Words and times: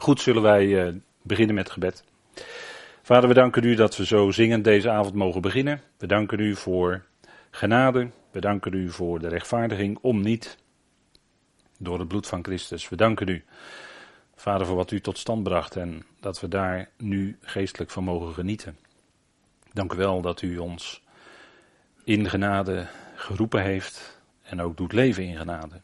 Goed, 0.00 0.20
zullen 0.20 0.42
wij 0.42 0.66
uh, 0.66 0.94
beginnen 1.22 1.54
met 1.54 1.70
gebed. 1.70 2.04
Vader, 3.02 3.28
we 3.28 3.34
danken 3.34 3.64
u 3.64 3.74
dat 3.74 3.96
we 3.96 4.06
zo 4.06 4.30
zingend 4.30 4.64
deze 4.64 4.90
avond 4.90 5.14
mogen 5.14 5.40
beginnen. 5.40 5.80
We 5.98 6.06
danken 6.06 6.38
u 6.38 6.56
voor 6.56 7.04
genade. 7.50 8.10
We 8.30 8.40
danken 8.40 8.72
u 8.72 8.90
voor 8.90 9.18
de 9.18 9.28
rechtvaardiging 9.28 9.98
om 10.00 10.20
niet 10.20 10.58
door 11.78 11.98
het 11.98 12.08
bloed 12.08 12.26
van 12.26 12.44
Christus. 12.44 12.88
We 12.88 12.96
danken 12.96 13.28
u, 13.28 13.44
Vader, 14.34 14.66
voor 14.66 14.76
wat 14.76 14.90
u 14.90 15.00
tot 15.00 15.18
stand 15.18 15.42
bracht 15.42 15.76
en 15.76 16.02
dat 16.20 16.40
we 16.40 16.48
daar 16.48 16.90
nu 16.96 17.38
geestelijk 17.40 17.90
van 17.90 18.04
mogen 18.04 18.34
genieten. 18.34 18.76
Dank 19.72 19.92
u 19.92 19.96
wel 19.96 20.20
dat 20.20 20.42
u 20.42 20.58
ons 20.58 21.02
in 22.04 22.28
genade 22.28 22.86
geroepen 23.14 23.62
heeft 23.62 24.20
en 24.42 24.60
ook 24.60 24.76
doet 24.76 24.92
leven 24.92 25.24
in 25.24 25.36
genade. 25.36 25.80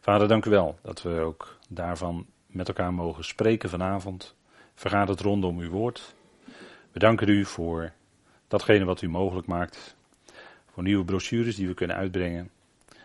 Vader, 0.00 0.28
dank 0.28 0.44
u 0.44 0.50
wel 0.50 0.78
dat 0.82 1.02
we 1.02 1.20
ook 1.20 1.58
daarvan 1.68 2.26
met 2.54 2.68
elkaar 2.68 2.94
mogen 2.94 3.24
spreken 3.24 3.70
vanavond. 3.70 4.34
Vergaat 4.74 5.08
het 5.08 5.20
rondom 5.20 5.58
uw 5.58 5.70
woord. 5.70 6.14
We 6.92 6.98
danken 6.98 7.28
u 7.28 7.44
voor 7.44 7.92
datgene 8.48 8.84
wat 8.84 9.02
u 9.02 9.08
mogelijk 9.08 9.46
maakt. 9.46 9.96
Voor 10.72 10.82
nieuwe 10.82 11.04
brochures 11.04 11.56
die 11.56 11.66
we 11.66 11.74
kunnen 11.74 11.96
uitbrengen. 11.96 12.50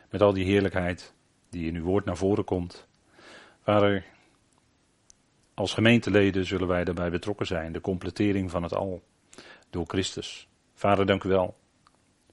Met 0.09 0.21
al 0.21 0.33
die 0.33 0.45
heerlijkheid 0.45 1.13
die 1.49 1.67
in 1.67 1.75
uw 1.75 1.83
woord 1.83 2.05
naar 2.05 2.17
voren 2.17 2.43
komt. 2.43 2.87
Vader, 3.63 4.05
als 5.53 5.73
gemeenteleden 5.73 6.45
zullen 6.45 6.67
wij 6.67 6.83
daarbij 6.83 7.09
betrokken 7.09 7.45
zijn. 7.45 7.71
De 7.71 7.81
completering 7.81 8.51
van 8.51 8.63
het 8.63 8.73
al 8.73 9.03
door 9.69 9.85
Christus. 9.87 10.47
Vader, 10.73 11.05
dank 11.05 11.23
u 11.23 11.29
wel 11.29 11.57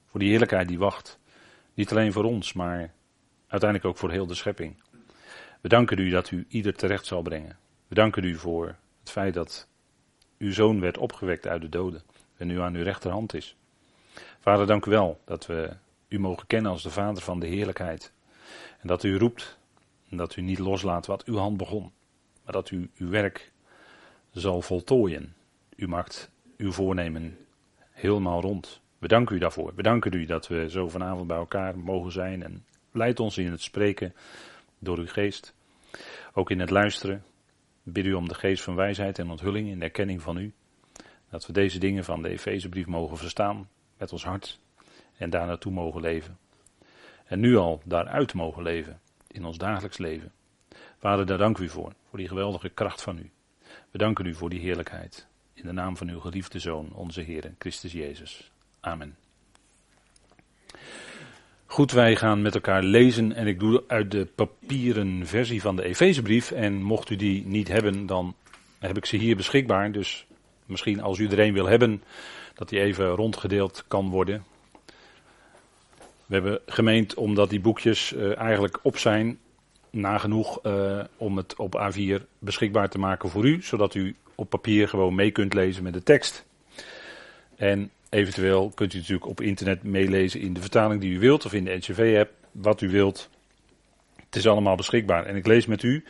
voor 0.05 0.19
die 0.19 0.29
heerlijkheid 0.29 0.67
die 0.67 0.79
wacht. 0.79 1.19
Niet 1.73 1.91
alleen 1.91 2.11
voor 2.11 2.23
ons, 2.23 2.53
maar 2.53 2.93
uiteindelijk 3.47 3.89
ook 3.89 3.97
voor 3.97 4.11
heel 4.11 4.27
de 4.27 4.35
schepping. 4.35 4.83
We 5.61 5.69
danken 5.69 5.99
u 5.99 6.09
dat 6.09 6.31
u 6.31 6.45
ieder 6.47 6.75
terecht 6.75 7.05
zal 7.05 7.21
brengen. 7.21 7.57
We 7.87 7.95
danken 7.95 8.23
u 8.23 8.35
voor 8.35 8.75
het 8.99 9.11
feit 9.11 9.33
dat 9.33 9.67
uw 10.37 10.51
zoon 10.51 10.79
werd 10.79 10.97
opgewekt 10.97 11.47
uit 11.47 11.61
de 11.61 11.69
doden 11.69 12.01
en 12.37 12.47
nu 12.47 12.61
aan 12.61 12.75
uw 12.75 12.83
rechterhand 12.83 13.33
is. 13.33 13.55
Vader, 14.39 14.67
dank 14.67 14.85
u 14.85 14.91
wel 14.91 15.19
dat 15.25 15.45
we 15.45 15.75
u 16.07 16.19
mogen 16.19 16.47
kennen 16.47 16.71
als 16.71 16.83
de 16.83 16.89
Vader 16.89 17.23
van 17.23 17.39
de 17.39 17.47
heerlijkheid. 17.47 18.11
En 18.79 18.87
dat 18.87 19.03
u 19.03 19.17
roept 19.17 19.57
en 20.09 20.17
dat 20.17 20.35
u 20.35 20.41
niet 20.41 20.59
loslaat 20.59 21.05
wat 21.05 21.23
uw 21.23 21.37
hand 21.37 21.57
begon, 21.57 21.91
maar 22.43 22.53
dat 22.53 22.71
u 22.71 22.89
uw 22.97 23.09
werk 23.09 23.51
zal 24.31 24.61
voltooien. 24.61 25.35
U 25.75 25.87
maakt 25.87 26.31
uw 26.57 26.71
voornemen 26.71 27.37
helemaal 27.91 28.41
rond. 28.41 28.81
We 28.97 29.07
danken 29.07 29.35
u 29.35 29.39
daarvoor. 29.39 29.71
We 29.75 29.83
danken 29.83 30.13
u 30.13 30.25
dat 30.25 30.47
we 30.47 30.69
zo 30.69 30.89
vanavond 30.89 31.27
bij 31.27 31.37
elkaar 31.37 31.79
mogen 31.79 32.11
zijn 32.11 32.43
en 32.43 32.65
leid 32.91 33.19
ons 33.19 33.37
in 33.37 33.51
het 33.51 33.61
spreken 33.61 34.13
door 34.79 34.97
uw 34.97 35.07
geest. 35.07 35.55
Ook 36.33 36.51
in 36.51 36.59
het 36.59 36.69
luisteren 36.69 37.23
bid 37.83 38.05
u 38.05 38.13
om 38.13 38.27
de 38.27 38.33
geest 38.33 38.63
van 38.63 38.75
wijsheid 38.75 39.19
en 39.19 39.29
onthulling 39.29 39.69
in 39.69 39.79
de 39.79 39.85
erkenning 39.85 40.21
van 40.21 40.37
u. 40.37 40.53
Dat 41.29 41.45
we 41.45 41.53
deze 41.53 41.79
dingen 41.79 42.03
van 42.03 42.21
de 42.21 42.29
Efezebrief 42.29 42.85
mogen 42.85 43.17
verstaan 43.17 43.69
met 43.97 44.11
ons 44.11 44.23
hart 44.23 44.59
en 45.17 45.29
daar 45.29 45.47
naartoe 45.47 45.71
mogen 45.71 46.01
leven. 46.01 46.37
En 47.25 47.39
nu 47.39 47.55
al 47.55 47.81
daaruit 47.85 48.33
mogen 48.33 48.63
leven 48.63 48.99
in 49.27 49.45
ons 49.45 49.57
dagelijks 49.57 49.97
leven. 49.97 50.31
Vader, 50.97 51.25
daar 51.25 51.37
dank 51.37 51.57
u 51.57 51.69
voor, 51.69 51.93
voor 52.09 52.17
die 52.17 52.27
geweldige 52.27 52.69
kracht 52.69 53.01
van 53.01 53.17
u. 53.17 53.31
We 53.91 53.97
danken 53.97 54.25
u 54.25 54.33
voor 54.33 54.49
die 54.49 54.59
heerlijkheid. 54.59 55.27
In 55.53 55.65
de 55.65 55.71
naam 55.71 55.97
van 55.97 56.09
uw 56.09 56.19
geliefde 56.19 56.59
Zoon, 56.59 56.93
onze 56.93 57.21
Heer, 57.21 57.53
Christus 57.57 57.91
Jezus. 57.91 58.51
Amen. 58.79 59.17
Goed, 61.69 61.91
wij 61.91 62.15
gaan 62.15 62.41
met 62.41 62.55
elkaar 62.55 62.83
lezen 62.83 63.33
en 63.33 63.47
ik 63.47 63.59
doe 63.59 63.83
uit 63.87 64.11
de 64.11 64.27
papieren 64.35 65.27
versie 65.27 65.61
van 65.61 65.75
de 65.75 65.83
Efezebrief. 65.83 66.51
En 66.51 66.83
mocht 66.83 67.09
u 67.09 67.15
die 67.15 67.45
niet 67.45 67.67
hebben, 67.67 68.05
dan 68.05 68.35
heb 68.79 68.97
ik 68.97 69.05
ze 69.05 69.17
hier 69.17 69.35
beschikbaar. 69.35 69.91
Dus 69.91 70.27
misschien 70.65 71.01
als 71.01 71.19
u 71.19 71.27
er 71.27 71.53
wil 71.53 71.67
hebben, 71.67 72.03
dat 72.55 72.69
die 72.69 72.79
even 72.79 73.07
rondgedeeld 73.07 73.83
kan 73.87 74.09
worden. 74.09 74.43
We 76.25 76.33
hebben 76.33 76.59
gemeend 76.65 77.13
omdat 77.13 77.49
die 77.49 77.59
boekjes 77.59 78.13
uh, 78.13 78.37
eigenlijk 78.37 78.79
op 78.81 78.97
zijn, 78.97 79.39
nagenoeg 79.89 80.59
uh, 80.63 81.03
om 81.17 81.37
het 81.37 81.55
op 81.55 81.91
A4 81.91 82.23
beschikbaar 82.39 82.89
te 82.89 82.99
maken 82.99 83.29
voor 83.29 83.45
u, 83.45 83.61
zodat 83.61 83.95
u 83.95 84.15
op 84.35 84.49
papier 84.49 84.87
gewoon 84.87 85.15
mee 85.15 85.31
kunt 85.31 85.53
lezen 85.53 85.83
met 85.83 85.93
de 85.93 86.03
tekst. 86.03 86.45
En 87.55 87.91
Eventueel 88.09 88.71
kunt 88.75 88.93
u 88.93 88.97
natuurlijk 88.97 89.27
op 89.27 89.41
internet 89.41 89.83
meelezen 89.83 90.39
in 90.39 90.53
de 90.53 90.61
vertaling 90.61 91.01
die 91.01 91.11
u 91.11 91.19
wilt 91.19 91.45
of 91.45 91.53
in 91.53 91.63
de 91.63 91.75
NCV-app, 91.75 92.31
wat 92.51 92.81
u 92.81 92.89
wilt. 92.89 93.29
Het 94.25 94.35
is 94.35 94.47
allemaal 94.47 94.75
beschikbaar. 94.75 95.25
En 95.25 95.35
ik 95.35 95.47
lees 95.47 95.65
met 95.65 95.83
u 95.83 96.03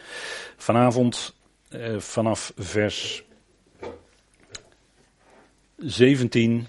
vanavond 0.57 1.35
eh, 1.69 1.97
vanaf 1.97 2.53
vers 2.55 3.23
17 5.77 6.67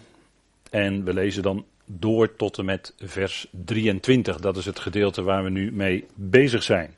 en 0.71 1.05
we 1.05 1.15
lezen 1.15 1.43
dan 1.43 1.67
door 1.85 2.37
tot 2.37 2.59
en 2.59 2.65
met 2.65 2.95
vers 2.99 3.47
23. 3.51 4.41
Dat 4.41 4.57
is 4.57 4.65
het 4.65 4.79
gedeelte 4.79 5.23
waar 5.23 5.45
we 5.45 5.51
nu 5.51 5.73
mee 5.73 6.07
bezig 6.15 6.63
zijn. 6.63 6.95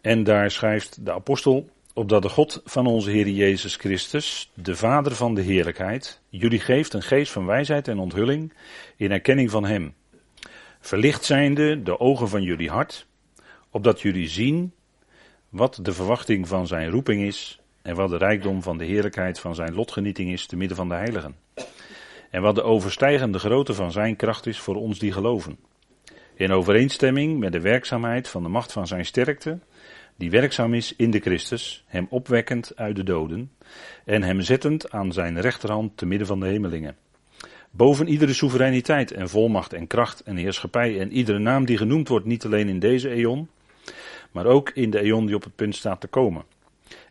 En 0.00 0.24
daar 0.24 0.50
schrijft 0.50 1.04
de 1.04 1.12
apostel 1.12 1.68
opdat 1.92 2.22
de 2.22 2.28
God 2.28 2.60
van 2.64 2.86
onze 2.86 3.10
Heer 3.10 3.28
Jezus 3.28 3.76
Christus, 3.76 4.50
de 4.54 4.76
Vader 4.76 5.14
van 5.14 5.34
de 5.34 5.42
heerlijkheid, 5.42 6.20
jullie 6.28 6.60
geeft 6.60 6.92
een 6.92 7.02
geest 7.02 7.32
van 7.32 7.46
wijsheid 7.46 7.88
en 7.88 7.98
onthulling 7.98 8.52
in 8.96 9.10
erkenning 9.10 9.50
van 9.50 9.64
Hem. 9.64 9.94
Verlicht 10.80 11.24
zijnde 11.24 11.82
de 11.82 12.00
ogen 12.00 12.28
van 12.28 12.42
jullie 12.42 12.70
hart, 12.70 13.06
opdat 13.70 14.00
jullie 14.00 14.28
zien 14.28 14.72
wat 15.48 15.78
de 15.82 15.92
verwachting 15.92 16.48
van 16.48 16.66
zijn 16.66 16.90
roeping 16.90 17.22
is 17.22 17.60
en 17.82 17.94
wat 17.94 18.10
de 18.10 18.16
rijkdom 18.16 18.62
van 18.62 18.78
de 18.78 18.84
heerlijkheid 18.84 19.40
van 19.40 19.54
zijn 19.54 19.74
lotgenieting 19.74 20.32
is 20.32 20.46
te 20.46 20.56
midden 20.56 20.76
van 20.76 20.88
de 20.88 20.94
heiligen. 20.94 21.36
En 22.30 22.42
wat 22.42 22.54
de 22.54 22.62
overstijgende 22.62 23.38
grootte 23.38 23.74
van 23.74 23.92
zijn 23.92 24.16
kracht 24.16 24.46
is 24.46 24.58
voor 24.58 24.74
ons 24.74 24.98
die 24.98 25.12
geloven. 25.12 25.58
In 26.34 26.52
overeenstemming 26.52 27.38
met 27.38 27.52
de 27.52 27.60
werkzaamheid 27.60 28.28
van 28.28 28.42
de 28.42 28.48
macht 28.48 28.72
van 28.72 28.86
zijn 28.86 29.04
sterkte, 29.04 29.58
die 30.22 30.30
werkzaam 30.30 30.74
is 30.74 30.94
in 30.96 31.10
de 31.10 31.20
Christus, 31.20 31.84
hem 31.86 32.06
opwekkend 32.10 32.76
uit 32.76 32.96
de 32.96 33.02
doden 33.02 33.52
en 34.04 34.22
hem 34.22 34.40
zettend 34.40 34.90
aan 34.90 35.12
zijn 35.12 35.40
rechterhand 35.40 35.96
te 35.96 36.06
midden 36.06 36.26
van 36.26 36.40
de 36.40 36.46
hemelingen. 36.46 36.96
Boven 37.70 38.08
iedere 38.08 38.32
soevereiniteit 38.32 39.10
en 39.10 39.28
volmacht 39.28 39.72
en 39.72 39.86
kracht 39.86 40.20
en 40.20 40.36
heerschappij 40.36 41.00
en 41.00 41.12
iedere 41.12 41.38
naam 41.38 41.64
die 41.64 41.76
genoemd 41.76 42.08
wordt, 42.08 42.26
niet 42.26 42.44
alleen 42.44 42.68
in 42.68 42.78
deze 42.78 43.08
eon, 43.08 43.48
maar 44.32 44.46
ook 44.46 44.70
in 44.70 44.90
de 44.90 45.00
eon 45.00 45.26
die 45.26 45.34
op 45.34 45.44
het 45.44 45.56
punt 45.56 45.74
staat 45.74 46.00
te 46.00 46.08
komen. 46.08 46.44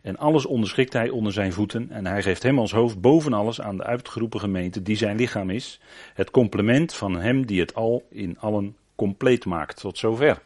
En 0.02 0.16
alles 0.16 0.46
onderschikt 0.46 0.92
hij 0.92 1.08
onder 1.08 1.32
zijn 1.32 1.52
voeten 1.52 1.90
en 1.90 2.06
hij 2.06 2.22
geeft 2.22 2.42
hem 2.42 2.58
als 2.58 2.72
hoofd 2.72 3.00
boven 3.00 3.32
alles 3.32 3.60
aan 3.60 3.76
de 3.76 3.84
uitgeroepen 3.84 4.40
gemeente 4.40 4.82
die 4.82 4.96
zijn 4.96 5.16
lichaam 5.16 5.50
is, 5.50 5.80
het 6.14 6.30
complement 6.30 6.94
van 6.94 7.20
hem 7.20 7.46
die 7.46 7.60
het 7.60 7.74
al 7.74 8.06
in 8.10 8.38
allen 8.38 8.76
compleet 8.94 9.44
maakt. 9.44 9.80
Tot 9.80 9.98
zover. 9.98 10.42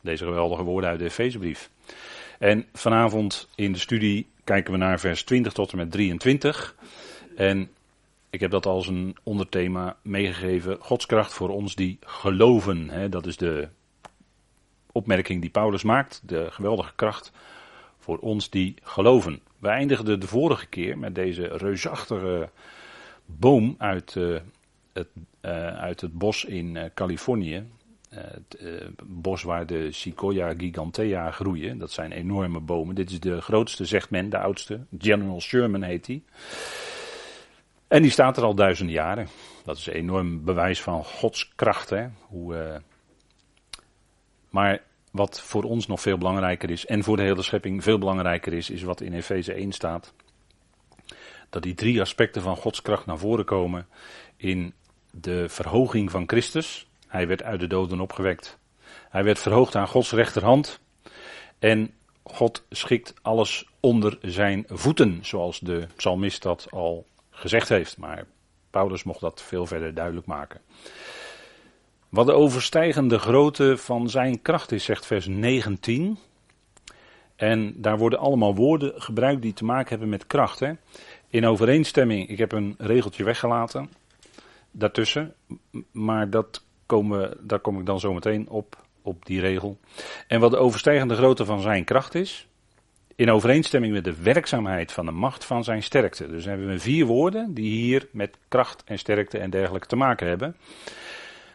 Deze 0.00 0.24
geweldige 0.24 0.62
woorden 0.62 0.90
uit 0.90 0.98
de 0.98 1.04
Efezebrief. 1.04 1.72
En 2.38 2.66
vanavond 2.72 3.48
in 3.54 3.72
de 3.72 3.78
studie 3.78 4.26
kijken 4.44 4.72
we 4.72 4.78
naar 4.78 5.00
vers 5.00 5.22
20 5.22 5.52
tot 5.52 5.72
en 5.72 5.78
met 5.78 5.90
23. 5.90 6.74
En 7.36 7.70
ik 8.30 8.40
heb 8.40 8.50
dat 8.50 8.66
als 8.66 8.86
een 8.86 9.16
onderthema 9.22 9.96
meegegeven. 10.02 10.76
Gods 10.80 11.06
kracht 11.06 11.32
voor 11.32 11.48
ons 11.48 11.74
die 11.74 11.98
geloven. 12.00 12.88
Hè, 12.88 13.08
dat 13.08 13.26
is 13.26 13.36
de 13.36 13.68
opmerking 14.92 15.40
die 15.40 15.50
Paulus 15.50 15.82
maakt. 15.82 16.22
De 16.24 16.46
geweldige 16.50 16.92
kracht 16.94 17.32
voor 17.98 18.18
ons 18.18 18.50
die 18.50 18.74
geloven. 18.82 19.40
We 19.58 19.68
eindigden 19.68 20.20
de 20.20 20.26
vorige 20.26 20.66
keer 20.66 20.98
met 20.98 21.14
deze 21.14 21.46
reusachtige 21.46 22.50
boom 23.26 23.74
uit, 23.78 24.14
uh, 24.14 24.40
het, 24.92 25.08
uh, 25.40 25.76
uit 25.76 26.00
het 26.00 26.12
bos 26.12 26.44
in 26.44 26.74
uh, 26.74 26.84
Californië. 26.94 27.64
Eh, 28.14 28.22
het 28.30 28.56
uh, 28.60 28.88
bos 29.04 29.42
waar 29.42 29.66
de 29.66 29.92
Sequoia 29.92 30.54
gigantea 30.56 31.30
groeien. 31.30 31.78
Dat 31.78 31.90
zijn 31.90 32.12
enorme 32.12 32.60
bomen. 32.60 32.94
Dit 32.94 33.10
is 33.10 33.20
de 33.20 33.40
grootste, 33.40 33.84
zegt 33.84 34.10
men, 34.10 34.30
de 34.30 34.38
oudste. 34.38 34.80
General 34.98 35.40
Sherman 35.40 35.82
heet 35.82 36.04
die. 36.04 36.24
En 37.88 38.02
die 38.02 38.10
staat 38.10 38.36
er 38.36 38.42
al 38.42 38.54
duizenden 38.54 38.94
jaren. 38.94 39.28
Dat 39.64 39.76
is 39.76 39.86
een 39.86 39.92
enorm 39.92 40.44
bewijs 40.44 40.82
van 40.82 41.04
Gods 41.04 41.52
kracht. 41.54 41.90
Hè? 41.90 42.06
Hoe, 42.20 42.54
uh... 42.54 42.76
Maar 44.50 44.82
wat 45.10 45.40
voor 45.40 45.62
ons 45.62 45.86
nog 45.86 46.00
veel 46.00 46.18
belangrijker 46.18 46.70
is, 46.70 46.86
en 46.86 47.04
voor 47.04 47.16
de 47.16 47.22
hele 47.22 47.42
schepping 47.42 47.82
veel 47.82 47.98
belangrijker 47.98 48.52
is, 48.52 48.70
is 48.70 48.82
wat 48.82 49.00
in 49.00 49.12
Efeze 49.12 49.52
1 49.52 49.72
staat. 49.72 50.14
Dat 51.50 51.62
die 51.62 51.74
drie 51.74 52.00
aspecten 52.00 52.42
van 52.42 52.56
Gods 52.56 52.82
kracht 52.82 53.06
naar 53.06 53.18
voren 53.18 53.44
komen 53.44 53.86
in 54.36 54.74
de 55.10 55.48
verhoging 55.48 56.10
van 56.10 56.24
Christus, 56.26 56.88
hij 57.14 57.26
werd 57.26 57.42
uit 57.42 57.60
de 57.60 57.66
doden 57.66 58.00
opgewekt. 58.00 58.58
Hij 59.08 59.24
werd 59.24 59.38
verhoogd 59.38 59.74
aan 59.74 59.88
Gods 59.88 60.12
rechterhand. 60.12 60.80
En 61.58 61.94
God 62.22 62.64
schikt 62.70 63.14
alles 63.22 63.68
onder 63.80 64.18
zijn 64.22 64.64
voeten, 64.68 65.18
zoals 65.22 65.58
de 65.60 65.86
psalmist 65.96 66.42
dat 66.42 66.66
al 66.70 67.06
gezegd 67.30 67.68
heeft. 67.68 67.98
Maar 67.98 68.26
Paulus 68.70 69.02
mocht 69.02 69.20
dat 69.20 69.42
veel 69.42 69.66
verder 69.66 69.94
duidelijk 69.94 70.26
maken. 70.26 70.60
Wat 72.08 72.26
de 72.26 72.32
overstijgende 72.32 73.18
grootte 73.18 73.76
van 73.76 74.10
zijn 74.10 74.42
kracht 74.42 74.72
is, 74.72 74.84
zegt 74.84 75.06
vers 75.06 75.26
19. 75.26 76.18
En 77.36 77.74
daar 77.76 77.98
worden 77.98 78.18
allemaal 78.18 78.54
woorden 78.54 78.92
gebruikt 79.02 79.42
die 79.42 79.52
te 79.52 79.64
maken 79.64 79.88
hebben 79.88 80.08
met 80.08 80.26
kracht. 80.26 80.60
Hè? 80.60 80.72
In 81.28 81.46
overeenstemming, 81.46 82.28
ik 82.28 82.38
heb 82.38 82.52
een 82.52 82.74
regeltje 82.78 83.24
weggelaten 83.24 83.90
daartussen, 84.70 85.34
maar 85.92 86.30
dat 86.30 86.62
komen, 86.86 87.36
daar 87.40 87.58
kom 87.58 87.78
ik 87.78 87.86
dan 87.86 88.00
zo 88.00 88.12
meteen 88.12 88.48
op, 88.48 88.76
op 89.02 89.26
die 89.26 89.40
regel. 89.40 89.78
En 90.26 90.40
wat 90.40 90.50
de 90.50 90.56
overstijgende 90.56 91.14
grootte 91.14 91.44
van 91.44 91.60
zijn 91.60 91.84
kracht 91.84 92.14
is, 92.14 92.48
in 93.16 93.30
overeenstemming 93.30 93.92
met 93.92 94.04
de 94.04 94.22
werkzaamheid 94.22 94.92
van 94.92 95.04
de 95.06 95.12
macht 95.12 95.44
van 95.44 95.64
zijn 95.64 95.82
sterkte. 95.82 96.28
Dus 96.28 96.44
hebben 96.44 96.66
we 96.66 96.78
vier 96.78 97.06
woorden 97.06 97.54
die 97.54 97.70
hier 97.70 98.08
met 98.12 98.36
kracht 98.48 98.82
en 98.84 98.98
sterkte 98.98 99.38
en 99.38 99.50
dergelijke 99.50 99.86
te 99.86 99.96
maken 99.96 100.28
hebben. 100.28 100.56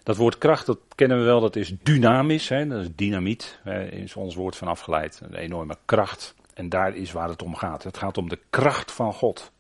Dat 0.04 0.18
woord 0.18 0.38
kracht, 0.38 0.66
dat 0.66 0.80
kennen 0.96 1.18
we 1.18 1.24
wel, 1.24 1.40
dat 1.40 1.56
is 1.56 1.74
dynamisch, 1.84 2.50
hè, 2.50 2.68
dat 2.68 2.82
is 2.82 2.96
dynamiet, 2.96 3.60
hè, 3.64 3.86
is 3.86 4.16
ons 4.16 4.36
woord 4.36 4.56
van 4.56 4.68
afgeleid. 4.68 5.22
Een 5.24 5.36
enorme 5.36 5.78
kracht. 5.86 6.36
En 6.54 6.70
daar 6.70 6.96
is 6.96 7.12
waar 7.12 7.30
het 7.30 7.44
om 7.44 7.56
gaat. 7.56 7.84
Het 7.84 7.98
gaat 7.98 8.18
om 8.18 8.30
de 8.30 8.40
kracht 8.50 8.92
van 8.92 9.14
God. 9.14 9.52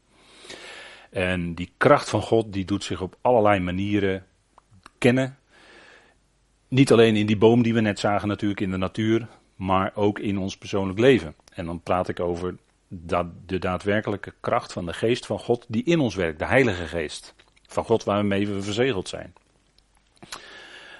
En 1.10 1.54
die 1.56 1.71
kracht 1.77 2.10
van 2.10 2.21
God, 2.21 2.54
die 2.54 2.66
doet 2.66 2.83
zich 2.83 3.01
op 3.01 3.16
allerlei 3.21 3.60
manieren 3.60 4.25
kennen. 4.98 5.38
Niet 6.69 6.92
alleen 6.92 7.16
in 7.16 7.25
die 7.25 7.38
boom 7.38 7.63
die 7.63 7.74
we 7.74 7.81
net 7.81 8.00
zagen 8.00 8.27
natuurlijk 8.27 8.60
in 8.60 8.71
de 8.71 8.77
natuur, 8.77 9.27
maar 9.56 9.92
ook 9.95 10.19
in 10.19 10.38
ons 10.38 10.57
persoonlijk 10.57 11.00
leven. 11.00 11.36
En 11.54 11.66
dan 11.66 11.81
praat 11.81 12.07
ik 12.07 12.19
over 12.19 12.56
de 12.88 13.60
daadwerkelijke 13.60 14.33
kracht 14.39 14.74
van 14.74 14.86
de 14.86 14.94
geest 14.94 15.25
van 15.25 15.39
God 15.39 15.66
die 15.68 15.83
in 15.83 16.00
ons 16.00 16.16
werkt, 16.16 16.39
de 16.39 16.45
Heilige 16.45 16.88
Geest 16.88 17.36
van 17.68 17.86
God 17.86 18.04
waarmee 18.04 18.48
we 18.48 18.62
verzegeld 18.62 19.07
zijn. 19.07 19.33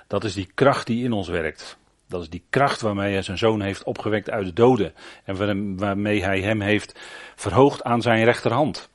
Dat 0.08 0.24
is 0.24 0.34
die 0.34 0.50
kracht 0.54 0.88
die 0.88 1.04
in 1.04 1.12
ons 1.12 1.28
werkt. 1.28 1.78
Dat 2.08 2.22
is 2.22 2.30
die 2.30 2.44
kracht 2.50 2.82
waarmee 2.82 3.14
hij 3.14 3.22
zijn 3.22 3.38
zoon 3.38 3.62
heeft 3.62 3.84
opgewekt 3.84 4.30
uit 4.30 4.46
de 4.46 4.54
doden. 4.54 4.94
En 5.24 5.78
waarmee 5.78 6.24
hij 6.24 6.42
hem 6.42 6.62
heeft 6.62 7.00
verhoogd 7.36 7.84
aan 7.84 8.02
zijn 8.02 8.24
rechterhand. 8.24 8.90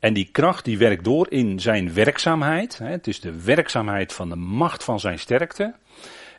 En 0.00 0.12
die 0.12 0.28
kracht 0.32 0.64
die 0.64 0.78
werkt 0.78 1.04
door 1.04 1.26
in 1.30 1.60
zijn 1.60 1.92
werkzaamheid. 1.92 2.78
Het 2.78 3.06
is 3.06 3.20
de 3.20 3.42
werkzaamheid 3.42 4.12
van 4.12 4.28
de 4.28 4.36
macht 4.36 4.84
van 4.84 5.00
zijn 5.00 5.18
sterkte. 5.18 5.74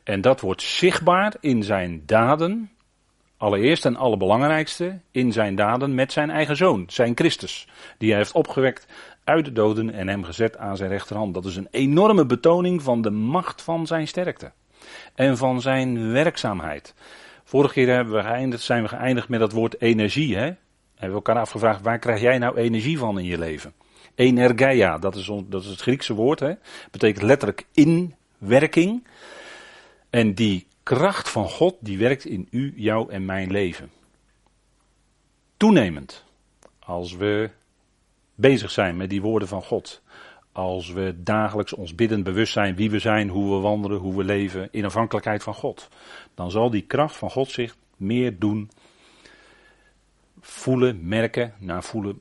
En 0.04 0.22
dat 0.22 0.42
wordt 0.42 0.62
zichtbaar 0.62 1.34
in 1.40 1.64
zijn 1.64 2.04
daden. 2.06 2.72
Allereerst 3.38 3.86
en 3.86 3.96
allerbelangrijkste 3.96 5.00
in 5.12 5.32
zijn 5.32 5.56
daden 5.56 5.96
met 5.96 6.12
zijn 6.12 6.30
eigen 6.30 6.56
zoon, 6.56 6.84
zijn 6.88 7.12
Christus. 7.16 7.68
Die 7.98 8.10
hij 8.10 8.18
heeft 8.18 8.32
opgewekt 8.32 8.86
uit 9.24 9.46
de 9.46 9.52
doden 9.52 9.94
en 9.94 10.08
hem 10.08 10.24
gezet 10.24 10.58
aan 10.58 10.78
zijn 10.78 10.90
rechterhand. 10.90 11.34
Dat 11.34 11.46
is 11.46 11.56
een 11.56 11.68
enorme 11.72 12.26
betoning 12.26 12.82
van 12.82 13.02
de 13.02 13.10
macht 13.10 13.62
van 13.62 13.88
zijn 13.88 14.08
sterkte. 14.08 14.52
En 15.16 15.38
van 15.38 15.62
zijn 15.62 16.12
werkzaamheid. 16.12 16.94
Vorige 17.44 17.74
keer 17.74 17.96
hebben 17.96 18.60
zijn 18.60 18.84
we 18.84 18.90
geëindigd 18.90 19.30
met 19.30 19.40
dat 19.40 19.52
woord 19.52 19.82
energie. 19.82 20.38
Hè? 20.38 20.52
Hebben 21.02 21.20
we 21.20 21.26
elkaar 21.26 21.44
afgevraagd, 21.44 21.82
waar 21.82 22.00
krijg 22.00 22.22
jij 22.22 22.38
nou 22.38 22.58
energie 22.58 22.98
van 22.98 23.20
in 23.20 23.26
je 23.26 23.38
leven? 23.38 23.74
Energeia, 24.16 24.98
dat 24.98 25.16
is, 25.16 25.32
dat 25.46 25.62
is 25.62 25.68
het 25.68 25.82
Griekse 25.82 26.14
woord. 26.14 26.40
Hè? 26.40 26.54
Betekent 26.92 27.24
letterlijk 27.24 27.66
inwerking. 27.72 29.08
En 30.10 30.34
die 30.34 30.68
kracht 30.84 31.30
van 31.30 31.50
God, 31.50 31.76
die 31.80 31.98
werkt 31.98 32.26
in 32.26 32.48
u, 32.52 32.74
jou 32.76 33.12
en 33.12 33.26
mijn 33.26 33.52
leven. 33.52 33.90
Toenemend. 35.58 36.24
Als 36.80 37.16
we 37.16 37.50
bezig 38.36 38.72
zijn 38.72 38.98
met 38.98 39.10
die 39.10 39.22
woorden 39.22 39.48
van 39.48 39.64
God. 39.64 40.02
Als 40.52 40.92
we 40.92 41.16
dagelijks 41.24 41.74
ons 41.74 41.96
biddend 41.96 42.24
bewust 42.24 42.54
zijn 42.54 42.76
wie 42.76 42.92
we 42.92 43.00
zijn, 43.00 43.30
hoe 43.30 43.56
we 43.56 43.62
wandelen, 43.62 44.00
hoe 44.00 44.16
we 44.16 44.24
leven 44.24 44.68
in 44.72 44.86
afhankelijkheid 44.86 45.44
van 45.44 45.54
God. 45.54 45.90
Dan 46.36 46.52
zal 46.52 46.70
die 46.70 46.82
kracht 46.82 47.16
van 47.16 47.32
God 47.32 47.50
zich 47.50 47.76
meer 47.98 48.40
doen 48.40 48.70
voelen, 50.42 51.08
merken, 51.08 51.54
naar 51.60 51.84
voelen, 51.84 52.20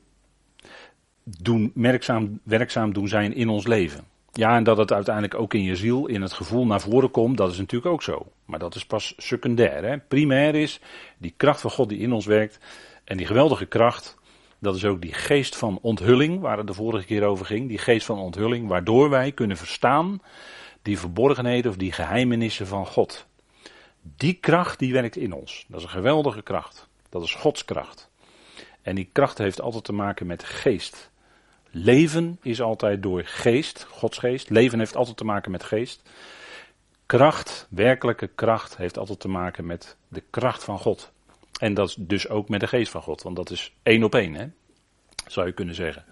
doen, 1.23 1.71
merkzaam, 1.75 2.39
werkzaam 2.43 2.93
doen 2.93 3.07
zijn 3.07 3.33
in 3.35 3.49
ons 3.49 3.67
leven. 3.67 4.03
Ja, 4.33 4.55
en 4.55 4.63
dat 4.63 4.77
het 4.77 4.91
uiteindelijk 4.91 5.35
ook 5.35 5.53
in 5.53 5.63
je 5.63 5.75
ziel, 5.75 6.05
in 6.05 6.21
het 6.21 6.33
gevoel 6.33 6.65
naar 6.65 6.81
voren 6.81 7.11
komt, 7.11 7.37
dat 7.37 7.51
is 7.51 7.57
natuurlijk 7.57 7.91
ook 7.91 8.03
zo. 8.03 8.31
Maar 8.45 8.59
dat 8.59 8.75
is 8.75 8.85
pas 8.85 9.13
secundair. 9.17 9.83
Hè? 9.83 9.97
Primair 9.99 10.55
is 10.55 10.79
die 11.17 11.33
kracht 11.37 11.61
van 11.61 11.71
God 11.71 11.89
die 11.89 11.99
in 11.99 12.13
ons 12.13 12.25
werkt. 12.25 12.59
En 13.03 13.17
die 13.17 13.25
geweldige 13.25 13.65
kracht, 13.65 14.17
dat 14.59 14.75
is 14.75 14.85
ook 14.85 15.01
die 15.01 15.13
geest 15.13 15.55
van 15.55 15.79
onthulling, 15.81 16.39
waar 16.39 16.57
het 16.57 16.67
de 16.67 16.73
vorige 16.73 17.05
keer 17.05 17.23
over 17.23 17.45
ging. 17.45 17.67
Die 17.67 17.77
geest 17.77 18.05
van 18.05 18.19
onthulling, 18.19 18.67
waardoor 18.67 19.09
wij 19.09 19.31
kunnen 19.31 19.57
verstaan 19.57 20.21
die 20.81 20.99
verborgenheden 20.99 21.71
of 21.71 21.77
die 21.77 21.91
geheimenissen 21.91 22.67
van 22.67 22.85
God. 22.85 23.27
Die 24.01 24.33
kracht 24.33 24.79
die 24.79 24.93
werkt 24.93 25.15
in 25.15 25.33
ons. 25.33 25.65
Dat 25.67 25.79
is 25.79 25.85
een 25.85 25.91
geweldige 25.91 26.41
kracht. 26.41 26.89
Dat 27.09 27.23
is 27.23 27.33
Gods 27.33 27.65
kracht. 27.65 28.10
En 28.81 28.95
die 28.95 29.09
kracht 29.11 29.37
heeft 29.37 29.61
altijd 29.61 29.83
te 29.83 29.93
maken 29.93 30.27
met 30.27 30.43
geest. 30.43 31.09
Leven 31.69 32.37
is 32.41 32.61
altijd 32.61 33.03
door 33.03 33.23
geest, 33.25 33.83
Gods 33.89 34.17
geest. 34.17 34.49
Leven 34.49 34.79
heeft 34.79 34.95
altijd 34.95 35.17
te 35.17 35.23
maken 35.23 35.51
met 35.51 35.63
geest. 35.63 36.09
Kracht, 37.05 37.67
werkelijke 37.69 38.27
kracht, 38.27 38.77
heeft 38.77 38.97
altijd 38.97 39.19
te 39.19 39.27
maken 39.27 39.65
met 39.65 39.95
de 40.07 40.23
kracht 40.29 40.63
van 40.63 40.79
God. 40.79 41.11
En 41.59 41.73
dat 41.73 41.89
is 41.89 41.95
dus 41.99 42.29
ook 42.29 42.49
met 42.49 42.59
de 42.59 42.67
geest 42.67 42.91
van 42.91 43.01
God, 43.01 43.21
want 43.21 43.35
dat 43.35 43.49
is 43.49 43.73
één 43.83 44.03
op 44.03 44.15
één, 44.15 44.33
hè? 44.33 44.47
zou 45.27 45.47
je 45.47 45.53
kunnen 45.53 45.75
zeggen. 45.75 46.05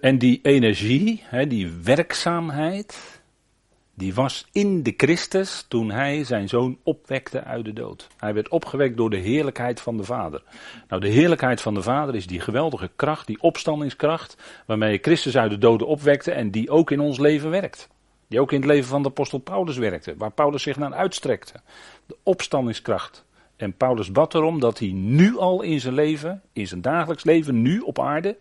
En 0.00 0.18
die 0.18 0.40
energie, 0.42 1.22
hè, 1.24 1.46
die 1.46 1.70
werkzaamheid, 1.70 3.19
die 3.94 4.14
was 4.14 4.46
in 4.52 4.82
de 4.82 4.94
Christus 4.96 5.64
toen 5.68 5.90
hij 5.90 6.24
zijn 6.24 6.48
zoon 6.48 6.78
opwekte 6.82 7.44
uit 7.44 7.64
de 7.64 7.72
dood. 7.72 8.08
Hij 8.16 8.34
werd 8.34 8.48
opgewekt 8.48 8.96
door 8.96 9.10
de 9.10 9.16
heerlijkheid 9.16 9.80
van 9.80 9.96
de 9.96 10.04
Vader. 10.04 10.42
Nou, 10.88 11.00
de 11.00 11.08
heerlijkheid 11.08 11.60
van 11.60 11.74
de 11.74 11.82
Vader 11.82 12.14
is 12.14 12.26
die 12.26 12.40
geweldige 12.40 12.90
kracht, 12.96 13.26
die 13.26 13.40
opstandingskracht, 13.40 14.36
waarmee 14.66 14.98
Christus 15.02 15.36
uit 15.36 15.50
de 15.50 15.58
doden 15.58 15.86
opwekte 15.86 16.32
en 16.32 16.50
die 16.50 16.70
ook 16.70 16.90
in 16.90 17.00
ons 17.00 17.18
leven 17.18 17.50
werkt. 17.50 17.88
Die 18.28 18.40
ook 18.40 18.52
in 18.52 18.60
het 18.60 18.68
leven 18.68 18.88
van 18.88 19.02
de 19.02 19.08
apostel 19.08 19.38
Paulus 19.38 19.76
werkte, 19.76 20.14
waar 20.16 20.32
Paulus 20.32 20.62
zich 20.62 20.76
naar 20.76 20.94
uitstrekte. 20.94 21.60
De 22.06 22.16
opstandingskracht. 22.22 23.24
En 23.56 23.76
Paulus 23.76 24.12
bad 24.12 24.34
erom 24.34 24.60
dat 24.60 24.78
hij 24.78 24.92
nu 24.92 25.38
al 25.38 25.62
in 25.62 25.80
zijn 25.80 25.94
leven, 25.94 26.42
in 26.52 26.66
zijn 26.66 26.80
dagelijks 26.80 27.24
leven, 27.24 27.62
nu 27.62 27.80
op 27.80 28.00
aarde, 28.00 28.36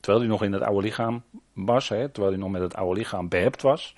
terwijl 0.00 0.18
hij 0.18 0.28
nog 0.28 0.42
in 0.42 0.52
het 0.52 0.62
oude 0.62 0.82
lichaam 0.82 1.22
was, 1.52 1.88
hè, 1.88 2.08
terwijl 2.08 2.32
hij 2.32 2.42
nog 2.42 2.50
met 2.50 2.62
het 2.62 2.74
oude 2.74 2.98
lichaam 2.98 3.28
behept 3.28 3.62
was, 3.62 3.94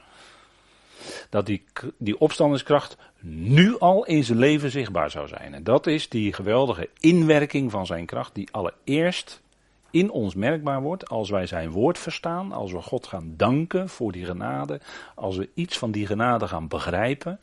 dat 1.31 1.47
die, 1.47 1.65
die 1.99 2.21
opstandingskracht 2.21 2.97
nu 3.21 3.79
al 3.79 4.05
in 4.05 4.25
zijn 4.25 4.39
leven 4.39 4.71
zichtbaar 4.71 5.11
zou 5.11 5.29
zijn. 5.29 5.55
En 5.55 5.65
dat 5.65 5.87
is 5.87 6.09
die 6.09 6.33
geweldige 6.33 6.89
inwerking 7.01 7.71
van 7.71 7.87
zijn 7.87 8.07
kracht, 8.07 8.35
die 8.35 8.49
allereerst 8.51 9.43
in 9.91 10.11
ons 10.11 10.35
merkbaar 10.35 10.83
wordt 10.83 11.09
als 11.09 11.31
wij 11.31 11.47
zijn 11.47 11.71
woord 11.71 11.99
verstaan, 11.99 12.53
als 12.53 12.73
we 12.73 12.83
God 12.83 13.07
gaan 13.07 13.35
danken 13.37 13.89
voor 13.89 14.13
die 14.13 14.25
genade, 14.25 14.81
als 15.15 15.37
we 15.37 15.49
iets 15.55 15.79
van 15.79 15.91
die 15.91 16.07
genade 16.07 16.49
gaan 16.49 16.69
begrijpen, 16.69 17.41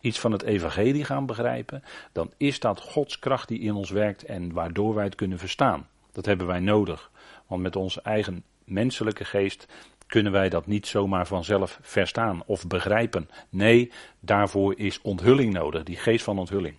iets 0.00 0.20
van 0.20 0.32
het 0.32 0.42
evangelie 0.42 1.04
gaan 1.04 1.26
begrijpen, 1.26 1.82
dan 2.12 2.30
is 2.36 2.60
dat 2.60 2.80
Gods 2.80 3.18
kracht 3.18 3.48
die 3.48 3.60
in 3.60 3.74
ons 3.74 3.90
werkt 3.90 4.24
en 4.24 4.52
waardoor 4.52 4.94
wij 4.94 5.04
het 5.04 5.14
kunnen 5.14 5.38
verstaan. 5.38 5.86
Dat 6.12 6.26
hebben 6.26 6.46
wij 6.46 6.60
nodig, 6.60 7.10
want 7.46 7.62
met 7.62 7.76
onze 7.76 8.00
eigen 8.02 8.44
menselijke 8.64 9.24
geest 9.24 9.66
kunnen 10.08 10.32
wij 10.32 10.48
dat 10.48 10.66
niet 10.66 10.86
zomaar 10.86 11.26
vanzelf 11.26 11.78
verstaan 11.82 12.42
of 12.46 12.66
begrijpen. 12.66 13.28
Nee, 13.48 13.92
daarvoor 14.20 14.78
is 14.78 15.00
onthulling 15.00 15.52
nodig, 15.52 15.82
die 15.82 15.96
geest 15.96 16.24
van 16.24 16.38
onthulling. 16.38 16.76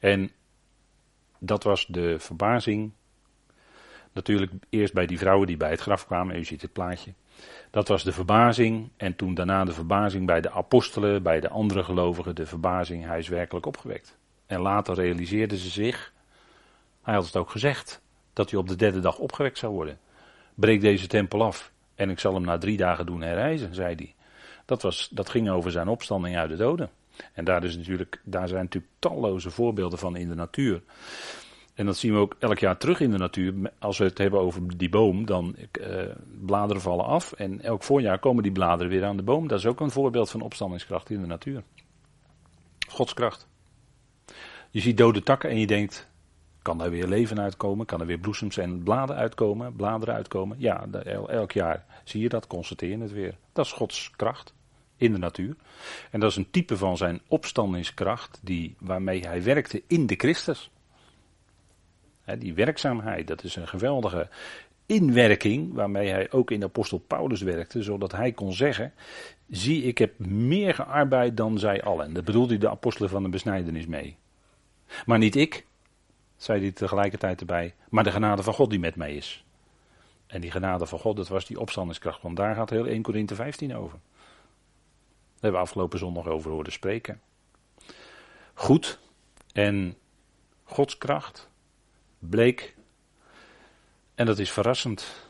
En 0.00 0.30
dat 1.38 1.62
was 1.62 1.86
de 1.86 2.18
verbazing. 2.18 2.92
Natuurlijk 4.12 4.52
eerst 4.68 4.92
bij 4.92 5.06
die 5.06 5.18
vrouwen 5.18 5.46
die 5.46 5.56
bij 5.56 5.70
het 5.70 5.80
graf 5.80 6.06
kwamen, 6.06 6.36
u 6.36 6.44
ziet 6.44 6.62
het 6.62 6.72
plaatje. 6.72 7.12
Dat 7.70 7.88
was 7.88 8.04
de 8.04 8.12
verbazing 8.12 8.90
en 8.96 9.16
toen 9.16 9.34
daarna 9.34 9.64
de 9.64 9.72
verbazing 9.72 10.26
bij 10.26 10.40
de 10.40 10.50
apostelen, 10.50 11.22
bij 11.22 11.40
de 11.40 11.48
andere 11.48 11.84
gelovigen, 11.84 12.34
de 12.34 12.46
verbazing, 12.46 13.04
hij 13.04 13.18
is 13.18 13.28
werkelijk 13.28 13.66
opgewekt. 13.66 14.16
En 14.46 14.60
later 14.60 14.94
realiseerden 14.94 15.58
ze 15.58 15.68
zich, 15.68 16.12
hij 17.02 17.14
had 17.14 17.26
het 17.26 17.36
ook 17.36 17.50
gezegd, 17.50 18.02
dat 18.32 18.50
hij 18.50 18.58
op 18.58 18.68
de 18.68 18.76
derde 18.76 19.00
dag 19.00 19.18
opgewekt 19.18 19.58
zou 19.58 19.72
worden 19.72 19.98
breek 20.54 20.80
deze 20.80 21.06
tempel 21.06 21.42
af 21.42 21.72
en 21.94 22.10
ik 22.10 22.18
zal 22.18 22.34
hem 22.34 22.44
na 22.44 22.58
drie 22.58 22.76
dagen 22.76 23.06
doen 23.06 23.22
herrijzen, 23.22 23.74
zei 23.74 23.94
hij. 23.94 24.14
Dat, 24.64 24.82
was, 24.82 25.08
dat 25.12 25.30
ging 25.30 25.50
over 25.50 25.70
zijn 25.70 25.88
opstanding 25.88 26.36
uit 26.36 26.50
de 26.50 26.56
doden. 26.56 26.90
En 27.32 27.44
daar, 27.44 27.64
is 27.64 27.76
natuurlijk, 27.76 28.20
daar 28.24 28.48
zijn 28.48 28.62
natuurlijk 28.62 28.92
talloze 28.98 29.50
voorbeelden 29.50 29.98
van 29.98 30.16
in 30.16 30.28
de 30.28 30.34
natuur. 30.34 30.82
En 31.74 31.86
dat 31.86 31.96
zien 31.96 32.12
we 32.12 32.18
ook 32.18 32.36
elk 32.38 32.58
jaar 32.58 32.76
terug 32.76 33.00
in 33.00 33.10
de 33.10 33.18
natuur. 33.18 33.54
Als 33.78 33.98
we 33.98 34.04
het 34.04 34.18
hebben 34.18 34.40
over 34.40 34.76
die 34.76 34.88
boom, 34.88 35.26
dan 35.26 35.56
uh, 35.80 36.02
bladeren 36.40 36.82
vallen 36.82 37.04
af. 37.04 37.32
En 37.32 37.60
elk 37.60 37.82
voorjaar 37.82 38.18
komen 38.18 38.42
die 38.42 38.52
bladeren 38.52 38.92
weer 38.92 39.04
aan 39.04 39.16
de 39.16 39.22
boom. 39.22 39.48
Dat 39.48 39.58
is 39.58 39.66
ook 39.66 39.80
een 39.80 39.90
voorbeeld 39.90 40.30
van 40.30 40.40
opstandingskracht 40.40 41.10
in 41.10 41.20
de 41.20 41.26
natuur. 41.26 41.62
Godskracht. 42.88 43.48
Je 44.70 44.80
ziet 44.80 44.96
dode 44.96 45.22
takken 45.22 45.50
en 45.50 45.58
je 45.58 45.66
denkt, 45.66 46.08
kan 46.64 46.78
daar 46.78 46.90
weer 46.90 47.06
leven 47.06 47.40
uitkomen? 47.40 47.86
Kan 47.86 48.00
er 48.00 48.06
weer 48.06 48.18
bloesems 48.18 48.56
en 48.56 48.82
bladen 48.82 49.16
uitkomen? 49.16 49.76
Bladeren 49.76 50.14
uitkomen? 50.14 50.56
Ja, 50.60 50.86
elk 51.26 51.52
jaar 51.52 51.84
zie 52.04 52.22
je 52.22 52.28
dat, 52.28 52.46
constateer 52.46 53.00
het 53.00 53.12
weer. 53.12 53.36
Dat 53.52 53.64
is 53.64 53.72
Gods 53.72 54.10
kracht. 54.16 54.54
in 54.96 55.12
de 55.12 55.18
natuur. 55.18 55.56
En 56.10 56.20
dat 56.20 56.30
is 56.30 56.36
een 56.36 56.50
type 56.50 56.76
van 56.76 56.96
zijn 56.96 57.20
opstandingskracht 57.28 58.38
die, 58.42 58.76
waarmee 58.78 59.26
hij 59.26 59.42
werkte 59.42 59.82
in 59.86 60.06
de 60.06 60.14
Christus. 60.14 60.70
die 62.38 62.54
werkzaamheid, 62.54 63.26
dat 63.26 63.44
is 63.44 63.56
een 63.56 63.68
geweldige 63.68 64.28
inwerking 64.86 65.74
waarmee 65.74 66.08
hij 66.08 66.32
ook 66.32 66.50
in 66.50 66.60
de 66.60 66.66
apostel 66.66 66.98
Paulus 66.98 67.42
werkte, 67.42 67.82
zodat 67.82 68.12
hij 68.12 68.32
kon 68.32 68.52
zeggen, 68.52 68.92
zie 69.48 69.82
ik 69.82 69.98
heb 69.98 70.18
meer 70.26 70.74
gearbeid 70.74 71.36
dan 71.36 71.58
zij 71.58 71.82
allen. 71.82 72.12
Dat 72.12 72.24
bedoelde 72.24 72.58
de 72.58 72.70
apostelen 72.70 73.10
van 73.10 73.22
de 73.22 73.28
besnijdenis 73.28 73.86
mee. 73.86 74.16
Maar 75.06 75.18
niet 75.18 75.36
ik, 75.36 75.64
zei 76.36 76.60
hij 76.60 76.72
tegelijkertijd 76.72 77.40
erbij, 77.40 77.74
maar 77.88 78.04
de 78.04 78.10
genade 78.10 78.42
van 78.42 78.54
God 78.54 78.70
die 78.70 78.78
met 78.78 78.96
mij 78.96 79.14
is. 79.14 79.44
En 80.26 80.40
die 80.40 80.50
genade 80.50 80.86
van 80.86 80.98
God, 80.98 81.16
dat 81.16 81.28
was 81.28 81.46
die 81.46 81.60
opstandingskracht, 81.60 82.22
want 82.22 82.36
daar 82.36 82.54
gaat 82.54 82.70
heel 82.70 82.86
1 82.86 83.02
Korinthe 83.02 83.34
15 83.34 83.76
over. 83.76 83.98
Daar 83.98 85.32
hebben 85.32 85.60
we 85.60 85.66
afgelopen 85.66 85.98
zondag 85.98 86.26
over 86.26 86.50
horen 86.50 86.72
spreken. 86.72 87.20
Goed, 88.54 88.98
en 89.52 89.96
Gods 90.64 90.98
kracht 90.98 91.50
bleek, 92.18 92.74
en 94.14 94.26
dat 94.26 94.38
is 94.38 94.52
verrassend, 94.52 95.28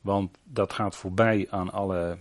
want 0.00 0.38
dat 0.44 0.72
gaat 0.72 0.96
voorbij 0.96 1.46
aan 1.50 1.70
alle 1.70 2.18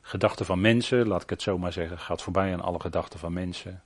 gedachten 0.00 0.46
van 0.46 0.60
mensen, 0.60 1.06
laat 1.06 1.22
ik 1.22 1.30
het 1.30 1.42
zo 1.42 1.58
maar 1.58 1.72
zeggen, 1.72 1.98
gaat 1.98 2.22
voorbij 2.22 2.52
aan 2.52 2.60
alle 2.60 2.80
gedachten 2.80 3.18
van 3.18 3.32
mensen. 3.32 3.82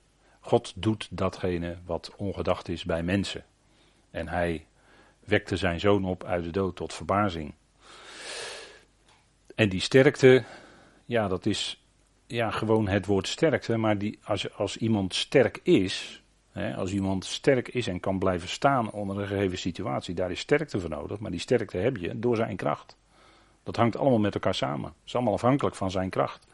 God 0.51 0.73
doet 0.75 1.07
datgene 1.11 1.77
wat 1.85 2.13
ongedacht 2.17 2.69
is 2.69 2.83
bij 2.83 3.03
mensen. 3.03 3.43
En 4.09 4.27
hij 4.27 4.65
wekte 5.23 5.57
zijn 5.57 5.79
zoon 5.79 6.05
op 6.05 6.23
uit 6.23 6.43
de 6.43 6.49
dood 6.49 6.75
tot 6.75 6.93
verbazing. 6.93 7.53
En 9.55 9.69
die 9.69 9.79
sterkte, 9.79 10.43
ja, 11.05 11.27
dat 11.27 11.45
is 11.45 11.83
ja, 12.27 12.49
gewoon 12.49 12.87
het 12.87 13.05
woord 13.05 13.27
sterkte. 13.27 13.77
Maar 13.77 13.97
die, 13.97 14.19
als, 14.23 14.53
als 14.53 14.77
iemand 14.77 15.15
sterk 15.15 15.59
is, 15.63 16.23
hè, 16.51 16.75
als 16.75 16.91
iemand 16.91 17.25
sterk 17.25 17.67
is 17.67 17.87
en 17.87 17.99
kan 17.99 18.19
blijven 18.19 18.49
staan 18.49 18.91
onder 18.91 19.19
een 19.19 19.27
gegeven 19.27 19.57
situatie, 19.57 20.15
daar 20.15 20.31
is 20.31 20.39
sterkte 20.39 20.79
voor 20.79 20.89
nodig. 20.89 21.19
Maar 21.19 21.31
die 21.31 21.39
sterkte 21.39 21.77
heb 21.77 21.97
je 21.97 22.19
door 22.19 22.35
zijn 22.35 22.55
kracht. 22.55 22.97
Dat 23.63 23.75
hangt 23.75 23.97
allemaal 23.97 24.19
met 24.19 24.33
elkaar 24.33 24.55
samen. 24.55 24.89
Het 24.89 25.05
is 25.05 25.15
allemaal 25.15 25.33
afhankelijk 25.33 25.75
van 25.75 25.91
zijn 25.91 26.09
kracht. 26.09 26.47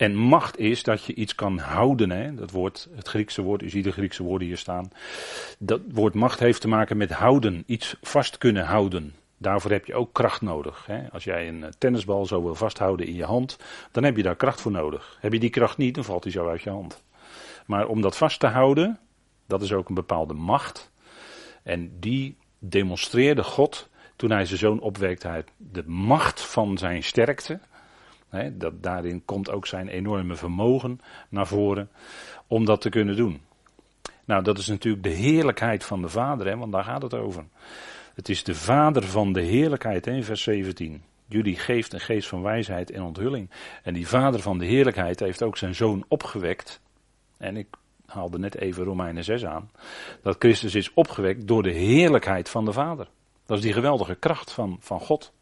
En 0.00 0.14
macht 0.14 0.58
is 0.58 0.82
dat 0.82 1.04
je 1.04 1.14
iets 1.14 1.34
kan 1.34 1.58
houden. 1.58 2.10
Hè? 2.10 2.34
Dat 2.34 2.50
woord, 2.50 2.88
het 2.94 3.08
Griekse 3.08 3.42
woord, 3.42 3.62
u 3.62 3.70
ziet 3.70 3.84
de 3.84 3.92
Griekse 3.92 4.22
woorden 4.22 4.48
hier 4.48 4.58
staan. 4.58 4.90
Dat 5.58 5.80
woord 5.88 6.14
macht 6.14 6.38
heeft 6.38 6.60
te 6.60 6.68
maken 6.68 6.96
met 6.96 7.10
houden, 7.10 7.62
iets 7.66 7.96
vast 8.02 8.38
kunnen 8.38 8.64
houden. 8.64 9.14
Daarvoor 9.36 9.70
heb 9.70 9.86
je 9.86 9.94
ook 9.94 10.12
kracht 10.12 10.40
nodig. 10.40 10.86
Hè? 10.86 11.10
Als 11.10 11.24
jij 11.24 11.48
een 11.48 11.64
eh, 11.64 11.70
tennisbal 11.78 12.26
zo 12.26 12.42
wil 12.42 12.54
vasthouden 12.54 13.06
in 13.06 13.14
je 13.14 13.24
hand, 13.24 13.58
dan 13.90 14.04
heb 14.04 14.16
je 14.16 14.22
daar 14.22 14.36
kracht 14.36 14.60
voor 14.60 14.72
nodig. 14.72 15.18
Heb 15.20 15.32
je 15.32 15.40
die 15.40 15.50
kracht 15.50 15.76
niet, 15.76 15.94
dan 15.94 16.04
valt 16.04 16.22
hij 16.22 16.32
zo 16.32 16.48
uit 16.48 16.62
je 16.62 16.70
hand. 16.70 17.02
Maar 17.66 17.86
om 17.86 18.00
dat 18.00 18.16
vast 18.16 18.40
te 18.40 18.46
houden, 18.46 18.98
dat 19.46 19.62
is 19.62 19.72
ook 19.72 19.88
een 19.88 19.94
bepaalde 19.94 20.34
macht. 20.34 20.90
En 21.62 21.92
die 21.98 22.36
demonstreerde 22.58 23.42
God 23.42 23.88
toen 24.16 24.30
hij 24.30 24.44
zijn 24.44 24.58
zoon 24.58 24.80
opwekte 24.80 25.44
de 25.56 25.84
macht 25.86 26.40
van 26.40 26.78
zijn 26.78 27.02
sterkte 27.02 27.60
dat, 28.52 28.82
daarin 28.82 29.24
komt 29.24 29.50
ook 29.50 29.66
zijn 29.66 29.88
enorme 29.88 30.36
vermogen 30.36 31.00
naar 31.28 31.46
voren 31.46 31.90
om 32.46 32.64
dat 32.64 32.80
te 32.80 32.88
kunnen 32.88 33.16
doen. 33.16 33.40
Nou, 34.24 34.42
dat 34.42 34.58
is 34.58 34.66
natuurlijk 34.66 35.02
de 35.02 35.08
heerlijkheid 35.08 35.84
van 35.84 36.02
de 36.02 36.08
Vader, 36.08 36.58
want 36.58 36.72
daar 36.72 36.84
gaat 36.84 37.02
het 37.02 37.14
over. 37.14 37.44
Het 38.14 38.28
is 38.28 38.44
de 38.44 38.54
Vader 38.54 39.02
van 39.02 39.32
de 39.32 39.42
heerlijkheid, 39.42 40.06
in 40.06 40.24
vers 40.24 40.42
17. 40.42 41.02
Jullie 41.26 41.56
geeft 41.56 41.92
een 41.92 42.00
geest 42.00 42.28
van 42.28 42.42
wijsheid 42.42 42.90
en 42.90 43.02
onthulling. 43.02 43.50
En 43.82 43.94
die 43.94 44.08
Vader 44.08 44.40
van 44.40 44.58
de 44.58 44.64
heerlijkheid 44.64 45.20
heeft 45.20 45.42
ook 45.42 45.56
zijn 45.56 45.74
zoon 45.74 46.04
opgewekt. 46.08 46.80
En 47.36 47.56
ik 47.56 47.66
haalde 48.06 48.38
net 48.38 48.54
even 48.54 48.84
Romeinen 48.84 49.24
6 49.24 49.44
aan. 49.44 49.70
Dat 50.22 50.36
Christus 50.38 50.74
is 50.74 50.92
opgewekt 50.94 51.46
door 51.46 51.62
de 51.62 51.72
heerlijkheid 51.72 52.48
van 52.48 52.64
de 52.64 52.72
Vader. 52.72 53.08
Dat 53.46 53.58
is 53.58 53.64
die 53.64 53.72
geweldige 53.72 54.14
kracht 54.14 54.52
van, 54.52 54.76
van 54.80 55.00
God. 55.00 55.32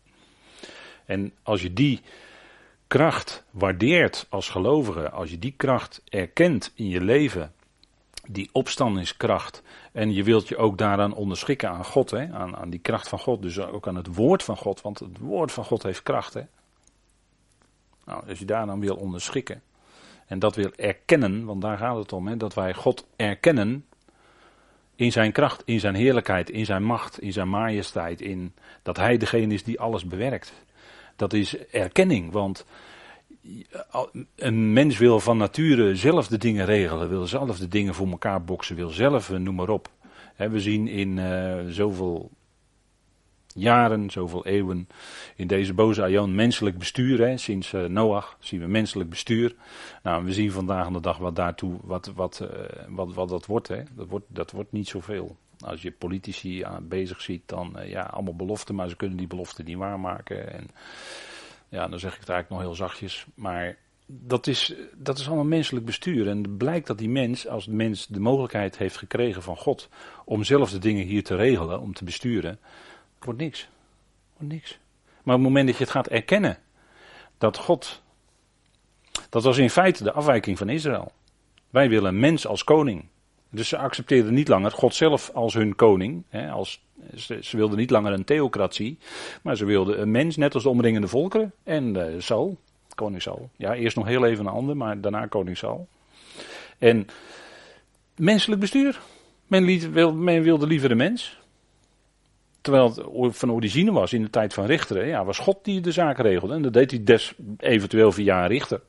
En 1.05 1.33
als 1.43 1.63
je 1.63 1.73
die 1.73 2.01
kracht 2.89 3.45
waardeert 3.51 4.27
als 4.29 4.49
gelovige, 4.49 5.11
als 5.11 5.31
je 5.31 5.39
die 5.39 5.55
kracht 5.57 6.03
erkent 6.09 6.73
in 6.75 6.89
je 6.89 7.01
leven, 7.01 7.53
die 8.29 8.49
opstandingskracht, 8.53 9.63
en 9.93 10.13
je 10.13 10.23
wilt 10.23 10.49
je 10.49 10.57
ook 10.57 10.79
daaraan 10.79 11.15
onderschikken 11.15 11.69
aan 11.69 11.85
God, 11.85 12.11
hè, 12.11 12.33
aan, 12.33 12.57
aan 12.57 12.71
die 12.71 12.81
kracht 12.81 13.09
van 13.09 13.19
God, 13.19 13.43
dus 13.43 13.59
ook 13.59 13.87
aan 13.89 13.97
het 13.97 14.15
woord 14.15 14.43
van 14.43 14.57
God, 14.57 14.81
want 14.81 14.99
het 14.99 15.19
woord 15.19 15.53
van 15.53 15.65
God 15.65 15.83
heeft 15.83 16.03
kracht. 16.03 16.35
Hè. 16.35 16.43
Nou, 18.05 18.29
als 18.29 18.39
je 18.39 18.45
daaraan 18.45 18.81
wil 18.81 18.97
onderschikken 18.97 19.63
en 20.27 20.39
dat 20.39 20.57
wil 20.57 20.71
erkennen, 20.77 21.45
want 21.45 21.63
daar 21.63 21.79
gaat 21.79 21.97
het 21.97 22.13
om, 22.13 22.27
hè, 22.27 22.37
dat 22.37 22.55
wij 22.55 22.75
God 22.75 23.07
erkennen 23.17 23.87
in 24.95 25.13
zijn 25.13 25.33
kracht, 25.33 25.63
in 25.65 25.81
zijn 25.81 25.95
heerlijkheid, 25.95 26.51
in 26.51 26.65
zijn 26.65 26.83
macht, 26.83 27.21
in 27.21 27.33
zijn 27.33 27.49
majesteit, 27.49 28.21
in 28.21 28.55
dat 28.83 28.97
hij 28.97 29.17
degene 29.17 29.55
is 29.55 29.65
die 29.65 29.81
alles 29.81 30.05
bewerkt. 30.05 30.53
Dat 31.19 31.33
is 31.33 31.67
erkenning, 31.67 32.33
want 32.33 32.67
een 34.37 34.73
mens 34.73 34.99
wil 34.99 35.21
van 35.21 35.37
nature 35.37 35.97
zelf 35.97 36.29
de 36.29 36.39
dingen 36.39 36.65
regelen, 36.65 37.09
wil 37.09 37.27
zelf 37.27 37.59
de 37.59 37.69
dingen 37.69 37.95
voor 37.95 38.09
elkaar 38.09 38.45
boksen, 38.45 38.77
wil 38.77 38.89
zelf, 38.89 39.31
eh, 39.31 39.39
noem 39.39 39.55
maar 39.55 39.69
op. 39.69 39.91
We 40.37 40.61
zien 40.61 40.89
in 40.89 41.17
uh, 41.17 41.59
zoveel 41.69 42.31
jaren, 43.55 44.11
zoveel 44.11 44.47
eeuwen, 44.47 44.89
in 45.37 45.47
deze 45.47 45.75
boze 45.75 46.03
aion 46.03 46.35
menselijk 46.35 46.79
bestuur. 46.79 47.19
Hè. 47.21 47.37
Sinds 47.37 47.73
uh, 47.73 47.85
Noach 47.85 48.37
zien 48.41 48.61
we 48.61 48.67
menselijk 48.67 49.11
bestuur. 49.11 49.55
Nou, 50.03 50.25
we 50.25 50.33
zien 50.33 50.53
vandaag 50.53 50.89
de 50.89 51.01
dag 51.01 51.19
wat 51.19 51.37
daartoe, 51.37 51.77
wat, 51.83 52.13
wat, 52.15 52.49
wat, 52.89 53.15
wat 53.15 53.29
dat 53.29 53.47
wordt, 53.47 53.69
hè. 53.69 53.83
Dat 53.95 54.09
wordt. 54.09 54.27
Dat 54.29 54.51
wordt 54.51 54.73
niet 54.73 54.89
zoveel. 54.89 55.37
Als 55.61 55.83
je 55.83 55.91
politici 55.91 56.65
bezig 56.83 57.21
ziet, 57.21 57.43
dan 57.47 57.75
uh, 57.77 57.91
ja, 57.91 58.03
allemaal 58.03 58.37
beloften, 58.37 58.75
maar 58.75 58.89
ze 58.89 58.97
kunnen 58.97 59.17
die 59.17 59.27
beloften 59.27 59.65
niet 59.65 59.77
waarmaken. 59.77 60.53
En 60.53 60.71
ja, 61.69 61.89
dan 61.89 61.99
zeg 61.99 62.15
ik 62.15 62.21
het 62.21 62.29
eigenlijk 62.29 62.61
nog 62.61 62.71
heel 62.71 62.87
zachtjes. 62.87 63.27
Maar 63.35 63.77
dat 64.07 64.47
is, 64.47 64.75
dat 64.95 65.19
is 65.19 65.27
allemaal 65.27 65.45
menselijk 65.45 65.87
bestuur. 65.87 66.29
En 66.29 66.57
blijkt 66.57 66.87
dat 66.87 66.99
die 66.99 67.09
mens, 67.09 67.49
als 67.49 67.65
de 67.65 67.73
mens 67.73 68.07
de 68.07 68.21
mogelijkheid 68.21 68.79
heeft 68.79 68.97
gekregen 68.97 69.43
van 69.43 69.57
God 69.57 69.89
om 70.25 70.45
zelf 70.45 70.71
de 70.71 70.79
dingen 70.79 71.05
hier 71.05 71.25
te 71.25 71.37
regelen, 71.37 71.81
om 71.81 71.95
te 71.95 72.05
besturen, 72.05 72.59
wordt 73.19 73.41
niks. 73.41 73.69
Wordt 74.37 74.53
niks. 74.53 74.79
Maar 75.23 75.35
op 75.35 75.43
het 75.43 75.51
moment 75.51 75.67
dat 75.67 75.77
je 75.77 75.83
het 75.83 75.93
gaat 75.93 76.09
erkennen, 76.09 76.59
dat 77.39 77.57
God, 77.57 78.03
dat 79.29 79.43
was 79.43 79.59
in 79.59 79.71
feite 79.71 80.03
de 80.03 80.13
afwijking 80.13 80.59
van 80.59 80.69
Israël. 80.69 81.13
Wij 81.71 81.89
willen 81.89 82.15
een 82.15 82.21
mens 82.21 82.47
als 82.47 82.65
koning. 82.65 83.05
Dus 83.51 83.69
ze 83.69 83.79
accepteerden 83.79 84.35
niet 84.35 84.49
langer 84.49 84.71
God 84.71 84.95
zelf 84.95 85.31
als 85.35 85.55
hun 85.55 85.75
koning. 85.75 86.23
Hè, 86.29 86.51
als, 86.51 86.83
ze, 87.15 87.57
wilden 87.57 87.79
niet 87.79 87.91
langer 87.91 88.13
een 88.13 88.25
theocratie. 88.25 88.99
Maar 89.43 89.57
ze 89.57 89.65
wilden 89.65 90.01
een 90.01 90.11
mens, 90.11 90.37
net 90.37 90.55
als 90.55 90.63
de 90.63 90.69
omringende 90.69 91.09
volkeren. 91.09 91.53
En 91.63 91.95
uh, 91.95 92.05
Saul, 92.19 92.57
koning 92.95 93.23
Saul. 93.23 93.51
Ja, 93.57 93.75
eerst 93.75 93.97
nog 93.97 94.07
heel 94.07 94.25
even 94.25 94.47
een 94.47 94.53
ander, 94.53 94.77
maar 94.77 95.01
daarna 95.01 95.27
koning 95.27 95.57
Saul. 95.57 95.89
En 96.79 97.07
menselijk 98.17 98.61
bestuur. 98.61 99.01
Men, 99.47 99.65
men 100.23 100.43
wilde 100.43 100.67
liever 100.67 100.89
de 100.89 100.95
mens. 100.95 101.39
Terwijl 102.61 102.95
het 103.25 103.37
van 103.37 103.53
origine 103.53 103.93
was 103.93 104.13
in 104.13 104.23
de 104.23 104.31
tijd 104.31 104.55
van 104.55 104.65
richteren. 104.65 105.07
Ja, 105.07 105.25
was 105.25 105.39
God 105.39 105.59
die 105.63 105.81
de 105.81 105.93
zaak 105.93 106.19
regelde. 106.19 106.55
En 106.55 106.63
dat 106.63 106.73
deed 106.73 106.91
hij 106.91 107.05
des, 107.05 107.35
eventueel 107.59 108.13
via 108.13 108.43
een 108.43 108.49
richter. 108.49 108.81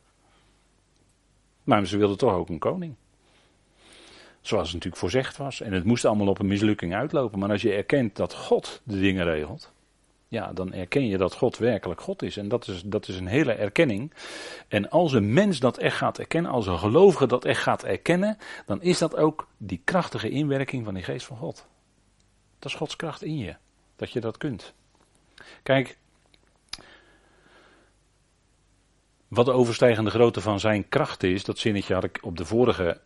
Maar 1.63 1.85
ze 1.85 1.97
wilden 1.97 2.17
toch 2.17 2.33
ook 2.33 2.49
een 2.49 2.59
koning. 2.59 2.95
Zoals 4.41 4.63
het 4.63 4.73
natuurlijk 4.73 5.01
voorzegd 5.01 5.37
was. 5.37 5.61
En 5.61 5.73
het 5.73 5.83
moest 5.83 6.05
allemaal 6.05 6.27
op 6.27 6.39
een 6.39 6.47
mislukking 6.47 6.93
uitlopen. 6.95 7.39
Maar 7.39 7.49
als 7.49 7.61
je 7.61 7.73
erkent 7.73 8.15
dat 8.15 8.33
God 8.33 8.81
de 8.83 8.99
dingen 8.99 9.25
regelt. 9.25 9.71
Ja, 10.27 10.53
dan 10.53 10.73
erken 10.73 11.07
je 11.07 11.17
dat 11.17 11.33
God 11.33 11.57
werkelijk 11.57 12.01
God 12.01 12.21
is. 12.21 12.37
En 12.37 12.47
dat 12.47 12.67
is, 12.67 12.81
dat 12.85 13.07
is 13.07 13.17
een 13.17 13.27
hele 13.27 13.51
erkenning. 13.51 14.13
En 14.67 14.89
als 14.89 15.13
een 15.13 15.33
mens 15.33 15.59
dat 15.59 15.77
echt 15.77 15.97
gaat 15.97 16.19
erkennen, 16.19 16.51
als 16.51 16.67
een 16.67 16.79
gelovige 16.79 17.27
dat 17.27 17.45
echt 17.45 17.61
gaat 17.61 17.83
erkennen, 17.83 18.37
dan 18.65 18.81
is 18.81 18.97
dat 18.97 19.15
ook 19.15 19.47
die 19.57 19.81
krachtige 19.83 20.29
inwerking 20.29 20.85
van 20.85 20.93
die 20.93 21.03
geest 21.03 21.25
van 21.25 21.37
God. 21.37 21.67
Dat 22.59 22.71
is 22.71 22.77
Gods 22.77 22.95
kracht 22.95 23.23
in 23.23 23.37
je. 23.37 23.55
Dat 23.95 24.11
je 24.11 24.19
dat 24.19 24.37
kunt. 24.37 24.73
Kijk, 25.63 25.97
wat 29.27 29.45
de 29.45 29.51
overstijgende 29.51 30.09
grootte 30.09 30.41
van 30.41 30.59
zijn 30.59 30.89
kracht 30.89 31.23
is, 31.23 31.43
dat 31.43 31.57
zinnetje 31.57 31.93
had 31.93 32.03
ik 32.03 32.19
op 32.21 32.37
de 32.37 32.45
vorige 32.45 33.01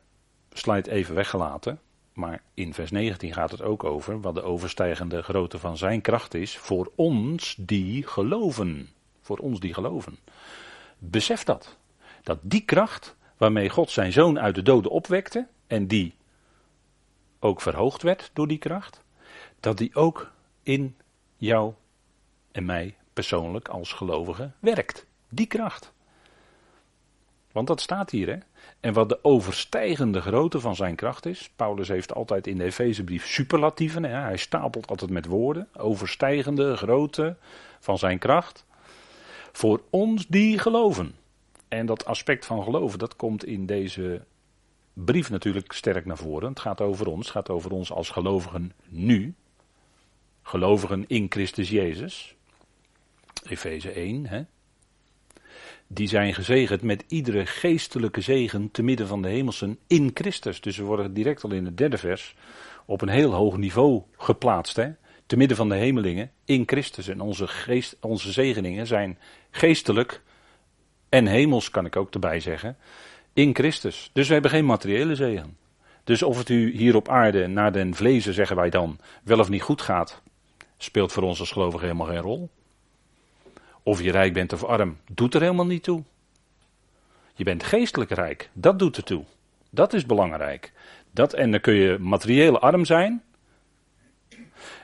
slide 0.53 0.91
even 0.91 1.15
weggelaten. 1.15 1.79
Maar 2.13 2.41
in 2.53 2.73
vers 2.73 2.91
19 2.91 3.33
gaat 3.33 3.51
het 3.51 3.61
ook 3.61 3.83
over 3.83 4.21
wat 4.21 4.35
de 4.35 4.41
overstijgende 4.41 5.21
grootte 5.21 5.59
van 5.59 5.77
zijn 5.77 6.01
kracht 6.01 6.33
is 6.33 6.57
voor 6.57 6.91
ons 6.95 7.55
die 7.59 8.07
geloven. 8.07 8.89
Voor 9.21 9.37
ons 9.37 9.59
die 9.59 9.73
geloven. 9.73 10.17
Besef 10.97 11.43
dat. 11.43 11.77
Dat 12.23 12.39
die 12.41 12.61
kracht 12.61 13.15
waarmee 13.37 13.69
God 13.69 13.89
zijn 13.89 14.11
zoon 14.11 14.39
uit 14.39 14.55
de 14.55 14.61
doden 14.61 14.91
opwekte 14.91 15.47
en 15.67 15.87
die 15.87 16.13
ook 17.39 17.61
verhoogd 17.61 18.01
werd 18.01 18.29
door 18.33 18.47
die 18.47 18.57
kracht, 18.57 19.03
dat 19.59 19.77
die 19.77 19.95
ook 19.95 20.31
in 20.63 20.97
jou 21.37 21.73
en 22.51 22.65
mij 22.65 22.95
persoonlijk 23.13 23.67
als 23.67 23.93
gelovige 23.93 24.51
werkt. 24.59 25.05
Die 25.29 25.47
kracht. 25.47 25.93
Want 27.53 27.67
dat 27.67 27.81
staat 27.81 28.09
hier, 28.09 28.27
hè? 28.27 28.37
En 28.79 28.93
wat 28.93 29.09
de 29.09 29.23
overstijgende 29.23 30.21
grootte 30.21 30.59
van 30.59 30.75
zijn 30.75 30.95
kracht 30.95 31.25
is. 31.25 31.49
Paulus 31.55 31.87
heeft 31.87 32.13
altijd 32.13 32.47
in 32.47 32.57
de 32.57 32.63
Efezebrief 32.63 33.27
superlatieven. 33.27 34.03
Hè? 34.03 34.15
Hij 34.15 34.37
stapelt 34.37 34.87
altijd 34.87 35.11
met 35.11 35.25
woorden. 35.25 35.67
Overstijgende 35.77 36.77
grootte 36.77 37.35
van 37.79 37.97
zijn 37.97 38.19
kracht. 38.19 38.65
Voor 39.51 39.81
ons 39.89 40.27
die 40.27 40.59
geloven. 40.59 41.15
En 41.67 41.85
dat 41.85 42.05
aspect 42.05 42.45
van 42.45 42.63
geloven, 42.63 42.99
dat 42.99 43.15
komt 43.15 43.45
in 43.45 43.65
deze 43.65 44.21
brief 44.93 45.29
natuurlijk 45.29 45.71
sterk 45.71 46.05
naar 46.05 46.17
voren. 46.17 46.49
Het 46.49 46.59
gaat 46.59 46.81
over 46.81 47.07
ons, 47.07 47.25
het 47.25 47.35
gaat 47.35 47.49
over 47.49 47.71
ons 47.71 47.91
als 47.91 48.09
gelovigen 48.09 48.73
nu. 48.87 49.33
Gelovigen 50.41 51.05
in 51.07 51.25
Christus 51.29 51.69
Jezus. 51.69 52.35
Efeze 53.43 53.91
1, 53.91 54.25
hè. 54.25 54.43
Die 55.87 56.07
zijn 56.07 56.33
gezegend 56.33 56.81
met 56.81 57.03
iedere 57.07 57.45
geestelijke 57.45 58.21
zegen 58.21 58.71
te 58.71 58.83
midden 58.83 59.07
van 59.07 59.21
de 59.21 59.27
hemelsen 59.27 59.77
in 59.87 60.11
Christus. 60.13 60.61
Dus 60.61 60.77
we 60.77 60.83
worden 60.83 61.13
direct 61.13 61.43
al 61.43 61.51
in 61.51 61.65
het 61.65 61.77
derde 61.77 61.97
vers 61.97 62.35
op 62.85 63.01
een 63.01 63.09
heel 63.09 63.33
hoog 63.33 63.57
niveau 63.57 64.01
geplaatst. 64.17 64.75
Hè? 64.75 64.91
Te 65.25 65.37
midden 65.37 65.57
van 65.57 65.69
de 65.69 65.75
hemelingen 65.75 66.31
in 66.45 66.63
Christus. 66.65 67.07
En 67.07 67.21
onze, 67.21 67.47
geest, 67.47 67.97
onze 67.99 68.31
zegeningen 68.31 68.87
zijn 68.87 69.17
geestelijk 69.51 70.21
en 71.09 71.27
hemels, 71.27 71.69
kan 71.69 71.85
ik 71.85 71.95
ook 71.95 72.13
erbij 72.13 72.39
zeggen 72.39 72.77
in 73.33 73.55
Christus. 73.55 74.09
Dus 74.13 74.27
we 74.27 74.33
hebben 74.33 74.51
geen 74.51 74.65
materiële 74.65 75.15
zegen. 75.15 75.57
Dus 76.03 76.23
of 76.23 76.37
het 76.37 76.49
u 76.49 76.77
hier 76.77 76.95
op 76.95 77.09
aarde 77.09 77.47
naar 77.47 77.71
den 77.71 77.95
vlezen, 77.95 78.33
zeggen 78.33 78.55
wij 78.55 78.69
dan, 78.69 78.99
wel 79.23 79.39
of 79.39 79.49
niet 79.49 79.61
goed 79.61 79.81
gaat, 79.81 80.21
speelt 80.77 81.11
voor 81.11 81.23
ons 81.23 81.39
als 81.39 81.51
gelovigen 81.51 81.87
helemaal 81.87 82.07
geen 82.07 82.21
rol. 82.21 82.49
Of 83.83 84.01
je 84.01 84.11
rijk 84.11 84.33
bent 84.33 84.53
of 84.53 84.63
arm, 84.63 84.97
doet 85.11 85.33
er 85.33 85.41
helemaal 85.41 85.65
niet 85.65 85.83
toe. 85.83 86.03
Je 87.35 87.43
bent 87.43 87.63
geestelijk 87.63 88.11
rijk, 88.11 88.49
dat 88.53 88.79
doet 88.79 88.97
er 88.97 89.03
toe. 89.03 89.23
Dat 89.69 89.93
is 89.93 90.05
belangrijk. 90.05 90.71
Dat, 91.11 91.33
en 91.33 91.51
dan 91.51 91.61
kun 91.61 91.73
je 91.73 91.97
materieel 91.99 92.59
arm 92.59 92.85
zijn, 92.85 93.23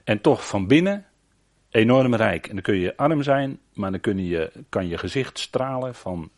en 0.04 0.22
toch 0.22 0.48
van 0.48 0.68
binnen 0.68 1.06
enorm 1.70 2.16
rijk. 2.16 2.48
En 2.48 2.54
dan 2.54 2.64
kun 2.64 2.78
je 2.78 2.98
arm 2.98 3.24
zijn, 3.24 3.60
maar 3.74 3.92
dan 3.92 4.00
kun 4.00 4.26
je, 4.26 4.52
kan 4.70 4.88
je 4.88 4.98
gezicht 4.98 5.40
stralen 5.40 5.96
van 5.96 6.30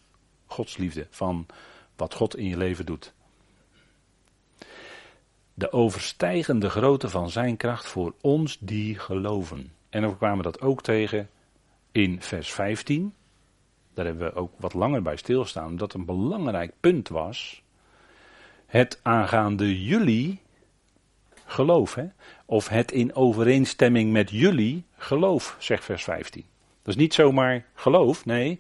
Gods 0.45 0.77
liefde, 0.77 1.07
van 1.09 1.45
wat 1.95 2.13
God 2.13 2.37
in 2.37 2.45
je 2.45 2.57
leven 2.57 2.85
doet. 2.85 3.13
De 5.53 5.71
overstijgende 5.71 6.69
grootte 6.69 7.09
van 7.09 7.29
zijn 7.29 7.57
kracht 7.57 7.87
voor 7.87 8.13
ons 8.21 8.57
die 8.59 8.99
geloven. 8.99 9.71
En 9.89 10.09
we 10.09 10.17
kwamen 10.17 10.43
dat 10.43 10.61
ook 10.61 10.83
tegen 10.83 11.29
in 11.91 12.21
vers 12.21 12.51
15. 12.53 13.13
Daar 13.93 14.05
hebben 14.05 14.33
we 14.33 14.39
ook 14.39 14.51
wat 14.57 14.73
langer 14.73 15.01
bij 15.01 15.15
stilstaan, 15.15 15.67
omdat 15.67 15.93
een 15.93 16.05
belangrijk 16.05 16.73
punt 16.79 17.09
was. 17.09 17.63
Het 18.65 18.99
aangaande 19.01 19.83
jullie 19.83 20.41
geloof. 21.45 21.95
Hè? 21.95 22.05
Of 22.45 22.67
het 22.67 22.91
in 22.91 23.15
overeenstemming 23.15 24.11
met 24.11 24.29
jullie 24.29 24.83
geloof, 24.97 25.55
zegt 25.59 25.83
vers 25.83 26.03
15. 26.03 26.45
Dat 26.81 26.95
is 26.95 27.01
niet 27.01 27.13
zomaar 27.13 27.65
geloof, 27.73 28.25
nee, 28.25 28.59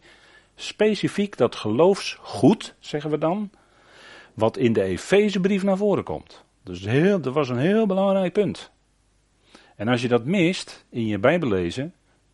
specifiek 0.55 1.37
dat 1.37 1.55
geloofsgoed, 1.55 2.75
zeggen 2.79 3.09
we 3.09 3.17
dan, 3.17 3.49
wat 4.33 4.57
in 4.57 4.73
de 4.73 4.83
Efezebrief 4.83 5.63
naar 5.63 5.77
voren 5.77 6.03
komt. 6.03 6.43
Dus 6.63 6.85
heel, 6.85 7.21
dat 7.21 7.33
was 7.33 7.49
een 7.49 7.57
heel 7.57 7.85
belangrijk 7.85 8.33
punt. 8.33 8.71
En 9.75 9.87
als 9.87 10.01
je 10.01 10.07
dat 10.07 10.25
mist 10.25 10.85
in 10.89 11.05
je 11.07 11.19
Bijbellezen, 11.19 11.93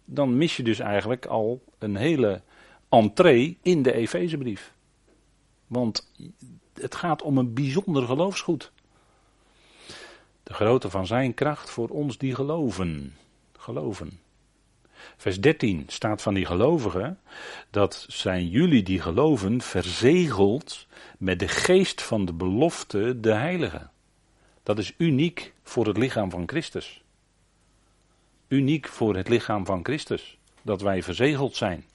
dan 0.10 0.38
mis 0.38 0.56
je 0.56 0.64
dus 0.64 0.80
eigenlijk 0.80 1.26
al 1.26 1.64
een 1.80 1.96
hele 1.96 2.42
entree 2.90 3.58
in 3.62 3.82
de 3.82 3.94
Efezebrief. 3.94 4.74
Want 5.68 6.12
het 6.74 6.96
gaat 6.96 7.22
om 7.22 7.38
een 7.38 7.54
bijzonder 7.54 8.04
geloofsgoed. 8.04 8.72
De 10.44 10.54
grootte 10.54 10.90
van 10.90 11.08
zijn 11.08 11.34
kracht 11.34 11.70
voor 11.70 11.90
ons 11.90 12.18
die 12.18 12.36
geloven. 12.36 13.16
Geloven. 13.58 14.20
Vers 15.18 15.42
13 15.42 15.84
staat 15.88 16.22
van 16.22 16.34
die 16.34 16.46
gelovigen, 16.46 17.20
dat 17.70 18.06
zijn 18.10 18.48
jullie 18.48 18.84
die 18.84 19.02
geloven 19.02 19.62
verzegeld 19.62 20.88
met 21.18 21.40
de 21.40 21.48
geest 21.48 22.02
van 22.02 22.26
de 22.26 22.34
belofte, 22.34 23.20
de 23.20 23.34
heilige. 23.34 23.88
Dat 24.64 24.80
is 24.80 24.94
uniek 24.98 25.54
voor 25.64 25.88
het 25.88 25.98
lichaam 25.98 26.30
van 26.30 26.44
Christus. 26.48 27.04
Uniek 28.48 28.88
voor 28.88 29.16
het 29.16 29.30
lichaam 29.30 29.66
van 29.66 29.80
Christus, 29.84 30.38
dat 30.62 30.82
wij 30.82 31.04
verzegeld 31.04 31.56
zijn. 31.56 31.86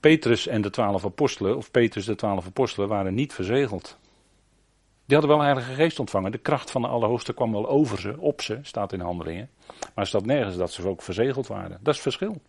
Petrus 0.00 0.46
en 0.46 0.62
de 0.62 0.70
twaalf 0.70 1.04
apostelen, 1.04 1.56
of 1.56 1.70
Petrus 1.70 2.04
de 2.04 2.14
twaalf 2.14 2.46
apostelen, 2.46 2.88
waren 2.88 3.14
niet 3.14 3.32
verzegeld. 3.32 3.98
Die 5.06 5.18
hadden 5.18 5.36
wel 5.36 5.44
Heilige 5.44 5.72
Geest 5.72 5.98
ontvangen. 5.98 6.32
De 6.32 6.38
kracht 6.38 6.70
van 6.70 6.82
de 6.82 6.88
Allerhoogste 6.88 7.32
kwam 7.32 7.52
wel 7.52 7.68
over 7.68 8.00
ze, 8.00 8.14
op 8.18 8.42
ze, 8.42 8.58
staat 8.62 8.92
in 8.92 9.00
handelingen. 9.00 9.50
Maar 9.94 10.06
staat 10.06 10.26
nergens 10.26 10.56
dat 10.56 10.72
ze 10.72 10.88
ook 10.88 11.02
verzegeld 11.02 11.46
waren. 11.46 11.78
Dat 11.82 11.94
is 11.94 12.00
verschil. 12.00 12.40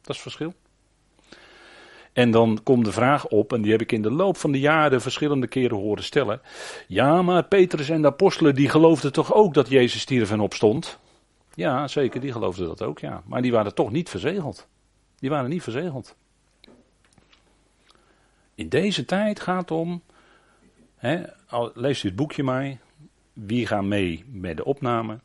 Dat 0.00 0.14
is 0.14 0.22
verschil. 0.22 0.54
En 2.12 2.30
dan 2.30 2.60
komt 2.62 2.84
de 2.84 2.92
vraag 2.92 3.26
op, 3.26 3.52
en 3.52 3.62
die 3.62 3.70
heb 3.70 3.80
ik 3.80 3.92
in 3.92 4.02
de 4.02 4.10
loop 4.10 4.36
van 4.36 4.52
de 4.52 4.60
jaren 4.60 5.00
verschillende 5.00 5.46
keren 5.46 5.76
horen 5.76 6.04
stellen. 6.04 6.40
Ja, 6.86 7.22
maar 7.22 7.44
Petrus 7.44 7.88
en 7.88 8.02
de 8.02 8.08
apostelen 8.08 8.54
die 8.54 8.68
geloofden 8.68 9.12
toch 9.12 9.34
ook 9.34 9.54
dat 9.54 9.68
Jezus 9.68 10.00
stierf 10.00 10.30
en 10.30 10.40
opstond? 10.40 10.98
Ja, 11.54 11.88
zeker, 11.88 12.20
die 12.20 12.32
geloofden 12.32 12.66
dat 12.66 12.82
ook, 12.82 12.98
ja. 12.98 13.22
Maar 13.26 13.42
die 13.42 13.52
waren 13.52 13.74
toch 13.74 13.90
niet 13.90 14.08
verzegeld. 14.10 14.68
Die 15.18 15.30
waren 15.30 15.50
niet 15.50 15.62
verzegeld. 15.62 16.16
In 18.54 18.68
deze 18.68 19.04
tijd 19.04 19.40
gaat 19.40 19.70
om 19.70 20.02
He, 21.04 21.22
lees 21.74 22.02
u 22.02 22.08
het 22.08 22.16
boekje 22.16 22.42
maar. 22.42 22.76
Wie 23.32 23.66
gaan 23.66 23.88
mee 23.88 24.24
met 24.26 24.56
de 24.56 24.64
opname? 24.64 25.18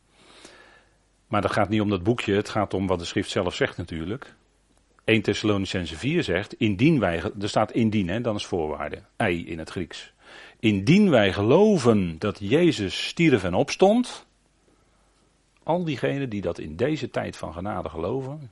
Maar 1.28 1.42
dat 1.42 1.52
gaat 1.52 1.70
niet 1.70 1.82
om 1.82 1.90
dat 1.90 2.04
boekje, 2.04 2.34
het 2.34 2.50
gaat 2.50 2.74
om 2.74 2.88
wat 2.88 3.00
de 3.00 3.06
schrift 3.06 3.30
zelf 3.30 3.56
zegt 3.56 3.78
natuurlijk. 3.78 4.36
1 5.04 5.22
Thessalonicense 5.22 5.96
4 5.96 6.24
zegt, 6.24 6.54
indien 6.54 7.00
wij, 7.00 7.22
er 7.42 7.50
staat 7.50 7.72
indien, 7.72 8.08
hè, 8.08 8.22
dan 8.22 8.36
is 8.36 8.46
voorwaarde, 8.46 9.02
ei 9.16 9.48
in 9.48 9.60
het 9.60 9.70
Grieks. 9.70 10.14
Indien 10.60 11.10
wij 11.10 11.34
geloven 11.34 12.20
dat 12.20 12.38
Jezus 12.40 13.08
stierf 13.08 13.44
en 13.44 13.54
opstond, 13.54 14.26
al 15.64 15.84
diegenen 15.84 16.30
die 16.30 16.42
dat 16.42 16.60
in 16.60 16.76
deze 16.76 17.10
tijd 17.10 17.38
van 17.38 17.54
genade 17.54 17.90
geloven, 17.90 18.52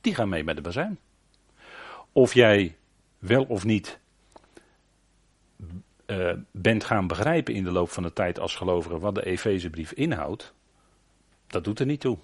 die 0.00 0.14
gaan 0.14 0.28
mee 0.28 0.44
met 0.44 0.56
de 0.56 0.62
bazijn. 0.62 0.98
Of 2.12 2.34
jij 2.34 2.76
wel 3.18 3.44
of 3.44 3.64
niet 3.64 3.98
uh, 6.06 6.32
bent 6.50 6.84
gaan 6.84 7.06
begrijpen 7.06 7.54
in 7.54 7.64
de 7.64 7.70
loop 7.70 7.90
van 7.90 8.02
de 8.02 8.12
tijd 8.12 8.38
als 8.38 8.56
gelovige 8.56 8.98
wat 8.98 9.14
de 9.14 9.24
Efezebrief 9.24 9.92
inhoudt, 9.92 10.54
dat 11.46 11.64
doet 11.64 11.78
er 11.78 11.86
niet 11.86 12.00
toe. 12.00 12.18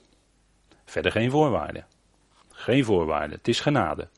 Verder 0.84 1.12
geen 1.12 1.30
voorwaarden. 1.30 1.86
Geen 2.50 2.84
voorwaarden. 2.84 3.36
Het 3.36 3.48
is 3.48 3.60
genade. 3.60 4.08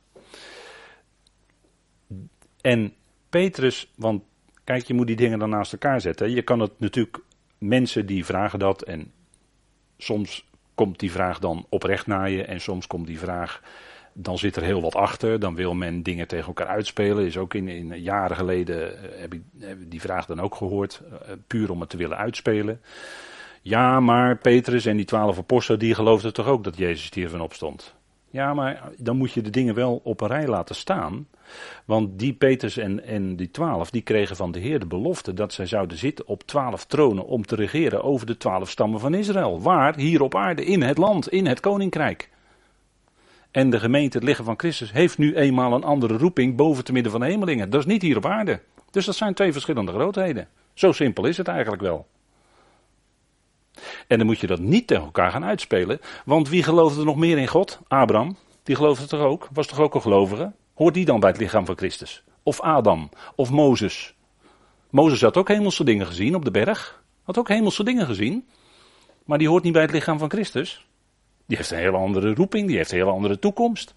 En 2.60 2.94
Petrus, 3.28 3.92
want 3.94 4.22
kijk, 4.64 4.84
je 4.84 4.94
moet 4.94 5.06
die 5.06 5.16
dingen 5.16 5.38
dan 5.38 5.50
naast 5.50 5.72
elkaar 5.72 6.00
zetten. 6.00 6.30
Je 6.30 6.42
kan 6.42 6.60
het 6.60 6.80
natuurlijk, 6.80 7.18
mensen 7.58 8.06
die 8.06 8.24
vragen 8.24 8.58
dat 8.58 8.82
en 8.82 9.12
soms 9.98 10.44
komt 10.74 10.98
die 10.98 11.10
vraag 11.10 11.38
dan 11.38 11.66
oprecht 11.68 12.06
naar 12.06 12.30
je 12.30 12.44
en 12.44 12.60
soms 12.60 12.86
komt 12.86 13.06
die 13.06 13.18
vraag 13.18 13.60
dan 14.18 14.38
zit 14.38 14.56
er 14.56 14.62
heel 14.62 14.80
wat 14.80 14.94
achter. 14.94 15.40
Dan 15.40 15.54
wil 15.54 15.74
men 15.74 16.02
dingen 16.02 16.28
tegen 16.28 16.46
elkaar 16.46 16.66
uitspelen. 16.66 17.26
Is 17.26 17.36
ook 17.36 17.54
in, 17.54 17.68
in 17.68 18.00
jaren 18.00 18.36
geleden 18.36 18.98
eh, 18.98 19.20
heb 19.20 19.34
ik, 19.34 19.42
die 19.78 20.00
vraag 20.00 20.26
dan 20.26 20.40
ook 20.40 20.54
gehoord. 20.54 21.02
Uh, 21.12 21.32
puur 21.46 21.70
om 21.70 21.80
het 21.80 21.90
te 21.90 21.96
willen 21.96 22.16
uitspelen. 22.16 22.80
Ja, 23.62 24.00
maar 24.00 24.36
Petrus 24.36 24.86
en 24.86 24.96
die 24.96 25.06
twaalf 25.06 25.38
apostelen 25.38 25.80
die 25.80 25.94
geloofden 25.94 26.32
toch 26.32 26.46
ook 26.46 26.64
dat 26.64 26.76
Jezus 26.76 27.30
van 27.30 27.40
opstond. 27.40 27.94
Ja, 28.36 28.54
maar 28.54 28.82
dan 28.96 29.16
moet 29.16 29.32
je 29.32 29.42
de 29.42 29.50
dingen 29.50 29.74
wel 29.74 30.00
op 30.04 30.20
een 30.20 30.28
rij 30.28 30.46
laten 30.46 30.74
staan. 30.74 31.28
Want 31.84 32.18
die 32.18 32.32
Petrus 32.32 32.76
en, 32.76 33.04
en 33.04 33.36
die 33.36 33.50
twaalf, 33.50 33.90
die 33.90 34.02
kregen 34.02 34.36
van 34.36 34.52
de 34.52 34.58
Heer 34.58 34.78
de 34.78 34.86
belofte 34.86 35.34
dat 35.34 35.52
zij 35.52 35.66
zouden 35.66 35.98
zitten 35.98 36.26
op 36.26 36.42
twaalf 36.42 36.84
tronen 36.84 37.26
om 37.26 37.46
te 37.46 37.54
regeren 37.54 38.02
over 38.02 38.26
de 38.26 38.36
twaalf 38.36 38.70
stammen 38.70 39.00
van 39.00 39.14
Israël. 39.14 39.62
Waar? 39.62 39.96
Hier 39.96 40.22
op 40.22 40.34
aarde, 40.34 40.64
in 40.64 40.82
het 40.82 40.98
land, 40.98 41.28
in 41.28 41.46
het 41.46 41.60
koninkrijk. 41.60 42.30
En 43.50 43.70
de 43.70 43.78
gemeente, 43.78 44.18
het 44.18 44.26
lichaam 44.26 44.44
van 44.44 44.58
Christus, 44.58 44.92
heeft 44.92 45.18
nu 45.18 45.34
eenmaal 45.34 45.72
een 45.72 45.84
andere 45.84 46.16
roeping 46.16 46.56
boven 46.56 46.84
te 46.84 46.92
midden 46.92 47.12
van 47.12 47.20
de 47.20 47.26
hemelingen. 47.26 47.70
Dat 47.70 47.80
is 47.80 47.86
niet 47.86 48.02
hier 48.02 48.16
op 48.16 48.26
aarde. 48.26 48.60
Dus 48.90 49.04
dat 49.06 49.14
zijn 49.14 49.34
twee 49.34 49.52
verschillende 49.52 49.92
grootheden. 49.92 50.48
Zo 50.74 50.92
simpel 50.92 51.24
is 51.24 51.36
het 51.36 51.48
eigenlijk 51.48 51.82
wel. 51.82 52.06
En 54.06 54.18
dan 54.18 54.26
moet 54.26 54.40
je 54.40 54.46
dat 54.46 54.58
niet 54.58 54.86
tegen 54.86 55.04
elkaar 55.04 55.30
gaan 55.30 55.44
uitspelen. 55.44 56.00
Want 56.24 56.48
wie 56.48 56.62
geloofde 56.62 57.00
er 57.00 57.06
nog 57.06 57.16
meer 57.16 57.38
in 57.38 57.46
God? 57.46 57.80
Abraham. 57.88 58.36
Die 58.62 58.76
geloofde 58.76 59.06
toch 59.06 59.20
ook? 59.20 59.48
Was 59.52 59.66
toch 59.66 59.80
ook 59.80 59.94
een 59.94 60.02
gelovige? 60.02 60.52
Hoort 60.74 60.94
die 60.94 61.04
dan 61.04 61.20
bij 61.20 61.30
het 61.30 61.38
lichaam 61.38 61.66
van 61.66 61.76
Christus? 61.76 62.24
Of 62.42 62.60
Adam? 62.60 63.10
Of 63.34 63.50
Mozes? 63.50 64.14
Mozes 64.90 65.20
had 65.20 65.36
ook 65.36 65.48
hemelse 65.48 65.84
dingen 65.84 66.06
gezien 66.06 66.34
op 66.34 66.44
de 66.44 66.50
berg. 66.50 67.02
Had 67.22 67.38
ook 67.38 67.48
hemelse 67.48 67.84
dingen 67.84 68.06
gezien. 68.06 68.48
Maar 69.24 69.38
die 69.38 69.48
hoort 69.48 69.62
niet 69.62 69.72
bij 69.72 69.82
het 69.82 69.90
lichaam 69.90 70.18
van 70.18 70.30
Christus. 70.30 70.86
Die 71.46 71.56
heeft 71.56 71.70
een 71.70 71.78
hele 71.78 71.96
andere 71.96 72.34
roeping, 72.34 72.66
die 72.66 72.76
heeft 72.76 72.90
een 72.90 72.98
hele 72.98 73.10
andere 73.10 73.38
toekomst. 73.38 73.94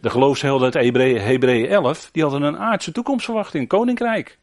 De 0.00 0.10
geloofshelden 0.10 0.72
uit 0.72 0.94
Hebreeën 1.22 1.68
11, 1.68 2.10
die 2.12 2.22
hadden 2.22 2.42
een 2.42 2.58
aardse 2.58 2.92
toekomstverwachting, 2.92 3.68
koninkrijk. 3.68 4.38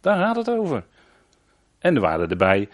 Daar 0.00 0.18
gaat 0.18 0.36
het 0.36 0.50
over. 0.50 0.84
En 1.78 1.94
er 1.94 2.00
waren 2.00 2.30
erbij 2.30 2.68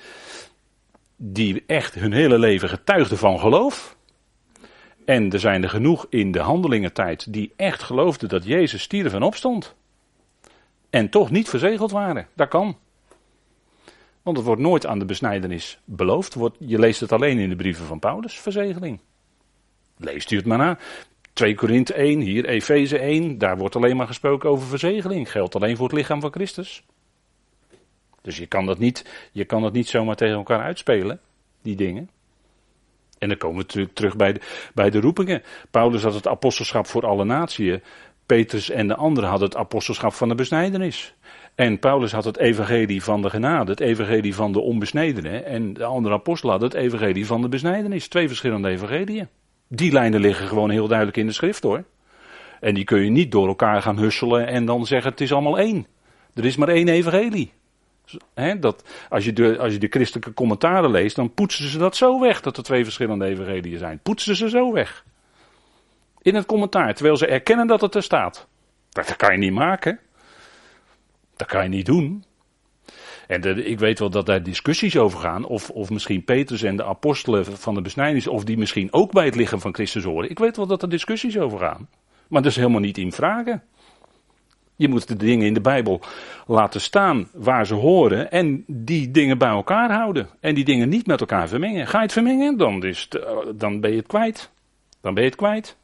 die 1.24 1.64
echt 1.66 1.94
hun 1.94 2.12
hele 2.12 2.38
leven 2.38 2.68
getuigden 2.68 3.18
van 3.18 3.38
geloof. 3.38 3.96
En 5.04 5.30
er 5.30 5.40
zijn 5.40 5.62
er 5.62 5.68
genoeg 5.68 6.06
in 6.08 6.32
de 6.32 6.38
handelingentijd 6.38 7.32
die 7.32 7.52
echt 7.56 7.82
geloofden 7.82 8.28
dat 8.28 8.44
Jezus 8.44 8.82
stierf 8.82 9.14
en 9.14 9.22
opstond. 9.22 9.74
En 10.90 11.08
toch 11.08 11.30
niet 11.30 11.48
verzegeld 11.48 11.90
waren. 11.90 12.26
Dat 12.34 12.48
kan. 12.48 12.78
Want 14.22 14.36
het 14.36 14.46
wordt 14.46 14.62
nooit 14.62 14.86
aan 14.86 14.98
de 14.98 15.04
besnijdenis 15.04 15.78
beloofd. 15.84 16.36
je 16.58 16.78
leest 16.78 17.00
het 17.00 17.12
alleen 17.12 17.38
in 17.38 17.48
de 17.48 17.56
brieven 17.56 17.84
van 17.84 17.98
Paulus, 17.98 18.40
verzegeling. 18.40 19.00
Leest 19.96 20.30
u 20.30 20.36
het 20.36 20.46
maar 20.46 20.58
na. 20.58 20.78
2 21.32 21.54
Korinthe 21.54 21.94
1, 21.94 22.20
hier 22.20 22.44
Efeze 22.44 22.98
1, 22.98 23.38
daar 23.38 23.58
wordt 23.58 23.76
alleen 23.76 23.96
maar 23.96 24.06
gesproken 24.06 24.50
over 24.50 24.66
verzegeling. 24.66 25.30
Geldt 25.30 25.54
alleen 25.54 25.76
voor 25.76 25.86
het 25.86 25.96
lichaam 25.96 26.20
van 26.20 26.32
Christus. 26.32 26.84
Dus 28.22 28.36
je 28.36 28.46
kan 28.46 28.66
dat 28.66 28.78
niet, 28.78 29.28
je 29.32 29.44
kan 29.44 29.62
dat 29.62 29.72
niet 29.72 29.88
zomaar 29.88 30.16
tegen 30.16 30.36
elkaar 30.36 30.62
uitspelen, 30.62 31.20
die 31.62 31.76
dingen. 31.76 32.10
En 33.18 33.28
dan 33.28 33.36
komen 33.36 33.66
we 33.66 33.92
terug 33.92 34.16
bij 34.16 34.32
de, 34.32 34.40
bij 34.74 34.90
de 34.90 35.00
roepingen. 35.00 35.42
Paulus 35.70 36.02
had 36.02 36.14
het 36.14 36.26
apostelschap 36.26 36.86
voor 36.86 37.06
alle 37.06 37.24
naties. 37.24 37.78
Petrus 38.26 38.70
en 38.70 38.88
de 38.88 38.96
anderen 38.96 39.30
hadden 39.30 39.48
het 39.48 39.56
apostelschap 39.56 40.12
van 40.12 40.28
de 40.28 40.34
besnijdenis. 40.34 41.14
En 41.54 41.78
Paulus 41.78 42.12
had 42.12 42.24
het 42.24 42.38
evangelie 42.38 43.02
van 43.02 43.22
de 43.22 43.30
genade, 43.30 43.70
het 43.70 43.80
evangelie 43.80 44.34
van 44.34 44.52
de 44.52 44.60
onbesnedene. 44.60 45.38
En 45.38 45.72
de 45.72 45.84
andere 45.84 46.14
apostelen 46.14 46.50
hadden 46.50 46.70
het 46.70 46.78
evangelie 46.78 47.26
van 47.26 47.42
de 47.42 47.48
besnijdenis. 47.48 48.08
Twee 48.08 48.28
verschillende 48.28 48.68
evangeliën. 48.68 49.28
Die 49.68 49.92
lijnen 49.92 50.20
liggen 50.20 50.46
gewoon 50.46 50.70
heel 50.70 50.86
duidelijk 50.86 51.16
in 51.16 51.26
de 51.26 51.32
schrift 51.32 51.62
hoor. 51.62 51.84
En 52.60 52.74
die 52.74 52.84
kun 52.84 53.04
je 53.04 53.10
niet 53.10 53.32
door 53.32 53.48
elkaar 53.48 53.82
gaan 53.82 53.98
husselen 53.98 54.46
en 54.46 54.64
dan 54.64 54.86
zeggen 54.86 55.10
het 55.10 55.20
is 55.20 55.32
allemaal 55.32 55.58
één. 55.58 55.86
Er 56.34 56.44
is 56.44 56.56
maar 56.56 56.68
één 56.68 56.88
evangelie. 56.88 57.52
Dat, 58.60 58.84
als, 59.08 59.24
je 59.24 59.32
de, 59.32 59.58
als 59.58 59.72
je 59.72 59.78
de 59.78 59.88
christelijke 59.88 60.34
commentaren 60.34 60.90
leest, 60.90 61.16
dan 61.16 61.34
poetsen 61.34 61.68
ze 61.68 61.78
dat 61.78 61.96
zo 61.96 62.20
weg 62.20 62.40
dat 62.40 62.56
er 62.56 62.62
twee 62.62 62.84
verschillende 62.84 63.26
evangeliën 63.26 63.78
zijn. 63.78 64.00
Poetsen 64.02 64.36
ze 64.36 64.48
zo 64.48 64.72
weg. 64.72 65.04
In 66.22 66.34
het 66.34 66.46
commentaar, 66.46 66.94
terwijl 66.94 67.16
ze 67.16 67.26
erkennen 67.26 67.66
dat 67.66 67.80
het 67.80 67.94
er 67.94 68.02
staat. 68.02 68.46
Dat 68.88 69.16
kan 69.16 69.32
je 69.32 69.38
niet 69.38 69.52
maken. 69.52 69.98
Dat 71.36 71.48
kan 71.48 71.62
je 71.62 71.68
niet 71.68 71.86
doen. 71.86 72.24
En 73.26 73.66
ik 73.66 73.78
weet 73.78 73.98
wel 73.98 74.10
dat 74.10 74.26
daar 74.26 74.42
discussies 74.42 74.96
over 74.96 75.18
gaan. 75.18 75.44
Of, 75.44 75.70
of 75.70 75.90
misschien 75.90 76.24
Petrus 76.24 76.62
en 76.62 76.76
de 76.76 76.84
apostelen 76.84 77.44
van 77.44 77.74
de 77.74 77.80
besnijdenis. 77.80 78.26
Of 78.26 78.44
die 78.44 78.58
misschien 78.58 78.92
ook 78.92 79.12
bij 79.12 79.24
het 79.24 79.34
lichaam 79.34 79.60
van 79.60 79.74
Christus 79.74 80.04
horen. 80.04 80.30
Ik 80.30 80.38
weet 80.38 80.56
wel 80.56 80.66
dat 80.66 80.82
er 80.82 80.88
discussies 80.88 81.38
over 81.38 81.58
gaan. 81.58 81.88
Maar 82.28 82.42
dat 82.42 82.50
is 82.50 82.56
helemaal 82.56 82.80
niet 82.80 82.98
in 82.98 83.12
vragen. 83.12 83.62
Je 84.76 84.88
moet 84.88 85.08
de 85.08 85.16
dingen 85.16 85.46
in 85.46 85.54
de 85.54 85.60
Bijbel 85.60 86.00
laten 86.46 86.80
staan 86.80 87.28
waar 87.32 87.66
ze 87.66 87.74
horen. 87.74 88.30
En 88.30 88.64
die 88.66 89.10
dingen 89.10 89.38
bij 89.38 89.48
elkaar 89.48 89.92
houden. 89.92 90.28
En 90.40 90.54
die 90.54 90.64
dingen 90.64 90.88
niet 90.88 91.06
met 91.06 91.20
elkaar 91.20 91.48
vermengen. 91.48 91.86
Ga 91.86 91.96
je 91.96 92.04
het 92.04 92.12
vermengen, 92.12 92.56
dan, 92.56 92.84
is 92.84 93.08
eh, 93.08 93.36
dan 93.54 93.80
ben 93.80 93.90
je 93.90 93.96
het 93.96 94.06
kwijt. 94.06 94.50
Dan 95.00 95.14
ben 95.14 95.22
je 95.22 95.28
het 95.28 95.38
kwijt. 95.38 95.76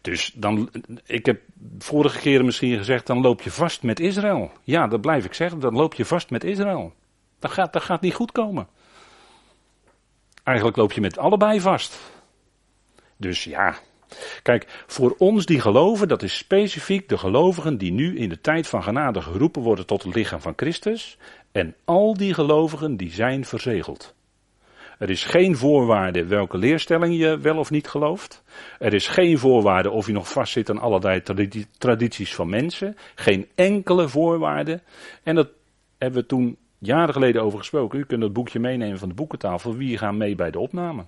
Dus 0.00 0.32
dan, 0.34 0.70
ik 1.06 1.26
heb 1.26 1.40
vorige 1.78 2.18
keren 2.18 2.44
misschien 2.44 2.76
gezegd, 2.76 3.06
dan 3.06 3.20
loop 3.20 3.42
je 3.42 3.50
vast 3.50 3.82
met 3.82 4.00
Israël. 4.00 4.50
Ja, 4.62 4.86
dat 4.86 5.00
blijf 5.00 5.24
ik 5.24 5.34
zeggen, 5.34 5.60
dan 5.60 5.74
loop 5.74 5.94
je 5.94 6.04
vast 6.04 6.30
met 6.30 6.44
Israël. 6.44 6.92
Dat 7.38 7.50
gaat, 7.50 7.72
dat 7.72 7.82
gaat 7.82 8.00
niet 8.00 8.14
goed 8.14 8.32
komen. 8.32 8.68
Eigenlijk 10.44 10.76
loop 10.76 10.92
je 10.92 11.00
met 11.00 11.18
allebei 11.18 11.60
vast. 11.60 12.00
Dus 13.16 13.44
ja, 13.44 13.74
Kijk, 14.42 14.84
voor 14.86 15.14
ons 15.18 15.46
die 15.46 15.60
geloven, 15.60 16.08
dat 16.08 16.22
is 16.22 16.36
specifiek 16.36 17.08
de 17.08 17.18
gelovigen 17.18 17.78
die 17.78 17.92
nu 17.92 18.18
in 18.18 18.28
de 18.28 18.40
tijd 18.40 18.66
van 18.66 18.82
genade 18.82 19.20
geroepen 19.20 19.62
worden 19.62 19.86
tot 19.86 20.02
het 20.02 20.14
lichaam 20.14 20.40
van 20.40 20.52
Christus. 20.56 21.18
En 21.52 21.74
al 21.84 22.16
die 22.16 22.34
gelovigen 22.34 22.96
die 22.96 23.12
zijn 23.12 23.44
verzegeld. 23.44 24.14
Er 24.98 25.10
is 25.10 25.24
geen 25.24 25.56
voorwaarde 25.56 26.26
welke 26.26 26.58
leerstelling 26.58 27.18
je 27.18 27.38
wel 27.38 27.56
of 27.56 27.70
niet 27.70 27.88
gelooft. 27.88 28.42
Er 28.78 28.94
is 28.94 29.08
geen 29.08 29.38
voorwaarde 29.38 29.90
of 29.90 30.06
je 30.06 30.12
nog 30.12 30.28
vastzit 30.30 30.70
aan 30.70 30.78
allerlei 30.78 31.22
tradities 31.78 32.34
van 32.34 32.48
mensen. 32.48 32.96
Geen 33.14 33.48
enkele 33.54 34.08
voorwaarde. 34.08 34.80
En 35.22 35.34
dat 35.34 35.48
hebben 35.98 36.20
we 36.20 36.26
toen 36.26 36.56
jaren 36.78 37.14
geleden 37.14 37.42
over 37.42 37.58
gesproken. 37.58 37.98
U 37.98 38.04
kunt 38.04 38.22
het 38.22 38.32
boekje 38.32 38.60
meenemen 38.60 38.98
van 38.98 39.08
de 39.08 39.14
boekentafel. 39.14 39.76
Wie 39.76 39.98
gaan 39.98 40.16
mee 40.16 40.34
bij 40.34 40.50
de 40.50 40.58
opname? 40.58 41.04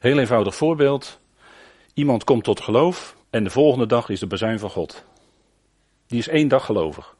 Heel 0.00 0.18
eenvoudig 0.18 0.54
voorbeeld. 0.54 1.20
Iemand 1.94 2.24
komt 2.24 2.44
tot 2.44 2.60
geloof 2.60 3.16
en 3.30 3.44
de 3.44 3.50
volgende 3.50 3.86
dag 3.86 4.08
is 4.08 4.20
de 4.20 4.26
bezuin 4.26 4.58
van 4.58 4.70
God. 4.70 5.04
Die 6.06 6.18
is 6.18 6.28
één 6.28 6.48
dag 6.48 6.64
gelovig. 6.64 7.16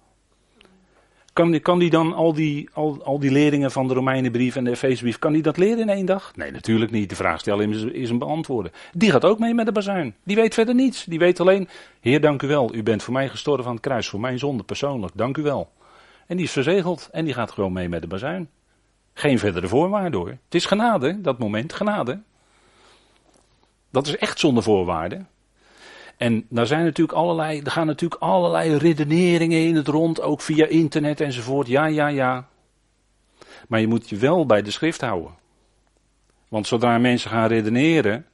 Kan 1.33 1.51
die, 1.51 1.61
kan 1.61 1.79
die 1.79 1.91
dan 1.91 2.13
al 2.13 2.33
die, 2.33 2.69
al, 2.73 3.03
al 3.05 3.19
die 3.19 3.31
leerlingen 3.31 3.71
van 3.71 3.89
de 3.89 3.95
Romeinenbrief 3.95 4.57
en 4.57 4.65
de 4.65 4.71
Efezebrief, 4.71 5.19
kan 5.19 5.33
die 5.33 5.43
dat 5.43 5.57
leren 5.57 5.79
in 5.79 5.89
één 5.89 6.07
dag? 6.07 6.33
Nee, 6.37 6.51
natuurlijk 6.51 6.91
niet. 6.91 7.09
De 7.09 7.17
vraag 7.17 7.41
stellen 7.41 7.73
is, 7.73 7.83
is 7.83 8.09
hem 8.09 8.19
beantwoorden. 8.19 8.73
Die 8.93 9.11
gaat 9.11 9.25
ook 9.25 9.39
mee 9.39 9.55
met 9.55 9.67
de 9.67 9.73
bazuin. 9.73 10.15
Die 10.25 10.37
weet 10.37 10.55
verder 10.55 10.75
niets. 10.75 11.05
Die 11.05 11.19
weet 11.19 11.41
alleen, 11.41 11.69
Heer, 12.01 12.21
dank 12.21 12.43
u 12.43 12.47
wel. 12.47 12.75
U 12.75 12.83
bent 12.83 13.03
voor 13.03 13.13
mij 13.13 13.29
gestorven 13.29 13.67
aan 13.67 13.73
het 13.73 13.83
kruis, 13.83 14.09
voor 14.09 14.21
mijn 14.21 14.39
zonde 14.39 14.63
persoonlijk. 14.63 15.13
Dank 15.17 15.37
u 15.37 15.43
wel. 15.43 15.71
En 16.27 16.37
die 16.37 16.47
is 16.47 16.53
verzegeld 16.53 17.09
en 17.13 17.25
die 17.25 17.35
gaat 17.35 17.51
gewoon 17.51 17.73
mee 17.73 17.89
met 17.89 18.01
de 18.01 18.09
bazuin. 18.09 18.49
Geen 19.13 19.39
verdere 19.39 19.69
voorwaarden 19.69 20.21
hoor. 20.21 20.29
Het 20.29 20.55
is 20.55 20.67
genade, 20.67 21.21
dat 21.21 21.39
moment, 21.39 21.73
genade. 21.73 22.21
Dat 23.91 24.07
is 24.07 24.17
echt 24.17 24.39
zonder 24.39 24.63
voorwaarden. 24.63 25.29
En 26.17 26.47
daar 26.49 26.67
zijn 26.67 26.85
natuurlijk 26.85 27.19
allerlei, 27.19 27.61
er 27.61 27.71
gaan 27.71 27.87
natuurlijk 27.87 28.23
allerlei 28.23 28.77
redeneringen 28.77 29.65
in 29.65 29.77
het 29.77 29.89
rond, 29.89 30.21
ook 30.21 30.41
via 30.41 30.67
internet 30.67 31.21
enzovoort. 31.21 31.67
Ja, 31.67 31.87
ja, 31.87 32.07
ja. 32.07 32.49
Maar 33.69 33.81
je 33.81 33.87
moet 33.87 34.09
je 34.09 34.17
wel 34.17 34.47
bij 34.47 34.63
de 34.63 34.71
schrift 34.71 35.01
houden. 35.01 35.35
Want 36.49 36.67
zodra 36.67 36.99
mensen 36.99 37.31
gaan 37.31 37.49
redeneren, 37.49 38.27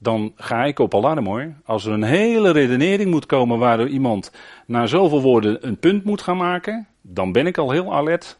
dan 0.00 0.32
ga 0.36 0.64
ik 0.64 0.78
op 0.78 0.94
alarm 0.94 1.26
hoor. 1.26 1.54
Als 1.64 1.84
er 1.84 1.92
een 1.92 2.02
hele 2.02 2.50
redenering 2.50 3.10
moet 3.10 3.26
komen 3.26 3.58
waar 3.58 3.86
iemand 3.86 4.32
na 4.66 4.86
zoveel 4.86 5.22
woorden 5.22 5.66
een 5.66 5.78
punt 5.78 6.04
moet 6.04 6.22
gaan 6.22 6.36
maken, 6.36 6.86
dan 7.00 7.32
ben 7.32 7.46
ik 7.46 7.58
al 7.58 7.70
heel 7.70 7.94
alert. 7.94 8.38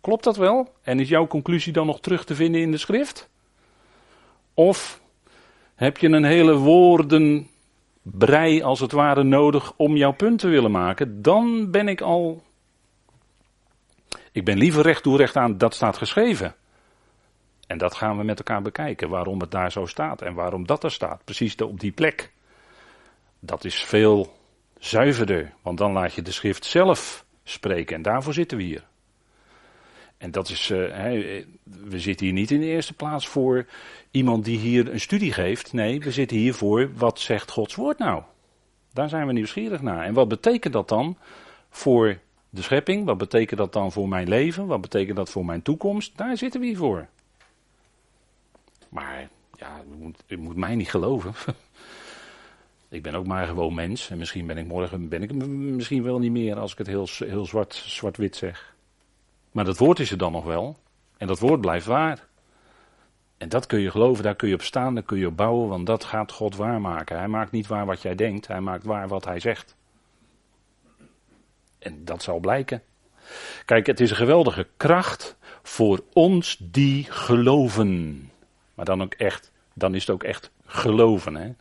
Klopt 0.00 0.24
dat 0.24 0.36
wel? 0.36 0.72
En 0.82 1.00
is 1.00 1.08
jouw 1.08 1.26
conclusie 1.26 1.72
dan 1.72 1.86
nog 1.86 2.00
terug 2.00 2.24
te 2.24 2.34
vinden 2.34 2.60
in 2.60 2.70
de 2.70 2.78
schrift? 2.78 3.28
Of 4.54 5.00
heb 5.76 5.98
je 5.98 6.08
een 6.08 6.24
hele 6.24 6.56
woorden 6.56 7.48
brei 8.02 8.62
als 8.62 8.80
het 8.80 8.92
ware 8.92 9.22
nodig 9.22 9.72
om 9.76 9.96
jouw 9.96 10.12
punt 10.12 10.38
te 10.38 10.48
willen 10.48 10.70
maken, 10.70 11.22
dan 11.22 11.70
ben 11.70 11.88
ik 11.88 12.00
al. 12.00 12.42
Ik 14.32 14.44
ben 14.44 14.58
liever 14.58 14.82
recht 14.82 15.02
toe 15.02 15.16
recht 15.16 15.36
aan, 15.36 15.58
dat 15.58 15.74
staat 15.74 15.96
geschreven. 15.96 16.54
En 17.66 17.78
dat 17.78 17.94
gaan 17.94 18.18
we 18.18 18.24
met 18.24 18.38
elkaar 18.38 18.62
bekijken, 18.62 19.08
waarom 19.08 19.40
het 19.40 19.50
daar 19.50 19.72
zo 19.72 19.86
staat 19.86 20.22
en 20.22 20.34
waarom 20.34 20.66
dat 20.66 20.84
er 20.84 20.90
staat, 20.90 21.24
precies 21.24 21.56
op 21.56 21.80
die 21.80 21.92
plek. 21.92 22.32
Dat 23.40 23.64
is 23.64 23.82
veel 23.82 24.36
zuiverder, 24.78 25.52
want 25.62 25.78
dan 25.78 25.92
laat 25.92 26.14
je 26.14 26.22
de 26.22 26.32
schrift 26.32 26.64
zelf 26.64 27.24
spreken 27.44 27.96
en 27.96 28.02
daarvoor 28.02 28.32
zitten 28.32 28.56
we 28.56 28.62
hier. 28.62 28.84
En 30.18 30.30
dat 30.30 30.48
is, 30.48 30.70
uh, 30.70 30.78
we 31.62 31.98
zitten 32.00 32.26
hier 32.26 32.34
niet 32.34 32.50
in 32.50 32.60
de 32.60 32.66
eerste 32.66 32.94
plaats 32.94 33.28
voor 33.28 33.66
iemand 34.16 34.44
die 34.44 34.58
hier 34.58 34.92
een 34.92 35.00
studie 35.00 35.32
geeft. 35.32 35.72
Nee, 35.72 36.00
we 36.00 36.10
zitten 36.10 36.36
hier 36.36 36.54
voor 36.54 36.90
wat 36.94 37.20
zegt 37.20 37.50
Gods 37.50 37.74
woord 37.74 37.98
nou? 37.98 38.22
Daar 38.92 39.08
zijn 39.08 39.26
we 39.26 39.32
nieuwsgierig 39.32 39.82
naar. 39.82 40.04
En 40.04 40.14
wat 40.14 40.28
betekent 40.28 40.72
dat 40.72 40.88
dan 40.88 41.16
voor 41.70 42.18
de 42.50 42.62
schepping? 42.62 43.04
Wat 43.04 43.18
betekent 43.18 43.58
dat 43.58 43.72
dan 43.72 43.92
voor 43.92 44.08
mijn 44.08 44.28
leven? 44.28 44.66
Wat 44.66 44.80
betekent 44.80 45.16
dat 45.16 45.30
voor 45.30 45.44
mijn 45.44 45.62
toekomst? 45.62 46.16
Daar 46.16 46.36
zitten 46.36 46.60
we 46.60 46.66
hier 46.66 46.76
voor. 46.76 47.06
Maar 48.88 49.28
ja, 49.56 49.82
u 49.92 49.96
moet, 49.96 50.22
moet 50.38 50.56
mij 50.56 50.74
niet 50.74 50.90
geloven. 50.90 51.34
ik 52.88 53.02
ben 53.02 53.14
ook 53.14 53.26
maar 53.26 53.46
gewoon 53.46 53.74
mens. 53.74 54.10
En 54.10 54.18
misschien 54.18 54.46
ben 54.46 54.58
ik 54.58 54.66
morgen 54.66 55.08
ben 55.08 55.22
ik 55.22 55.34
misschien 55.34 56.02
wel 56.02 56.18
niet 56.18 56.32
meer 56.32 56.58
als 56.58 56.72
ik 56.72 56.78
het 56.78 56.86
heel, 56.86 57.08
heel 57.18 57.46
zwart, 57.46 57.74
zwart-wit 57.74 58.36
zeg. 58.36 58.74
Maar 59.52 59.64
dat 59.64 59.78
woord 59.78 59.98
is 59.98 60.10
er 60.10 60.18
dan 60.18 60.32
nog 60.32 60.44
wel. 60.44 60.76
En 61.16 61.26
dat 61.26 61.38
woord 61.38 61.60
blijft 61.60 61.86
waar. 61.86 62.25
En 63.36 63.48
dat 63.48 63.66
kun 63.66 63.80
je 63.80 63.90
geloven, 63.90 64.24
daar 64.24 64.36
kun 64.36 64.48
je 64.48 64.54
op 64.54 64.62
staan, 64.62 64.94
daar 64.94 65.02
kun 65.02 65.18
je 65.18 65.26
op 65.26 65.36
bouwen, 65.36 65.68
want 65.68 65.86
dat 65.86 66.04
gaat 66.04 66.32
God 66.32 66.56
waarmaken. 66.56 67.18
Hij 67.18 67.28
maakt 67.28 67.50
niet 67.50 67.66
waar 67.66 67.86
wat 67.86 68.02
jij 68.02 68.14
denkt, 68.14 68.46
hij 68.46 68.60
maakt 68.60 68.84
waar 68.84 69.08
wat 69.08 69.24
hij 69.24 69.40
zegt. 69.40 69.76
En 71.78 72.04
dat 72.04 72.22
zal 72.22 72.38
blijken. 72.38 72.82
Kijk, 73.64 73.86
het 73.86 74.00
is 74.00 74.10
een 74.10 74.16
geweldige 74.16 74.68
kracht 74.76 75.36
voor 75.62 76.04
ons 76.12 76.56
die 76.60 77.04
geloven. 77.04 78.30
Maar 78.74 78.84
dan 78.84 79.02
ook 79.02 79.14
echt, 79.14 79.52
dan 79.74 79.94
is 79.94 80.00
het 80.00 80.10
ook 80.10 80.22
echt 80.22 80.50
geloven. 80.64 81.34
Hè? 81.34 81.52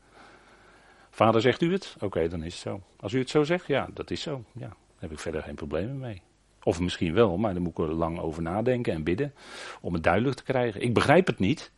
Vader, 1.10 1.42
zegt 1.42 1.62
u 1.62 1.72
het? 1.72 1.96
Oké, 2.00 2.28
dan 2.28 2.44
is 2.44 2.54
het 2.54 2.62
zo. 2.62 2.82
Als 3.00 3.14
u 3.14 3.20
het 3.20 3.30
zo 3.30 3.44
zegt, 3.44 3.68
ja, 3.68 3.88
dat 3.94 4.12
is 4.12 4.22
zo. 4.22 4.44
Ja, 4.52 4.68
daar 4.68 4.76
heb 5.00 5.12
ik 5.12 5.20
verder 5.20 5.44
geen 5.44 5.56
problemen 5.56 6.00
mee. 6.00 6.22
Of 6.66 6.80
misschien 6.80 7.14
wel, 7.14 7.38
maar 7.38 7.54
dan 7.54 7.62
moet 7.62 7.78
ik 7.78 7.86
er 7.86 7.94
lang 7.94 8.20
over 8.20 8.42
nadenken 8.42 8.94
en 8.94 9.04
bidden 9.04 9.34
om 9.82 9.94
het 9.94 10.04
duidelijk 10.04 10.36
te 10.36 10.44
krijgen. 10.44 10.82
Ik 10.82 10.94
begrijp 10.94 11.28
het 11.28 11.40
niet. 11.40 11.72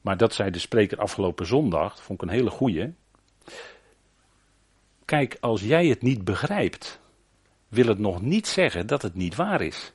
Maar 0.00 0.16
dat 0.16 0.34
zei 0.34 0.50
de 0.50 0.58
spreker 0.58 0.98
afgelopen 0.98 1.46
zondag, 1.46 2.02
vond 2.02 2.22
ik 2.22 2.28
een 2.28 2.34
hele 2.34 2.50
goeie. 2.50 2.92
Kijk, 5.04 5.36
als 5.40 5.62
jij 5.62 5.86
het 5.86 6.02
niet 6.02 6.24
begrijpt, 6.24 7.00
wil 7.68 7.86
het 7.86 7.98
nog 7.98 8.22
niet 8.22 8.46
zeggen 8.46 8.86
dat 8.86 9.02
het 9.02 9.14
niet 9.14 9.34
waar 9.34 9.60
is. 9.60 9.92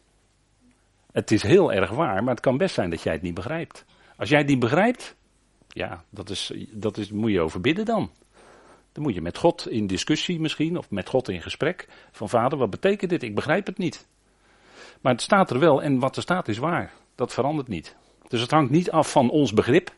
Het 1.12 1.32
is 1.32 1.44
heel 1.44 1.74
erg 1.74 1.90
waar, 1.90 2.24
maar 2.24 2.34
het 2.34 2.44
kan 2.44 2.58
best 2.58 2.76
zijn 2.76 2.90
dat 2.90 3.02
jij 3.02 3.14
het 3.14 3.22
niet 3.22 3.34
begrijpt. 3.34 3.86
Als 4.18 4.30
jij 4.30 4.40
het 4.40 4.48
niet 4.48 4.60
begrijpt, 4.60 5.16
ja, 5.68 6.04
dat, 6.10 6.30
is, 6.30 6.54
dat 6.72 6.98
is, 6.98 7.12
moet 7.12 7.32
je 7.32 7.42
overbidden 7.42 7.86
dan. 7.86 8.12
Dan 8.96 9.04
moet 9.04 9.14
je 9.14 9.22
met 9.22 9.38
God 9.38 9.70
in 9.70 9.88
discussie 9.88 10.40
misschien, 10.40 10.78
of 10.78 10.92
met 10.92 11.10
God 11.10 11.30
in 11.30 11.42
gesprek. 11.42 11.88
Van 12.12 12.30
vader, 12.30 12.58
wat 12.58 12.70
betekent 12.70 13.10
dit? 13.10 13.24
Ik 13.24 13.36
begrijp 13.36 13.66
het 13.66 13.78
niet. 13.78 14.08
Maar 15.02 15.12
het 15.12 15.22
staat 15.22 15.50
er 15.50 15.60
wel 15.60 15.84
en 15.84 16.00
wat 16.00 16.16
er 16.16 16.22
staat 16.22 16.48
is 16.48 16.58
waar. 16.58 16.94
Dat 17.16 17.34
verandert 17.34 17.68
niet. 17.68 17.96
Dus 18.28 18.42
het 18.42 18.52
hangt 18.52 18.72
niet 18.72 18.92
af 18.92 19.12
van 19.12 19.30
ons 19.30 19.54
begrip. 19.54 19.96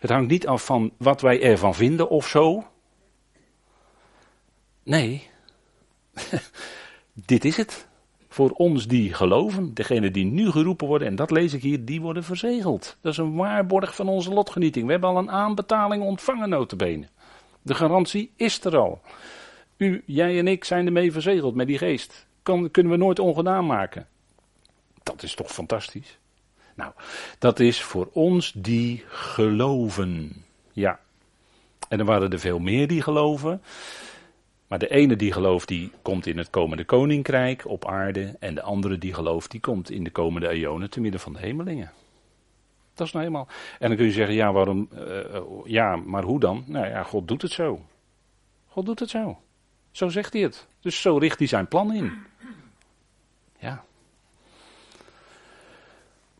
Het 0.00 0.10
hangt 0.10 0.30
niet 0.30 0.46
af 0.46 0.64
van 0.64 0.92
wat 0.96 1.20
wij 1.20 1.42
ervan 1.42 1.74
vinden 1.74 2.08
of 2.08 2.28
zo. 2.28 2.64
Nee. 4.82 5.28
Dit 7.12 7.44
is 7.44 7.56
het. 7.56 7.88
Voor 8.28 8.50
ons 8.50 8.86
die 8.86 9.14
geloven, 9.14 9.74
degene 9.74 10.10
die 10.10 10.24
nu 10.24 10.50
geroepen 10.50 10.86
worden, 10.86 11.08
en 11.08 11.16
dat 11.16 11.30
lees 11.30 11.54
ik 11.54 11.62
hier, 11.62 11.84
die 11.84 12.00
worden 12.00 12.24
verzegeld. 12.24 12.96
Dat 13.00 13.12
is 13.12 13.18
een 13.18 13.34
waarborg 13.34 13.94
van 13.94 14.08
onze 14.08 14.32
lotgenieting. 14.32 14.86
We 14.86 14.92
hebben 14.92 15.10
al 15.10 15.18
een 15.18 15.30
aanbetaling 15.30 16.02
ontvangen, 16.02 16.48
notabene. 16.48 17.08
De 17.66 17.74
garantie 17.74 18.32
is 18.36 18.64
er 18.64 18.76
al. 18.76 19.00
U, 19.76 20.02
jij 20.04 20.38
en 20.38 20.48
ik 20.48 20.64
zijn 20.64 20.86
ermee 20.86 21.12
verzegeld 21.12 21.54
met 21.54 21.66
die 21.66 21.78
geest. 21.78 22.26
Kan, 22.42 22.70
kunnen 22.70 22.92
we 22.92 22.98
nooit 22.98 23.18
ongedaan 23.18 23.66
maken. 23.66 24.06
Dat 25.02 25.22
is 25.22 25.34
toch 25.34 25.52
fantastisch? 25.52 26.18
Nou, 26.74 26.92
dat 27.38 27.60
is 27.60 27.82
voor 27.82 28.08
ons 28.12 28.52
die 28.56 29.04
geloven. 29.08 30.44
Ja. 30.72 31.00
En 31.88 31.98
er 31.98 32.04
waren 32.04 32.32
er 32.32 32.38
veel 32.38 32.58
meer 32.58 32.88
die 32.88 33.02
geloven. 33.02 33.62
Maar 34.66 34.78
de 34.78 34.88
ene 34.88 35.16
die 35.16 35.32
gelooft, 35.32 35.68
die 35.68 35.90
komt 36.02 36.26
in 36.26 36.38
het 36.38 36.50
komende 36.50 36.84
koninkrijk 36.84 37.66
op 37.66 37.86
aarde. 37.86 38.36
En 38.40 38.54
de 38.54 38.62
andere 38.62 38.98
die 38.98 39.14
gelooft, 39.14 39.50
die 39.50 39.60
komt 39.60 39.90
in 39.90 40.04
de 40.04 40.10
komende 40.10 40.48
eonen 40.48 40.90
te 40.90 41.00
midden 41.00 41.20
van 41.20 41.32
de 41.32 41.38
hemelingen. 41.38 41.90
Dat 42.96 43.06
is 43.06 43.12
nou 43.12 43.24
helemaal. 43.24 43.48
En 43.78 43.88
dan 43.88 43.96
kun 43.96 44.06
je 44.06 44.12
zeggen, 44.12 44.34
ja, 44.34 44.52
waarom? 44.52 44.88
Uh, 44.92 45.40
ja, 45.64 45.96
maar 45.96 46.22
hoe 46.22 46.40
dan? 46.40 46.64
Nou 46.66 46.86
ja, 46.86 47.02
God 47.02 47.28
doet 47.28 47.42
het 47.42 47.50
zo. 47.50 47.84
God 48.66 48.86
doet 48.86 49.00
het 49.00 49.10
zo. 49.10 49.40
Zo 49.90 50.08
zegt 50.08 50.32
hij 50.32 50.42
het. 50.42 50.66
Dus 50.80 51.00
zo 51.00 51.16
richt 51.16 51.38
hij 51.38 51.48
zijn 51.48 51.68
plan 51.68 51.94
in. 51.94 52.12
Ja. 53.58 53.84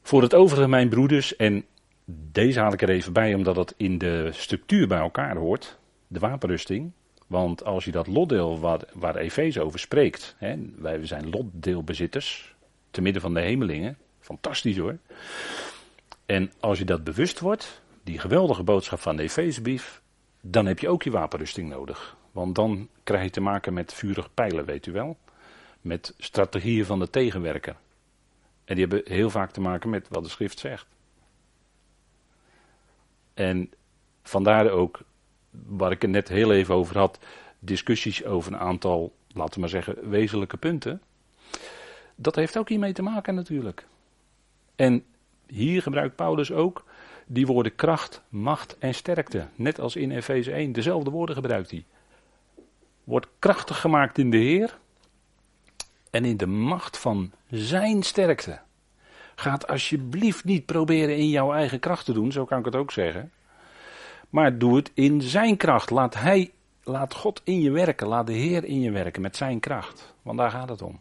Voor 0.02 0.22
het 0.22 0.34
overige, 0.34 0.68
mijn 0.68 0.88
broeders, 0.88 1.36
en 1.36 1.64
deze 2.04 2.60
haal 2.60 2.72
ik 2.72 2.82
er 2.82 2.88
even 2.88 3.12
bij 3.12 3.34
omdat 3.34 3.56
het 3.56 3.74
in 3.76 3.98
de 3.98 4.28
structuur 4.32 4.88
bij 4.88 4.98
elkaar 4.98 5.36
hoort, 5.36 5.78
de 6.06 6.18
wapenrusting. 6.18 6.92
Want 7.26 7.64
als 7.64 7.84
je 7.84 7.90
dat 7.90 8.06
lotdeel 8.06 8.60
waar, 8.60 8.80
waar 8.92 9.16
Efeze 9.16 9.62
over 9.62 9.78
spreekt, 9.78 10.34
hè, 10.38 10.56
wij 10.76 11.06
zijn 11.06 11.30
lotdeelbezitters, 11.30 12.54
te 12.90 13.00
midden 13.00 13.22
van 13.22 13.34
de 13.34 13.40
hemelingen, 13.40 13.98
fantastisch 14.20 14.76
hoor. 14.76 14.98
En 16.26 16.52
als 16.60 16.78
je 16.78 16.84
dat 16.84 17.04
bewust 17.04 17.40
wordt, 17.40 17.82
die 18.02 18.18
geweldige 18.18 18.62
boodschap 18.62 19.00
van 19.00 19.16
de 19.16 19.22
Efezebrief, 19.22 20.02
dan 20.40 20.66
heb 20.66 20.78
je 20.78 20.88
ook 20.88 21.02
je 21.02 21.10
wapenrusting 21.10 21.68
nodig. 21.68 22.16
Want 22.32 22.54
dan 22.54 22.88
krijg 23.02 23.24
je 23.24 23.30
te 23.30 23.40
maken 23.40 23.72
met 23.72 23.92
vurig 23.92 24.34
pijlen, 24.34 24.64
weet 24.64 24.86
u 24.86 24.92
wel. 24.92 25.16
Met 25.80 26.14
strategieën 26.18 26.84
van 26.84 26.98
de 26.98 27.10
tegenwerker. 27.10 27.76
En 28.64 28.74
die 28.76 28.86
hebben 28.86 29.12
heel 29.12 29.30
vaak 29.30 29.50
te 29.50 29.60
maken 29.60 29.90
met 29.90 30.08
wat 30.08 30.24
de 30.24 30.30
schrift 30.30 30.58
zegt. 30.58 30.86
En 33.34 33.70
vandaar 34.22 34.70
ook, 34.70 35.00
waar 35.50 35.90
ik 35.90 36.02
het 36.02 36.10
net 36.10 36.28
heel 36.28 36.52
even 36.52 36.74
over 36.74 36.98
had, 36.98 37.18
discussies 37.58 38.24
over 38.24 38.52
een 38.52 38.58
aantal, 38.58 39.14
laten 39.28 39.54
we 39.54 39.60
maar 39.60 39.68
zeggen, 39.68 40.08
wezenlijke 40.08 40.56
punten. 40.56 41.02
Dat 42.14 42.36
heeft 42.36 42.58
ook 42.58 42.68
hiermee 42.68 42.92
te 42.92 43.02
maken 43.02 43.34
natuurlijk. 43.34 43.86
En 44.76 45.04
hier 45.46 45.82
gebruikt 45.82 46.16
Paulus 46.16 46.52
ook 46.52 46.85
die 47.26 47.46
woorden 47.46 47.74
kracht, 47.74 48.22
macht 48.28 48.78
en 48.78 48.94
sterkte. 48.94 49.48
Net 49.54 49.80
als 49.80 49.96
in 49.96 50.11
Efeze 50.11 50.52
1, 50.52 50.72
dezelfde 50.72 51.11
woorden 51.11 51.35
gebruikt 51.35 51.70
hij. 51.70 51.85
Wordt 53.04 53.28
krachtig 53.38 53.80
gemaakt 53.80 54.18
in 54.18 54.30
de 54.30 54.37
Heer 54.37 54.78
en 56.11 56.24
in 56.24 56.37
de 56.37 56.46
macht 56.46 56.98
van 56.98 57.32
zijn 57.50 58.02
sterkte. 58.02 58.61
Gaat 59.35 59.66
alsjeblieft 59.66 60.44
niet 60.44 60.66
proberen 60.66 61.16
in 61.16 61.28
jouw 61.28 61.52
eigen 61.52 61.78
kracht 61.78 62.04
te 62.04 62.12
doen, 62.12 62.32
zo 62.32 62.44
kan 62.44 62.59
ik 62.59 62.64
het 62.64 62.76
ook 62.76 62.92
zeggen. 62.92 63.32
Maar 64.30 64.59
doe 64.59 64.76
het 64.76 64.90
in 64.94 65.22
zijn 65.22 65.56
kracht. 65.56 65.90
Laat, 65.90 66.14
hij, 66.14 66.52
laat 66.82 67.14
God 67.14 67.40
in 67.44 67.61
je 67.61 67.70
werken, 67.70 68.06
laat 68.06 68.26
de 68.26 68.32
Heer 68.32 68.64
in 68.64 68.80
je 68.80 68.90
werken 68.90 69.22
met 69.22 69.37
zijn 69.37 69.61
kracht. 69.61 70.14
Want 70.22 70.38
daar 70.38 70.50
gaat 70.50 70.68
het 70.68 70.82
om. 70.82 71.00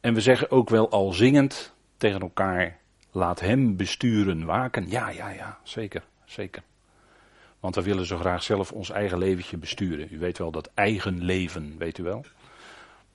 En 0.00 0.14
we 0.14 0.20
zeggen 0.20 0.50
ook 0.50 0.68
wel 0.68 0.90
al 0.90 1.12
zingend 1.12 1.74
tegen 2.00 2.20
elkaar, 2.20 2.78
laat 3.10 3.40
hem 3.40 3.76
besturen, 3.76 4.44
waken. 4.44 4.90
Ja, 4.90 5.08
ja, 5.08 5.28
ja, 5.28 5.58
zeker, 5.62 6.02
zeker. 6.24 6.62
Want 7.60 7.74
we 7.74 7.82
willen 7.82 8.06
zo 8.06 8.16
graag 8.18 8.42
zelf 8.42 8.72
ons 8.72 8.90
eigen 8.90 9.18
leventje 9.18 9.56
besturen. 9.56 10.08
U 10.10 10.18
weet 10.18 10.38
wel, 10.38 10.50
dat 10.50 10.70
eigen 10.74 11.24
leven, 11.24 11.74
weet 11.78 11.98
u 11.98 12.02
wel. 12.02 12.24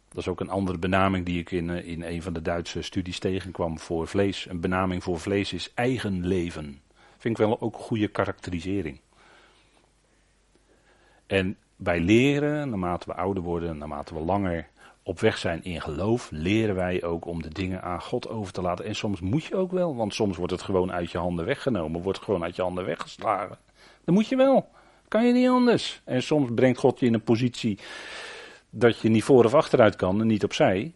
Dat 0.09 0.17
is 0.17 0.27
ook 0.27 0.39
een 0.39 0.49
andere 0.49 0.77
benaming 0.77 1.25
die 1.25 1.39
ik 1.39 1.51
in, 1.51 1.69
eh, 1.69 1.87
in 1.87 2.03
een 2.03 2.21
van 2.21 2.33
de 2.33 2.41
Duitse 2.41 2.81
studies 2.81 3.19
tegenkwam 3.19 3.79
voor 3.79 4.07
vlees. 4.07 4.49
Een 4.49 4.59
benaming 4.59 5.03
voor 5.03 5.19
vlees 5.19 5.53
is 5.53 5.73
eigen 5.73 6.27
leven. 6.27 6.81
Vind 7.17 7.39
ik 7.39 7.45
wel 7.45 7.61
ook 7.61 7.73
een 7.73 7.81
goede 7.81 8.07
karakterisering. 8.07 8.99
En 11.25 11.57
wij 11.75 11.99
leren, 11.99 12.69
naarmate 12.69 13.05
we 13.05 13.15
ouder 13.15 13.43
worden, 13.43 13.77
naarmate 13.77 14.13
we 14.13 14.19
langer 14.19 14.67
op 15.07 15.19
weg 15.19 15.37
zijn 15.37 15.63
in 15.63 15.81
geloof, 15.81 16.29
leren 16.31 16.75
wij 16.75 17.03
ook 17.03 17.25
om 17.25 17.41
de 17.41 17.49
dingen 17.49 17.81
aan 17.81 18.01
God 18.01 18.29
over 18.29 18.53
te 18.53 18.61
laten. 18.61 18.85
En 18.85 18.95
soms 18.95 19.19
moet 19.19 19.43
je 19.43 19.55
ook 19.55 19.71
wel, 19.71 19.95
want 19.95 20.13
soms 20.13 20.37
wordt 20.37 20.51
het 20.51 20.61
gewoon 20.61 20.91
uit 20.91 21.11
je 21.11 21.17
handen 21.17 21.45
weggenomen, 21.45 22.01
wordt 22.01 22.19
gewoon 22.19 22.43
uit 22.43 22.55
je 22.55 22.61
handen 22.61 22.85
weggeslagen. 22.85 23.57
Dan 24.03 24.13
moet 24.13 24.27
je 24.27 24.35
wel. 24.35 24.69
Kan 25.07 25.25
je 25.25 25.33
niet 25.33 25.47
anders. 25.47 26.01
En 26.03 26.23
soms 26.23 26.49
brengt 26.55 26.79
God 26.79 26.99
je 26.99 27.05
in 27.05 27.13
een 27.13 27.23
positie 27.23 27.79
dat 28.69 28.99
je 28.99 29.09
niet 29.09 29.23
voor 29.23 29.45
of 29.45 29.53
achteruit 29.53 29.95
kan 29.95 30.21
en 30.21 30.27
niet 30.27 30.43
opzij, 30.43 30.93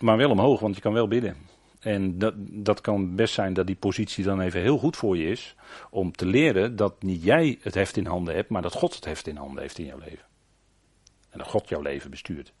maar 0.00 0.16
wel 0.16 0.30
omhoog, 0.30 0.60
want 0.60 0.74
je 0.74 0.80
kan 0.80 0.92
wel 0.92 1.08
bidden. 1.08 1.36
En 1.80 2.18
dat, 2.18 2.34
dat 2.38 2.80
kan 2.80 3.14
best 3.14 3.34
zijn 3.34 3.54
dat 3.54 3.66
die 3.66 3.76
positie 3.76 4.24
dan 4.24 4.40
even 4.40 4.60
heel 4.60 4.78
goed 4.78 4.96
voor 4.96 5.16
je 5.16 5.28
is, 5.28 5.54
om 5.90 6.12
te 6.12 6.26
leren 6.26 6.76
dat 6.76 7.02
niet 7.02 7.22
jij 7.22 7.58
het 7.60 7.74
heft 7.74 7.96
in 7.96 8.06
handen 8.06 8.34
hebt, 8.34 8.50
maar 8.50 8.62
dat 8.62 8.72
God 8.72 8.94
het 8.94 9.04
heft 9.04 9.26
in 9.26 9.36
handen 9.36 9.62
heeft 9.62 9.78
in 9.78 9.86
jouw 9.86 9.98
leven. 9.98 10.24
En 11.30 11.38
dat 11.38 11.48
God 11.48 11.68
jouw 11.68 11.82
leven 11.82 12.10
bestuurt. 12.10 12.52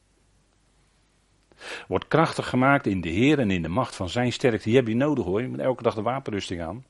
Wordt 1.88 2.08
krachtig 2.08 2.48
gemaakt 2.48 2.86
in 2.86 3.00
de 3.00 3.08
Heer 3.08 3.38
en 3.38 3.50
in 3.50 3.62
de 3.62 3.68
macht 3.68 3.96
van 3.96 4.08
zijn 4.08 4.32
sterkte. 4.32 4.64
Die 4.64 4.76
heb 4.76 4.86
je 4.86 4.96
nodig 4.96 5.24
hoor. 5.24 5.42
Je 5.42 5.48
moet 5.48 5.58
elke 5.58 5.82
dag 5.82 5.94
de 5.94 6.02
wapenrusting 6.02 6.62
aan. 6.62 6.84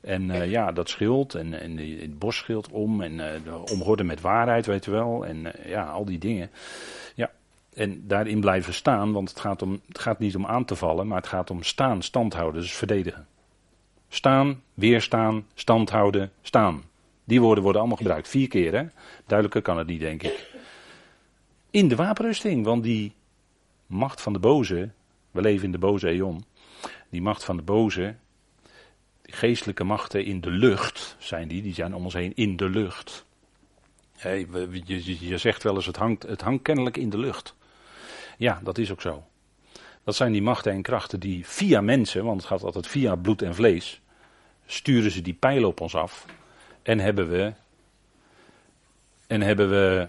En 0.00 0.28
uh, 0.28 0.50
ja, 0.50 0.72
dat 0.72 0.88
schild 0.88 1.34
en, 1.34 1.52
het 2.00 2.18
bosschild 2.18 2.68
om 2.70 3.02
en 3.02 3.12
uh, 3.12 4.06
met 4.06 4.20
waarheid, 4.20 4.66
weet 4.66 4.84
je 4.84 4.90
wel. 4.90 5.26
En 5.26 5.36
uh, 5.36 5.52
ja, 5.66 5.84
al 5.84 6.04
die 6.04 6.18
dingen. 6.18 6.50
Ja, 7.14 7.30
en 7.74 8.06
daarin 8.06 8.40
blijven 8.40 8.74
staan, 8.74 9.12
want 9.12 9.28
het 9.28 9.40
gaat, 9.40 9.62
om, 9.62 9.80
het 9.88 9.98
gaat 9.98 10.18
niet 10.18 10.36
om 10.36 10.46
aan 10.46 10.64
te 10.64 10.76
vallen, 10.76 11.06
maar 11.06 11.18
het 11.18 11.26
gaat 11.26 11.50
om 11.50 11.62
staan, 11.62 12.02
stand 12.02 12.34
houden, 12.34 12.60
dus 12.60 12.72
verdedigen. 12.72 13.26
Staan, 14.08 14.62
weerstaan, 14.74 15.46
stand 15.54 15.90
houden, 15.90 16.32
staan. 16.42 16.82
Die 17.24 17.40
woorden 17.40 17.62
worden 17.62 17.80
allemaal 17.80 18.00
gebruikt, 18.00 18.28
vier 18.28 18.48
keer 18.48 18.72
hè. 18.74 18.86
Duidelijker 19.26 19.62
kan 19.62 19.78
het 19.78 19.86
niet, 19.86 20.00
denk 20.00 20.22
ik. 20.22 20.50
In 21.70 21.88
de 21.88 21.96
wapenrusting, 21.96 22.64
want 22.64 22.82
die 22.82 23.12
macht 23.88 24.20
van 24.20 24.32
de 24.32 24.38
boze, 24.38 24.90
we 25.30 25.40
leven 25.40 25.64
in 25.64 25.72
de 25.72 25.78
boze 25.78 26.08
eon, 26.08 26.44
die 27.08 27.22
macht 27.22 27.44
van 27.44 27.56
de 27.56 27.62
boze, 27.62 28.14
geestelijke 29.22 29.84
machten 29.84 30.24
in 30.24 30.40
de 30.40 30.50
lucht 30.50 31.16
zijn 31.18 31.48
die, 31.48 31.62
die 31.62 31.74
zijn 31.74 31.94
om 31.94 32.04
ons 32.04 32.14
heen 32.14 32.32
in 32.34 32.56
de 32.56 32.68
lucht. 32.68 33.26
Je, 34.84 35.38
zegt 35.38 35.62
wel 35.62 35.74
eens, 35.74 35.86
het 35.86 35.96
hangt, 35.96 36.22
het 36.22 36.40
hangt 36.40 36.62
kennelijk 36.62 36.96
in 36.96 37.10
de 37.10 37.18
lucht. 37.18 37.54
Ja, 38.38 38.60
dat 38.62 38.78
is 38.78 38.90
ook 38.90 39.00
zo. 39.00 39.24
Dat 40.04 40.14
zijn 40.14 40.32
die 40.32 40.42
machten 40.42 40.72
en 40.72 40.82
krachten 40.82 41.20
die 41.20 41.46
via 41.46 41.80
mensen, 41.80 42.24
want 42.24 42.40
het 42.40 42.50
gaat 42.50 42.62
altijd 42.62 42.86
via 42.86 43.14
bloed 43.14 43.42
en 43.42 43.54
vlees, 43.54 44.00
sturen 44.66 45.10
ze 45.10 45.22
die 45.22 45.34
pijlen 45.34 45.68
op 45.68 45.80
ons 45.80 45.94
af. 45.94 46.26
En 46.82 46.98
hebben 46.98 47.28
we, 47.28 47.52
en 49.26 49.40
hebben 49.40 49.70
we 49.70 50.08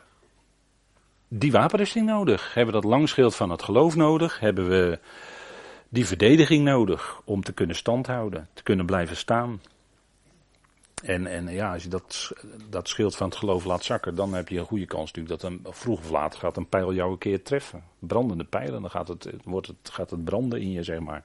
die 1.29 1.51
wapenrusting 1.51 2.05
nodig. 2.05 2.53
Hebben 2.53 2.73
we 2.73 2.81
dat 2.81 2.89
langschild 2.89 3.35
van 3.35 3.49
het 3.49 3.63
geloof 3.63 3.95
nodig. 3.95 4.39
Hebben 4.39 4.69
we 4.69 4.99
die 5.89 6.05
verdediging 6.05 6.63
nodig 6.63 7.21
om 7.23 7.43
te 7.43 7.53
kunnen 7.53 7.75
standhouden, 7.75 8.47
te 8.53 8.63
kunnen 8.63 8.85
blijven 8.85 9.15
staan. 9.15 9.61
En, 11.03 11.27
en 11.27 11.47
ja, 11.47 11.73
als 11.73 11.83
je 11.83 11.89
dat, 11.89 12.31
dat 12.69 12.87
schild 12.87 13.15
van 13.15 13.27
het 13.27 13.37
geloof 13.37 13.65
laat 13.65 13.83
zakken, 13.83 14.15
dan 14.15 14.33
heb 14.33 14.49
je 14.49 14.59
een 14.59 14.65
goede 14.65 14.85
kans 14.85 15.11
natuurlijk 15.11 15.41
dat 15.41 15.51
een, 15.51 15.65
vroeg 15.69 15.99
of 15.99 16.09
laat 16.09 16.35
gaat 16.35 16.57
een 16.57 16.69
pijl 16.69 16.93
jou 16.93 17.11
een 17.11 17.17
keer 17.17 17.43
treffen. 17.43 17.83
Brandende 17.99 18.43
pijlen, 18.43 18.81
dan 18.81 18.89
gaat 18.89 19.07
het, 19.07 19.29
wordt 19.43 19.67
het, 19.67 19.89
gaat 19.91 20.09
het 20.09 20.23
branden 20.23 20.61
in 20.61 20.71
je, 20.71 20.83
zeg 20.83 20.99
maar. 20.99 21.23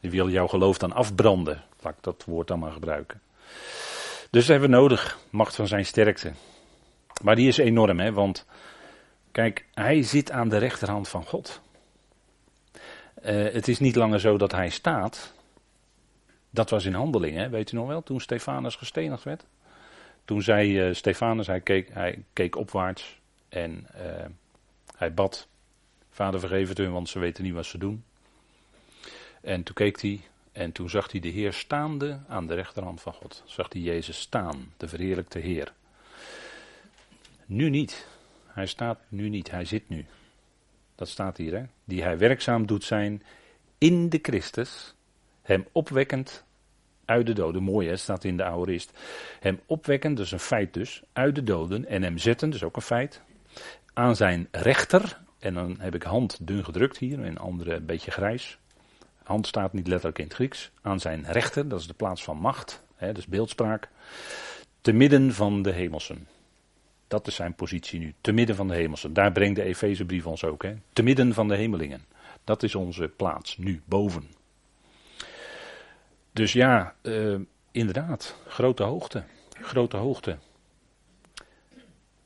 Die 0.00 0.10
wil 0.10 0.28
jouw 0.28 0.46
geloof 0.46 0.78
dan 0.78 0.92
afbranden. 0.92 1.62
Laat 1.80 1.96
ik 1.96 2.02
dat 2.02 2.24
woord 2.26 2.48
dan 2.48 2.58
maar 2.58 2.72
gebruiken. 2.72 3.20
Dus 4.30 4.46
dat 4.46 4.50
hebben 4.58 4.70
we 4.70 4.76
nodig, 4.76 5.18
macht 5.30 5.54
van 5.54 5.66
zijn 5.66 5.86
sterkte. 5.86 6.32
Maar 7.22 7.36
die 7.36 7.48
is 7.48 7.58
enorm, 7.58 8.00
hè, 8.00 8.12
want 8.12 8.46
kijk, 9.32 9.64
hij 9.74 10.02
zit 10.02 10.30
aan 10.30 10.48
de 10.48 10.58
rechterhand 10.58 11.08
van 11.08 11.24
God. 11.24 11.60
Uh, 13.24 13.52
het 13.52 13.68
is 13.68 13.78
niet 13.78 13.96
langer 13.96 14.20
zo 14.20 14.38
dat 14.38 14.52
hij 14.52 14.70
staat, 14.70 15.34
dat 16.50 16.70
was 16.70 16.84
in 16.84 16.94
handelingen, 16.94 17.50
weet 17.50 17.72
u 17.72 17.76
nog 17.76 17.86
wel, 17.86 18.02
toen 18.02 18.20
Stefanus 18.20 18.74
gestenigd 18.74 19.22
werd. 19.22 19.46
Toen 20.24 20.42
zei 20.42 20.88
uh, 20.88 20.94
Stefanus, 20.94 21.46
hij 21.46 21.60
keek, 21.60 21.88
hij 21.92 22.24
keek 22.32 22.56
opwaarts 22.56 23.20
en 23.48 23.86
uh, 23.96 24.24
hij 24.96 25.14
bad, 25.14 25.48
vader 26.10 26.40
vergeef 26.40 26.68
het 26.68 26.78
hun, 26.78 26.92
want 26.92 27.08
ze 27.08 27.18
weten 27.18 27.44
niet 27.44 27.54
wat 27.54 27.66
ze 27.66 27.78
doen. 27.78 28.04
En 29.40 29.62
toen 29.62 29.74
keek 29.74 30.00
hij 30.00 30.20
en 30.52 30.72
toen 30.72 30.90
zag 30.90 31.10
hij 31.10 31.20
de 31.20 31.28
Heer 31.28 31.52
staande 31.52 32.20
aan 32.28 32.46
de 32.46 32.54
rechterhand 32.54 33.00
van 33.00 33.12
God. 33.12 33.42
Zag 33.46 33.72
hij 33.72 33.82
Jezus 33.82 34.20
staan, 34.20 34.72
de 34.76 34.88
verheerlijkte 34.88 35.38
Heer. 35.38 35.72
Nu 37.46 37.70
niet. 37.70 38.06
Hij 38.52 38.66
staat 38.66 38.98
nu 39.08 39.28
niet, 39.28 39.50
hij 39.50 39.64
zit 39.64 39.88
nu. 39.88 40.06
Dat 40.94 41.08
staat 41.08 41.36
hier, 41.36 41.54
hè? 41.54 41.62
Die 41.84 42.02
hij 42.02 42.18
werkzaam 42.18 42.66
doet 42.66 42.84
zijn 42.84 43.22
in 43.78 44.08
de 44.08 44.18
Christus 44.22 44.94
hem 45.42 45.66
opwekkend 45.72 46.44
uit 47.04 47.26
de 47.26 47.32
doden. 47.32 47.62
Mooi 47.62 47.88
hè, 47.88 47.96
staat 47.96 48.24
in 48.24 48.36
de 48.36 48.44
aorist. 48.44 48.98
Hem 49.40 49.60
opwekkend, 49.66 50.18
is 50.18 50.32
een 50.32 50.38
feit 50.38 50.74
dus, 50.74 51.02
uit 51.12 51.34
de 51.34 51.44
doden. 51.44 51.86
En 51.86 52.02
hem 52.02 52.18
zetten, 52.18 52.52
is 52.52 52.62
ook 52.62 52.76
een 52.76 52.82
feit. 52.82 53.22
Aan 53.92 54.16
zijn 54.16 54.48
rechter, 54.50 55.20
en 55.38 55.54
dan 55.54 55.76
heb 55.80 55.94
ik 55.94 56.02
hand 56.02 56.38
dun 56.46 56.64
gedrukt 56.64 56.98
hier, 56.98 57.24
en 57.24 57.38
andere 57.38 57.74
een 57.74 57.86
beetje 57.86 58.10
grijs. 58.10 58.58
Hand 59.22 59.46
staat 59.46 59.72
niet 59.72 59.86
letterlijk 59.86 60.18
in 60.18 60.24
het 60.24 60.34
Grieks. 60.34 60.70
Aan 60.82 61.00
zijn 61.00 61.24
rechter, 61.26 61.68
dat 61.68 61.80
is 61.80 61.86
de 61.86 61.94
plaats 61.94 62.24
van 62.24 62.36
macht, 62.36 62.82
hè, 62.94 63.12
dus 63.12 63.26
beeldspraak. 63.26 63.88
Te 64.80 64.92
midden 64.92 65.34
van 65.34 65.62
de 65.62 65.72
hemelsen. 65.72 66.26
Dat 67.10 67.26
is 67.26 67.34
zijn 67.34 67.54
positie 67.54 67.98
nu, 67.98 68.14
te 68.20 68.32
midden 68.32 68.56
van 68.56 68.68
de 68.68 68.74
hemelsen. 68.74 69.12
Daar 69.12 69.32
brengt 69.32 69.56
de 69.56 69.62
Efezebrief 69.62 70.26
ons 70.26 70.44
ook, 70.44 70.62
hè. 70.62 70.74
te 70.92 71.02
midden 71.02 71.34
van 71.34 71.48
de 71.48 71.56
hemelingen. 71.56 72.04
Dat 72.44 72.62
is 72.62 72.74
onze 72.74 73.08
plaats 73.16 73.58
nu, 73.58 73.82
boven. 73.84 74.30
Dus 76.32 76.52
ja, 76.52 76.94
uh, 77.02 77.38
inderdaad, 77.70 78.36
grote 78.46 78.82
hoogte. 78.82 79.24
Grote 79.60 79.96
hoogte. 79.96 80.38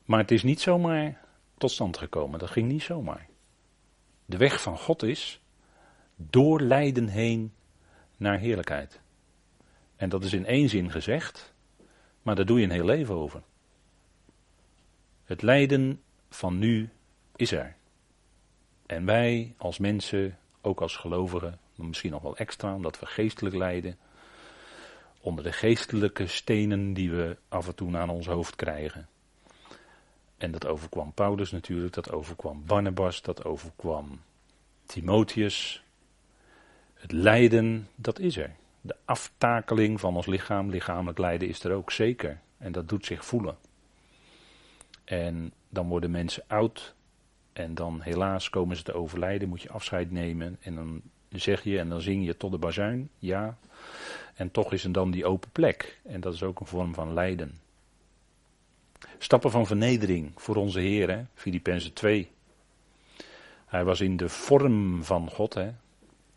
Maar 0.05 0.19
het 0.19 0.31
is 0.31 0.43
niet 0.43 0.61
zomaar 0.61 1.21
tot 1.57 1.71
stand 1.71 1.97
gekomen. 1.97 2.39
Dat 2.39 2.49
ging 2.49 2.67
niet 2.67 2.83
zomaar. 2.83 3.27
De 4.25 4.37
weg 4.37 4.61
van 4.61 4.77
God 4.77 5.03
is 5.03 5.41
door 6.15 6.61
lijden 6.61 7.07
heen 7.07 7.53
naar 8.17 8.39
heerlijkheid. 8.39 8.99
En 9.95 10.09
dat 10.09 10.23
is 10.23 10.33
in 10.33 10.45
één 10.45 10.69
zin 10.69 10.91
gezegd, 10.91 11.53
maar 12.21 12.35
daar 12.35 12.45
doe 12.45 12.59
je 12.59 12.65
een 12.65 12.71
heel 12.71 12.85
leven 12.85 13.15
over. 13.15 13.41
Het 15.25 15.41
lijden 15.41 16.01
van 16.29 16.59
nu 16.59 16.89
is 17.35 17.51
er. 17.51 17.75
En 18.85 19.05
wij 19.05 19.53
als 19.57 19.77
mensen, 19.77 20.37
ook 20.61 20.81
als 20.81 20.95
gelovigen, 20.95 21.59
misschien 21.75 22.11
nog 22.11 22.21
wel 22.21 22.37
extra, 22.37 22.75
omdat 22.75 22.99
we 22.99 23.05
geestelijk 23.05 23.55
lijden. 23.55 23.97
Onder 25.19 25.43
de 25.43 25.51
geestelijke 25.51 26.27
stenen 26.27 26.93
die 26.93 27.11
we 27.11 27.37
af 27.47 27.67
en 27.67 27.75
toe 27.75 27.97
aan 27.97 28.09
ons 28.09 28.27
hoofd 28.27 28.55
krijgen. 28.55 29.07
En 30.37 30.51
dat 30.51 30.65
overkwam 30.65 31.13
Paulus 31.13 31.51
natuurlijk, 31.51 31.93
dat 31.93 32.11
overkwam 32.11 32.63
Barnabas, 32.65 33.21
dat 33.21 33.45
overkwam 33.45 34.21
Timotheus. 34.85 35.83
Het 36.93 37.11
lijden, 37.11 37.87
dat 37.95 38.19
is 38.19 38.37
er. 38.37 38.55
De 38.81 38.95
aftakeling 39.05 39.99
van 39.99 40.15
ons 40.15 40.25
lichaam, 40.25 40.69
lichamelijk 40.69 41.17
lijden 41.17 41.47
is 41.47 41.63
er 41.63 41.71
ook 41.71 41.91
zeker. 41.91 42.39
En 42.57 42.71
dat 42.71 42.89
doet 42.89 43.05
zich 43.05 43.25
voelen. 43.25 43.57
En 45.05 45.53
dan 45.69 45.87
worden 45.87 46.11
mensen 46.11 46.43
oud. 46.47 46.95
En 47.53 47.75
dan 47.75 48.01
helaas 48.01 48.49
komen 48.49 48.75
ze 48.75 48.83
te 48.83 48.93
overlijden, 48.93 49.49
moet 49.49 49.61
je 49.61 49.69
afscheid 49.69 50.11
nemen. 50.11 50.57
En 50.61 50.75
dan 50.75 51.01
zeg 51.29 51.63
je 51.63 51.79
en 51.79 51.89
dan 51.89 52.01
zing 52.01 52.25
je 52.25 52.37
tot 52.37 52.51
de 52.51 52.57
bazuin, 52.57 53.09
ja. 53.19 53.57
En 54.35 54.51
toch 54.51 54.73
is 54.73 54.83
er 54.83 54.91
dan 54.91 55.11
die 55.11 55.25
open 55.25 55.49
plek. 55.51 55.99
En 56.03 56.21
dat 56.21 56.33
is 56.33 56.43
ook 56.43 56.59
een 56.59 56.65
vorm 56.65 56.93
van 56.93 57.13
lijden. 57.13 57.59
Stappen 59.17 59.51
van 59.51 59.65
vernedering 59.65 60.31
voor 60.35 60.55
onze 60.55 60.79
Heer? 60.79 61.25
Filippenzen 61.33 61.93
2. 61.93 62.29
Hij 63.65 63.83
was 63.83 64.01
in 64.01 64.17
de 64.17 64.29
vorm 64.29 65.03
van 65.03 65.29
God, 65.29 65.53
hè? 65.53 65.71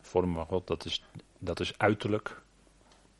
Vorm 0.00 0.34
van 0.34 0.46
God, 0.46 0.66
dat 0.66 0.84
is, 0.84 1.04
dat 1.38 1.60
is 1.60 1.78
uiterlijk. 1.78 2.42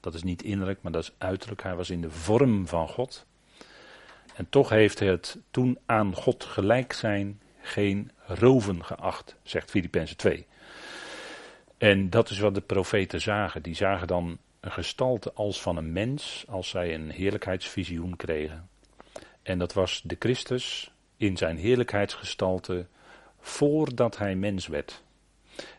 Dat 0.00 0.14
is 0.14 0.22
niet 0.22 0.42
innerlijk, 0.42 0.82
maar 0.82 0.92
dat 0.92 1.02
is 1.02 1.12
uiterlijk. 1.18 1.62
Hij 1.62 1.76
was 1.76 1.90
in 1.90 2.00
de 2.00 2.10
vorm 2.10 2.66
van 2.66 2.88
God. 2.88 3.26
En 4.38 4.48
toch 4.48 4.68
heeft 4.68 4.98
het 4.98 5.38
toen 5.50 5.78
aan 5.86 6.14
God 6.14 6.44
gelijk 6.44 6.92
zijn 6.92 7.40
geen 7.60 8.10
roven 8.26 8.84
geacht, 8.84 9.36
zegt 9.42 9.70
Filippenzen 9.70 10.16
2. 10.16 10.46
En 11.78 12.10
dat 12.10 12.30
is 12.30 12.38
wat 12.38 12.54
de 12.54 12.60
profeten 12.60 13.20
zagen. 13.20 13.62
Die 13.62 13.74
zagen 13.74 14.06
dan 14.06 14.38
een 14.60 14.72
gestalte 14.72 15.32
als 15.32 15.62
van 15.62 15.76
een 15.76 15.92
mens, 15.92 16.44
als 16.48 16.68
zij 16.68 16.94
een 16.94 17.10
heerlijkheidsvisioen 17.10 18.16
kregen. 18.16 18.68
En 19.42 19.58
dat 19.58 19.72
was 19.72 20.02
de 20.04 20.16
Christus 20.18 20.90
in 21.16 21.36
zijn 21.36 21.56
heerlijkheidsgestalte 21.56 22.86
voordat 23.40 24.18
hij 24.18 24.34
mens 24.34 24.66
werd. 24.66 25.02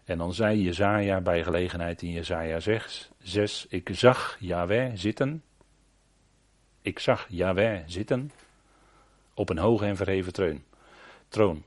En 0.04 0.18
dan 0.18 0.34
zei 0.34 0.62
Jezaja 0.62 1.22
bij 1.22 1.44
gelegenheid 1.44 2.02
in 2.02 2.12
Jezaja 2.12 2.60
6, 2.60 3.10
6 3.20 3.66
ik 3.70 3.90
zag 3.94 4.38
Yahweh 4.40 4.92
zitten. 4.96 5.44
Ik 6.82 7.00
zag 7.00 7.26
Yahweh 7.30 7.82
zitten 7.86 8.32
op 9.40 9.50
een 9.50 9.58
hoge 9.58 9.86
en 9.86 9.96
verheven 9.96 10.64
troon. 11.30 11.64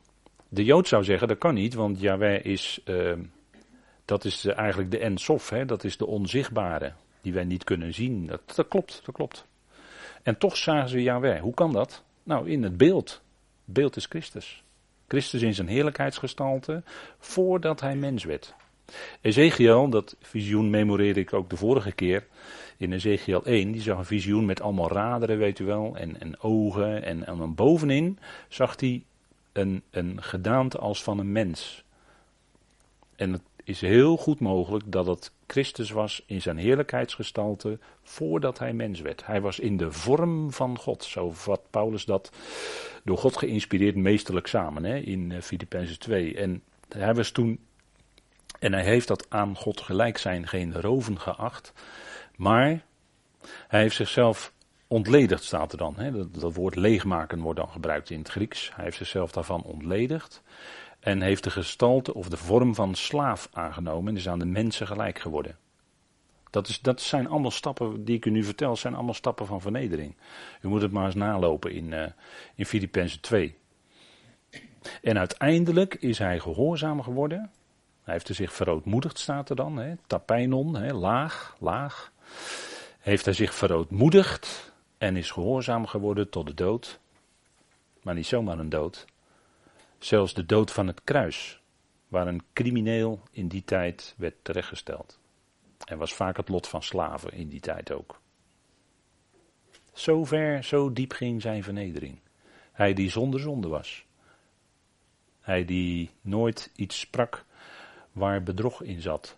De 0.49 0.65
Jood 0.65 0.89
zou 0.89 1.05
zeggen, 1.05 1.29
dat 1.29 1.39
kan 1.39 1.55
niet, 1.55 1.75
want 1.75 2.01
Yahweh 2.01 2.45
is... 2.45 2.81
Uh, 2.85 3.13
dat 4.05 4.25
is 4.25 4.45
eigenlijk 4.45 4.91
de 4.91 4.99
ensof, 4.99 5.51
hè? 5.51 5.65
dat 5.65 5.85
is 5.85 5.97
de 5.97 6.07
onzichtbare, 6.07 6.93
die 7.21 7.33
wij 7.33 7.45
niet 7.45 7.65
kunnen 7.65 7.95
zien. 7.95 8.27
Dat, 8.27 8.41
dat 8.55 8.69
klopt, 8.69 9.03
dat 9.05 9.15
klopt. 9.15 9.47
En 10.23 10.39
toch 10.39 10.57
zagen 10.57 10.89
ze 10.89 11.03
Yahweh. 11.03 11.41
Hoe 11.41 11.55
kan 11.55 11.73
dat? 11.73 12.03
Nou, 12.23 12.51
in 12.51 12.63
het 12.63 12.77
beeld. 12.77 13.23
Het 13.65 13.75
beeld 13.75 13.97
is 13.97 14.07
Christus. 14.07 14.63
Christus 15.09 15.43
in 15.43 15.55
zijn 15.55 15.69
heerlijkheidsgestalte, 15.69 16.83
voordat 17.19 17.81
hij 17.81 17.97
mens 17.97 18.25
werd. 18.25 18.55
Ezekiel, 19.21 19.89
dat 19.89 20.17
visioen 20.21 20.71
memoreerde 20.71 21.21
ik 21.21 21.33
ook 21.33 21.51
de 21.51 21.57
vorige 21.57 21.93
keer, 21.93 22.27
in 22.83 22.92
Ezekiel 22.92 23.45
1, 23.45 23.73
die 23.73 23.81
zag 23.81 23.99
een 23.99 24.05
visioen 24.05 24.45
met 24.45 24.61
allemaal 24.61 24.90
raderen, 24.90 25.38
weet 25.38 25.59
u 25.59 25.64
wel, 25.64 25.97
en, 25.97 26.21
en 26.21 26.40
ogen. 26.40 27.03
En, 27.03 27.27
en 27.27 27.37
dan 27.37 27.55
bovenin 27.55 28.18
zag 28.49 28.81
hij 28.81 29.05
een, 29.53 29.83
een 29.90 30.23
gedaante 30.23 30.79
als 30.79 31.03
van 31.03 31.18
een 31.18 31.33
mens. 31.33 31.85
En 33.16 33.33
het 33.33 33.42
is 33.64 33.81
heel 33.81 34.16
goed 34.16 34.40
mogelijk 34.40 34.92
dat 34.92 35.07
het 35.07 35.33
Christus 35.47 35.90
was 35.90 36.23
in 36.27 36.42
zijn 36.42 36.57
heerlijkheidsgestalte 36.57 37.79
voordat 38.03 38.59
hij 38.59 38.73
mens 38.73 39.01
werd. 39.01 39.27
Hij 39.27 39.40
was 39.40 39.59
in 39.59 39.77
de 39.77 39.92
vorm 39.92 40.53
van 40.53 40.79
God. 40.79 41.05
Zo 41.05 41.31
vat 41.31 41.61
Paulus 41.71 42.05
dat 42.05 42.33
door 43.05 43.18
God 43.18 43.37
geïnspireerd 43.37 43.97
meesterlijk 43.97 44.47
samen 44.47 44.85
hè, 44.85 44.97
in 44.97 45.42
Filippenzen 45.42 45.95
eh, 45.95 46.01
2. 46.01 46.37
En 46.37 46.62
hij 46.88 47.14
was 47.14 47.31
toen, 47.31 47.59
en 48.59 48.73
hij 48.73 48.85
heeft 48.85 49.09
dat 49.09 49.27
aan 49.29 49.57
God 49.57 49.81
gelijk 49.81 50.18
zijn 50.18 50.49
geen 50.49 50.81
roven 50.81 51.21
geacht. 51.21 51.73
Maar 52.42 52.85
hij 53.68 53.81
heeft 53.81 53.96
zichzelf 53.96 54.52
ontledigd, 54.87 55.44
staat 55.44 55.72
er 55.72 55.78
dan. 55.78 55.94
Hè. 55.96 56.12
Dat, 56.12 56.35
dat 56.35 56.55
woord 56.55 56.76
leegmaken 56.76 57.40
wordt 57.40 57.59
dan 57.59 57.68
gebruikt 57.68 58.11
in 58.11 58.18
het 58.18 58.28
Grieks. 58.28 58.70
Hij 58.74 58.85
heeft 58.85 58.96
zichzelf 58.96 59.33
daarvan 59.33 59.62
ontledigd. 59.62 60.42
En 61.00 61.20
heeft 61.20 61.44
de 61.44 61.50
gestalte 61.50 62.14
of 62.14 62.28
de 62.28 62.37
vorm 62.37 62.74
van 62.74 62.94
slaaf 62.94 63.48
aangenomen 63.52 64.12
en 64.12 64.18
is 64.18 64.28
aan 64.28 64.38
de 64.38 64.44
mensen 64.44 64.87
gelijk 64.87 65.18
geworden. 65.18 65.57
Dat, 66.50 66.68
is, 66.68 66.81
dat 66.81 67.00
zijn 67.00 67.28
allemaal 67.28 67.50
stappen 67.50 68.05
die 68.05 68.16
ik 68.16 68.24
u 68.24 68.31
nu 68.31 68.45
vertel, 68.45 68.76
zijn 68.76 68.95
allemaal 68.95 69.14
stappen 69.14 69.47
van 69.47 69.61
vernedering. 69.61 70.16
U 70.61 70.68
moet 70.68 70.82
het 70.82 70.93
maar 70.93 71.07
eens 71.07 71.14
nalopen 71.14 71.72
in, 71.72 71.93
uh, 71.93 72.05
in 72.55 72.66
Filippenzen 72.66 73.20
2. 73.20 73.57
En 75.03 75.18
uiteindelijk 75.18 75.95
is 75.95 76.18
hij 76.18 76.38
gehoorzaam 76.38 77.03
geworden. 77.03 77.51
Hij 78.03 78.14
heeft 78.14 78.28
er 78.28 78.34
zich 78.34 78.53
verootmoedigd, 78.53 79.18
staat 79.18 79.51
er 79.51 79.57
dan. 79.57 79.76
Hè? 79.76 79.95
Hè? 80.76 80.93
laag, 80.93 81.57
laag. 81.59 82.12
Heeft 82.99 83.24
hij 83.24 83.35
zich 83.35 83.55
verootmoedigd 83.55 84.72
en 84.99 85.16
is 85.16 85.30
gehoorzaam 85.30 85.87
geworden 85.87 86.28
tot 86.30 86.47
de 86.47 86.55
dood. 86.55 87.01
Maar 88.03 88.14
niet 88.14 88.26
zomaar 88.26 88.59
een 88.59 88.68
dood. 88.68 89.05
Zelfs 89.99 90.35
de 90.35 90.47
dood 90.47 90.72
van 90.72 90.87
het 90.87 91.01
kruis, 91.05 91.61
waar 92.09 92.26
een 92.26 92.43
crimineel 92.53 93.22
in 93.30 93.49
die 93.49 93.64
tijd 93.64 94.14
werd 94.16 94.35
terechtgesteld. 94.43 95.18
En 95.85 95.99
was 95.99 96.14
vaak 96.14 96.37
het 96.37 96.49
lot 96.49 96.68
van 96.68 96.83
slaven 96.83 97.33
in 97.33 97.49
die 97.49 97.61
tijd 97.61 97.93
ook. 97.93 98.20
Zo 99.93 100.24
ver, 100.24 100.64
zo 100.64 100.93
diep 100.93 101.12
ging 101.12 101.43
zijn 101.43 101.62
vernedering. 101.62 102.18
Hij 102.72 102.93
die 102.93 103.11
zonder 103.11 103.41
zonde 103.41 103.68
was. 103.68 104.05
Hij 105.41 105.64
die 105.64 106.11
nooit 106.20 106.70
iets 106.76 107.01
sprak 107.01 107.45
waar 108.12 108.43
bedrog 108.43 108.83
in 108.83 109.01
zat. 109.01 109.37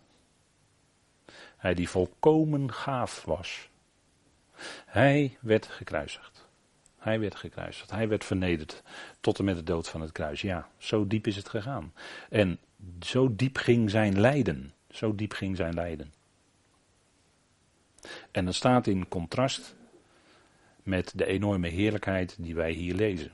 Hij 1.64 1.74
die 1.74 1.88
volkomen 1.88 2.72
gaaf 2.72 3.24
was. 3.24 3.68
Hij 4.86 5.36
werd 5.40 5.66
gekruisigd. 5.66 6.48
Hij 6.98 7.20
werd 7.20 7.34
gekruisigd. 7.34 7.90
Hij 7.90 8.08
werd 8.08 8.24
vernederd 8.24 8.82
tot 9.20 9.38
en 9.38 9.44
met 9.44 9.56
de 9.56 9.62
dood 9.62 9.88
van 9.88 10.00
het 10.00 10.12
kruis. 10.12 10.40
Ja, 10.40 10.68
zo 10.78 11.06
diep 11.06 11.26
is 11.26 11.36
het 11.36 11.48
gegaan. 11.48 11.92
En 12.30 12.58
zo 13.00 13.34
diep 13.36 13.56
ging 13.56 13.90
zijn 13.90 14.20
lijden. 14.20 14.74
Zo 14.90 15.14
diep 15.14 15.32
ging 15.32 15.56
zijn 15.56 15.74
lijden. 15.74 16.12
En 18.30 18.44
dat 18.44 18.54
staat 18.54 18.86
in 18.86 19.08
contrast 19.08 19.76
met 20.82 21.12
de 21.14 21.26
enorme 21.26 21.68
heerlijkheid 21.68 22.36
die 22.38 22.54
wij 22.54 22.72
hier 22.72 22.94
lezen. 22.94 23.32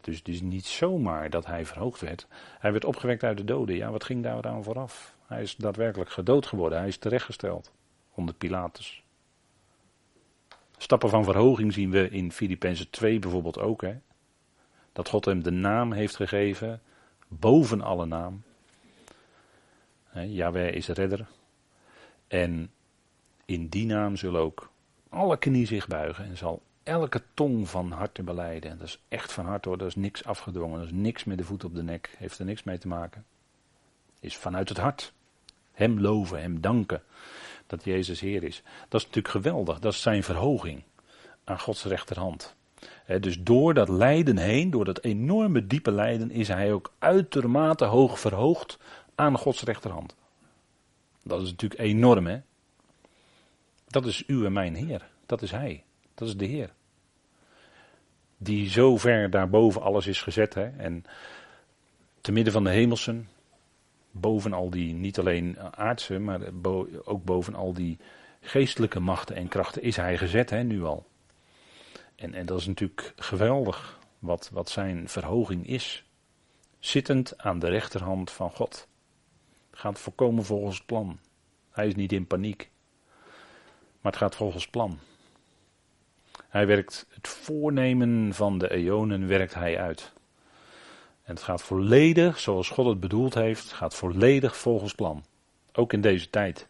dus 0.00 0.18
het 0.18 0.28
is 0.28 0.40
niet 0.40 0.66
zomaar 0.66 1.30
dat 1.30 1.46
hij 1.46 1.66
verhoogd 1.66 2.00
werd. 2.00 2.26
Hij 2.58 2.72
werd 2.72 2.84
opgewekt 2.84 3.22
uit 3.22 3.36
de 3.36 3.44
doden. 3.44 3.76
Ja, 3.76 3.90
wat 3.90 4.04
ging 4.04 4.22
daar 4.22 4.46
aan 4.46 4.64
vooraf? 4.64 5.15
Hij 5.26 5.42
is 5.42 5.56
daadwerkelijk 5.56 6.10
gedood 6.10 6.46
geworden. 6.46 6.78
Hij 6.78 6.88
is 6.88 6.96
terechtgesteld 6.96 7.72
onder 8.14 8.34
Pilatus. 8.34 9.02
Stappen 10.76 11.08
van 11.08 11.24
verhoging 11.24 11.72
zien 11.72 11.90
we 11.90 12.08
in 12.08 12.32
Filippenzen 12.32 12.90
2 12.90 13.18
bijvoorbeeld 13.18 13.58
ook. 13.58 13.82
Hè? 13.82 13.96
Dat 14.92 15.08
God 15.08 15.24
hem 15.24 15.42
de 15.42 15.50
naam 15.50 15.92
heeft 15.92 16.16
gegeven, 16.16 16.82
boven 17.28 17.80
alle 17.80 18.06
naam. 18.06 18.42
Jaweh 20.12 20.74
is 20.74 20.88
redder. 20.88 21.26
En 22.28 22.70
in 23.44 23.68
die 23.68 23.86
naam 23.86 24.16
zullen 24.16 24.40
ook 24.40 24.70
alle 25.08 25.36
knie 25.36 25.66
zich 25.66 25.86
buigen 25.86 26.24
en 26.24 26.36
zal 26.36 26.62
elke 26.82 27.22
tong 27.34 27.68
van 27.68 27.90
harte 27.90 28.22
beleiden. 28.22 28.70
En 28.70 28.78
dat 28.78 28.86
is 28.86 29.02
echt 29.08 29.32
van 29.32 29.46
harte 29.46 29.68
hoor, 29.68 29.78
dat 29.78 29.88
is 29.88 29.94
niks 29.94 30.24
afgedwongen, 30.24 30.78
dat 30.78 30.86
is 30.86 30.92
niks 30.92 31.24
met 31.24 31.38
de 31.38 31.44
voet 31.44 31.64
op 31.64 31.74
de 31.74 31.82
nek, 31.82 32.14
heeft 32.18 32.38
er 32.38 32.44
niks 32.44 32.62
mee 32.62 32.78
te 32.78 32.88
maken. 32.88 33.24
Is 34.20 34.36
vanuit 34.36 34.68
het 34.68 34.78
hart. 34.78 35.12
Hem 35.76 36.00
loven, 36.00 36.40
hem 36.40 36.60
danken 36.60 37.02
dat 37.66 37.84
Jezus 37.84 38.20
Heer 38.20 38.42
is. 38.42 38.62
Dat 38.88 39.00
is 39.00 39.06
natuurlijk 39.06 39.34
geweldig, 39.34 39.78
dat 39.78 39.92
is 39.92 40.02
zijn 40.02 40.22
verhoging 40.22 40.82
aan 41.44 41.60
Gods 41.60 41.84
rechterhand. 41.84 42.54
dus 43.20 43.42
door 43.42 43.74
dat 43.74 43.88
lijden 43.88 44.36
heen, 44.36 44.70
door 44.70 44.84
dat 44.84 45.02
enorme 45.04 45.66
diepe 45.66 45.90
lijden, 45.90 46.30
is 46.30 46.48
hij 46.48 46.72
ook 46.72 46.92
uitermate 46.98 47.84
hoog 47.84 48.20
verhoogd 48.20 48.78
aan 49.14 49.38
Gods 49.38 49.62
rechterhand. 49.62 50.14
Dat 51.22 51.42
is 51.42 51.50
natuurlijk 51.50 51.80
enorm, 51.80 52.26
hè? 52.26 52.40
Dat 53.86 54.06
is 54.06 54.26
uw 54.26 54.44
en 54.44 54.52
mijn 54.52 54.74
Heer. 54.74 55.08
Dat 55.26 55.42
is 55.42 55.50
Hij. 55.50 55.84
Dat 56.14 56.28
is 56.28 56.36
de 56.36 56.44
Heer. 56.44 56.70
Die 58.36 58.68
zo 58.68 58.96
ver 58.96 59.30
daarboven 59.30 59.82
alles 59.82 60.06
is 60.06 60.22
gezet. 60.22 60.54
Hè? 60.54 60.66
En 60.66 61.04
te 62.20 62.32
midden 62.32 62.52
van 62.52 62.64
de 62.64 62.70
hemelsen, 62.70 63.28
boven 64.20 64.52
al 64.52 64.70
die, 64.70 64.94
niet 64.94 65.18
alleen 65.18 65.58
aardse, 65.60 66.18
maar 66.18 66.40
ook 67.04 67.24
boven 67.24 67.54
al 67.54 67.72
die 67.72 67.98
geestelijke 68.40 69.00
machten 69.00 69.36
en 69.36 69.48
krachten 69.48 69.82
is 69.82 69.96
Hij 69.96 70.18
gezet, 70.18 70.50
hè, 70.50 70.62
nu 70.62 70.84
al. 70.84 71.06
En, 72.14 72.34
en 72.34 72.46
dat 72.46 72.58
is 72.58 72.66
natuurlijk 72.66 73.12
geweldig 73.16 73.98
wat, 74.18 74.50
wat 74.52 74.68
zijn 74.68 75.08
verhoging 75.08 75.66
is. 75.66 76.04
Zittend 76.78 77.38
aan 77.38 77.58
de 77.58 77.68
rechterhand 77.68 78.30
van 78.30 78.50
God. 78.50 78.88
Gaat 79.70 79.98
volkomen 79.98 80.44
volgens 80.44 80.82
plan. 80.82 81.18
Hij 81.70 81.86
is 81.86 81.94
niet 81.94 82.12
in 82.12 82.26
paniek. 82.26 82.70
Maar 84.00 84.12
het 84.12 84.20
gaat 84.20 84.36
volgens 84.36 84.68
plan. 84.68 84.98
Hij 86.48 86.66
werkt 86.66 87.06
het 87.10 87.28
voornemen 87.28 88.34
van 88.34 88.58
de 88.58 88.70
eonen 88.70 89.26
werkt 89.26 89.54
hij 89.54 89.78
uit. 89.78 90.12
En 91.26 91.34
het 91.34 91.42
gaat 91.42 91.62
volledig, 91.62 92.38
zoals 92.38 92.68
God 92.68 92.86
het 92.86 93.00
bedoeld 93.00 93.34
heeft, 93.34 93.72
gaat 93.72 93.94
volledig 93.94 94.56
volgens 94.56 94.94
plan. 94.94 95.24
Ook 95.72 95.92
in 95.92 96.00
deze 96.00 96.30
tijd, 96.30 96.68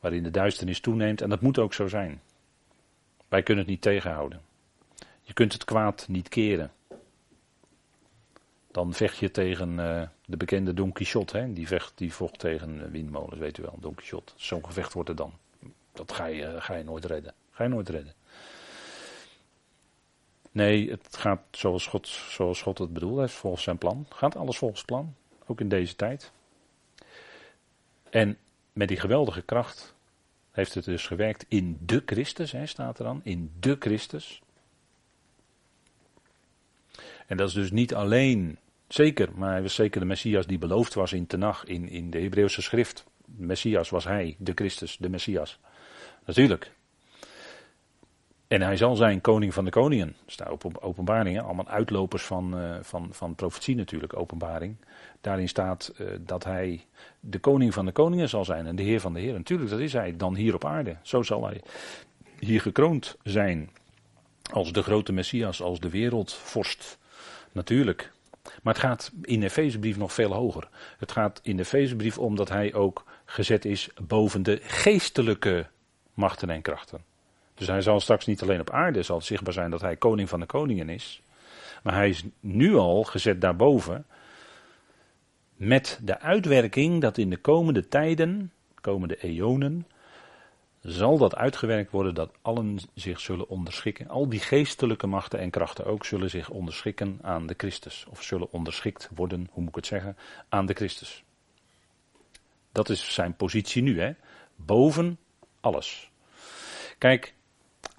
waarin 0.00 0.22
de 0.22 0.30
duisternis 0.30 0.80
toeneemt, 0.80 1.20
en 1.20 1.28
dat 1.28 1.40
moet 1.40 1.58
ook 1.58 1.74
zo 1.74 1.86
zijn. 1.88 2.20
Wij 3.28 3.42
kunnen 3.42 3.64
het 3.64 3.72
niet 3.72 3.82
tegenhouden. 3.82 4.40
Je 5.22 5.32
kunt 5.32 5.52
het 5.52 5.64
kwaad 5.64 6.08
niet 6.08 6.28
keren. 6.28 6.72
Dan 8.70 8.94
vecht 8.94 9.16
je 9.16 9.30
tegen 9.30 9.70
uh, 9.70 10.02
de 10.24 10.36
bekende 10.36 10.74
Don 10.74 10.92
Quixote, 10.92 11.38
hè? 11.38 11.52
Die, 11.52 11.66
vecht, 11.66 11.92
die 11.94 12.12
vocht 12.12 12.38
tegen 12.38 12.90
windmolens, 12.90 13.38
weet 13.38 13.58
u 13.58 13.62
wel, 13.62 13.76
Don 13.80 13.94
Quixote. 13.94 14.32
Zo'n 14.36 14.64
gevecht 14.64 14.92
wordt 14.92 15.08
er 15.08 15.16
dan. 15.16 15.32
Dat 15.92 16.12
ga 16.12 16.26
je, 16.26 16.60
ga 16.60 16.74
je 16.74 16.84
nooit 16.84 17.04
redden. 17.04 17.34
Ga 17.50 17.62
je 17.62 17.70
nooit 17.70 17.88
redden. 17.88 18.14
Nee, 20.56 20.90
het 20.90 21.16
gaat 21.16 21.40
zoals 21.50 21.86
God, 21.86 22.08
zoals 22.08 22.62
God 22.62 22.78
het 22.78 22.92
bedoeld 22.92 23.18
heeft, 23.18 23.34
volgens 23.34 23.62
zijn 23.62 23.78
plan. 23.78 24.06
Gaat 24.08 24.36
alles 24.36 24.58
volgens 24.58 24.84
plan, 24.84 25.14
ook 25.46 25.60
in 25.60 25.68
deze 25.68 25.96
tijd. 25.96 26.32
En 28.10 28.38
met 28.72 28.88
die 28.88 29.00
geweldige 29.00 29.42
kracht 29.42 29.94
heeft 30.50 30.74
het 30.74 30.84
dus 30.84 31.06
gewerkt 31.06 31.44
in 31.48 31.78
de 31.80 32.02
Christus, 32.06 32.52
hè, 32.52 32.66
staat 32.66 32.98
er 32.98 33.04
dan, 33.04 33.20
in 33.24 33.52
de 33.60 33.76
Christus. 33.78 34.42
En 37.26 37.36
dat 37.36 37.48
is 37.48 37.54
dus 37.54 37.70
niet 37.70 37.94
alleen, 37.94 38.58
zeker, 38.88 39.28
maar 39.34 39.50
hij 39.50 39.62
was 39.62 39.74
zeker 39.74 40.00
de 40.00 40.06
Messias 40.06 40.46
die 40.46 40.58
beloofd 40.58 40.94
was 40.94 41.12
in 41.12 41.26
Tenach, 41.26 41.64
in, 41.64 41.88
in 41.88 42.10
de 42.10 42.20
Hebreeuwse 42.20 42.62
schrift. 42.62 43.04
Messias 43.24 43.90
was 43.90 44.04
hij, 44.04 44.36
de 44.38 44.52
Christus, 44.54 44.96
de 44.96 45.08
Messias. 45.08 45.58
Natuurlijk. 46.24 46.74
En 48.48 48.62
hij 48.62 48.76
zal 48.76 48.96
zijn 48.96 49.20
koning 49.20 49.54
van 49.54 49.64
de 49.64 49.70
koningen. 49.70 50.06
Dat 50.06 50.32
staat 50.32 50.64
op 50.64 50.78
openbaringen, 50.80 51.44
allemaal 51.44 51.68
uitlopers 51.68 52.22
van, 52.22 52.62
uh, 52.62 52.76
van, 52.80 53.08
van 53.10 53.34
profetie 53.34 53.76
natuurlijk, 53.76 54.16
openbaring. 54.16 54.76
Daarin 55.20 55.48
staat 55.48 55.92
uh, 56.00 56.08
dat 56.20 56.44
hij 56.44 56.84
de 57.20 57.38
koning 57.38 57.74
van 57.74 57.86
de 57.86 57.92
koningen 57.92 58.28
zal 58.28 58.44
zijn 58.44 58.66
en 58.66 58.76
de 58.76 58.82
heer 58.82 59.00
van 59.00 59.14
de 59.14 59.20
heer. 59.20 59.32
Natuurlijk, 59.32 59.70
dat 59.70 59.80
is 59.80 59.92
hij 59.92 60.16
dan 60.16 60.34
hier 60.34 60.54
op 60.54 60.64
aarde. 60.64 60.96
Zo 61.02 61.22
zal 61.22 61.46
hij 61.46 61.60
hier 62.38 62.60
gekroond 62.60 63.16
zijn. 63.22 63.70
Als 64.52 64.72
de 64.72 64.82
grote 64.82 65.12
Messias, 65.12 65.62
als 65.62 65.80
de 65.80 65.90
wereldvorst. 65.90 66.98
Natuurlijk. 67.52 68.12
Maar 68.62 68.74
het 68.74 68.82
gaat 68.82 69.12
in 69.22 69.40
de 69.40 69.46
Efezebrief 69.46 69.96
nog 69.96 70.12
veel 70.12 70.32
hoger. 70.32 70.68
Het 70.98 71.12
gaat 71.12 71.40
in 71.42 71.56
de 71.56 71.62
Efezebrief 71.62 72.18
om 72.18 72.36
dat 72.36 72.48
hij 72.48 72.74
ook 72.74 73.04
gezet 73.24 73.64
is 73.64 73.88
boven 74.06 74.42
de 74.42 74.60
geestelijke 74.62 75.66
machten 76.14 76.50
en 76.50 76.62
krachten. 76.62 77.15
Dus 77.56 77.66
hij 77.66 77.80
zal 77.80 78.00
straks 78.00 78.26
niet 78.26 78.42
alleen 78.42 78.60
op 78.60 78.70
aarde 78.70 79.02
zal 79.02 79.20
zichtbaar 79.20 79.52
zijn 79.52 79.70
dat 79.70 79.80
hij 79.80 79.96
koning 79.96 80.28
van 80.28 80.40
de 80.40 80.46
koningen 80.46 80.88
is. 80.88 81.22
Maar 81.82 81.94
hij 81.94 82.08
is 82.08 82.24
nu 82.40 82.74
al 82.74 83.04
gezet 83.04 83.40
daarboven. 83.40 84.06
Met 85.56 86.00
de 86.02 86.20
uitwerking 86.20 87.00
dat 87.00 87.18
in 87.18 87.30
de 87.30 87.36
komende 87.36 87.88
tijden, 87.88 88.52
komende 88.80 89.16
eonen, 89.16 89.86
zal 90.80 91.18
dat 91.18 91.36
uitgewerkt 91.36 91.90
worden 91.90 92.14
dat 92.14 92.32
allen 92.42 92.78
zich 92.94 93.20
zullen 93.20 93.48
onderschikken. 93.48 94.08
Al 94.08 94.28
die 94.28 94.40
geestelijke 94.40 95.06
machten 95.06 95.38
en 95.38 95.50
krachten 95.50 95.86
ook 95.86 96.04
zullen 96.04 96.30
zich 96.30 96.50
onderschikken 96.50 97.18
aan 97.22 97.46
de 97.46 97.54
Christus. 97.56 98.06
Of 98.08 98.22
zullen 98.22 98.52
onderschikt 98.52 99.08
worden, 99.14 99.48
hoe 99.50 99.60
moet 99.60 99.68
ik 99.68 99.74
het 99.74 99.86
zeggen, 99.86 100.16
aan 100.48 100.66
de 100.66 100.74
Christus. 100.74 101.24
Dat 102.72 102.88
is 102.88 103.14
zijn 103.14 103.36
positie 103.36 103.82
nu, 103.82 104.00
hè. 104.00 104.12
Boven 104.56 105.18
alles. 105.60 106.10
Kijk, 106.98 107.34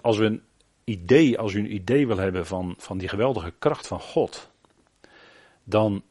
als 0.00 0.18
we 0.18 0.24
een 0.24 0.42
idee, 0.84 1.38
als 1.38 1.52
u 1.52 1.58
een 1.58 1.74
idee 1.74 2.06
wil 2.06 2.16
hebben 2.16 2.46
van, 2.46 2.74
van 2.78 2.98
die 2.98 3.08
geweldige 3.08 3.52
kracht 3.58 3.86
van 3.86 4.00
God, 4.00 4.50
dan 5.64 6.02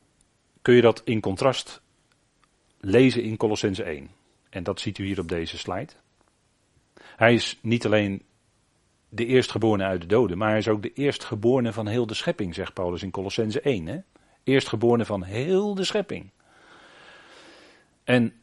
kun 0.61 0.75
je 0.75 0.81
dat 0.81 1.01
in 1.05 1.19
contrast 1.19 1.81
lezen 2.79 3.23
in 3.23 3.37
Colossense 3.37 3.83
1. 3.83 4.09
En 4.49 4.63
dat 4.63 4.79
ziet 4.79 4.97
u 4.97 5.05
hier 5.05 5.19
op 5.19 5.27
deze 5.27 5.57
slide. 5.57 5.93
Hij 7.01 7.33
is 7.33 7.57
niet 7.61 7.85
alleen 7.85 8.23
de 9.09 9.25
eerstgeborene 9.25 9.83
uit 9.83 10.01
de 10.01 10.07
doden, 10.07 10.37
maar 10.37 10.49
hij 10.49 10.57
is 10.57 10.67
ook 10.67 10.81
de 10.81 10.93
eerstgeborene 10.93 11.73
van 11.73 11.87
heel 11.87 12.07
de 12.07 12.13
schepping, 12.13 12.55
zegt 12.55 12.73
Paulus 12.73 13.03
in 13.03 13.11
Colossense 13.11 13.61
1. 13.61 13.85
Hè? 13.87 13.99
Eerstgeborene 14.43 15.05
van 15.05 15.23
heel 15.23 15.75
de 15.75 15.83
schepping. 15.83 16.29
En 18.03 18.33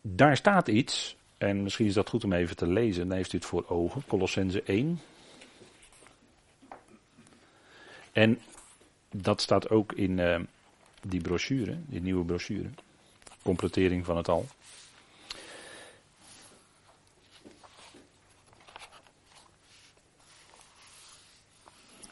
daar 0.00 0.36
staat 0.36 0.68
iets 0.68 1.16
en 1.40 1.62
misschien 1.62 1.86
is 1.86 1.94
dat 1.94 2.08
goed 2.08 2.24
om 2.24 2.32
even 2.32 2.56
te 2.56 2.66
lezen. 2.66 3.08
Dan 3.08 3.16
heeft 3.16 3.32
u 3.32 3.36
het 3.36 3.46
voor 3.46 3.68
ogen. 3.68 4.02
Colossense 4.06 4.62
1. 4.62 5.00
En 8.12 8.40
dat 9.10 9.40
staat 9.40 9.70
ook 9.70 9.92
in 9.92 10.18
uh, 10.18 10.40
die 11.02 11.20
brochure, 11.20 11.76
die 11.86 12.00
nieuwe 12.00 12.24
brochure. 12.24 12.68
Completering 13.42 14.04
van 14.04 14.16
het 14.16 14.28
al. 14.28 14.46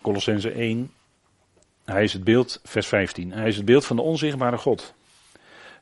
Colossense 0.00 0.50
1. 0.50 0.92
Hij 1.84 2.04
is 2.04 2.12
het 2.12 2.24
beeld, 2.24 2.60
vers 2.64 2.86
15. 2.86 3.32
Hij 3.32 3.48
is 3.48 3.56
het 3.56 3.64
beeld 3.64 3.86
van 3.86 3.96
de 3.96 4.02
onzichtbare 4.02 4.58
God 4.58 4.94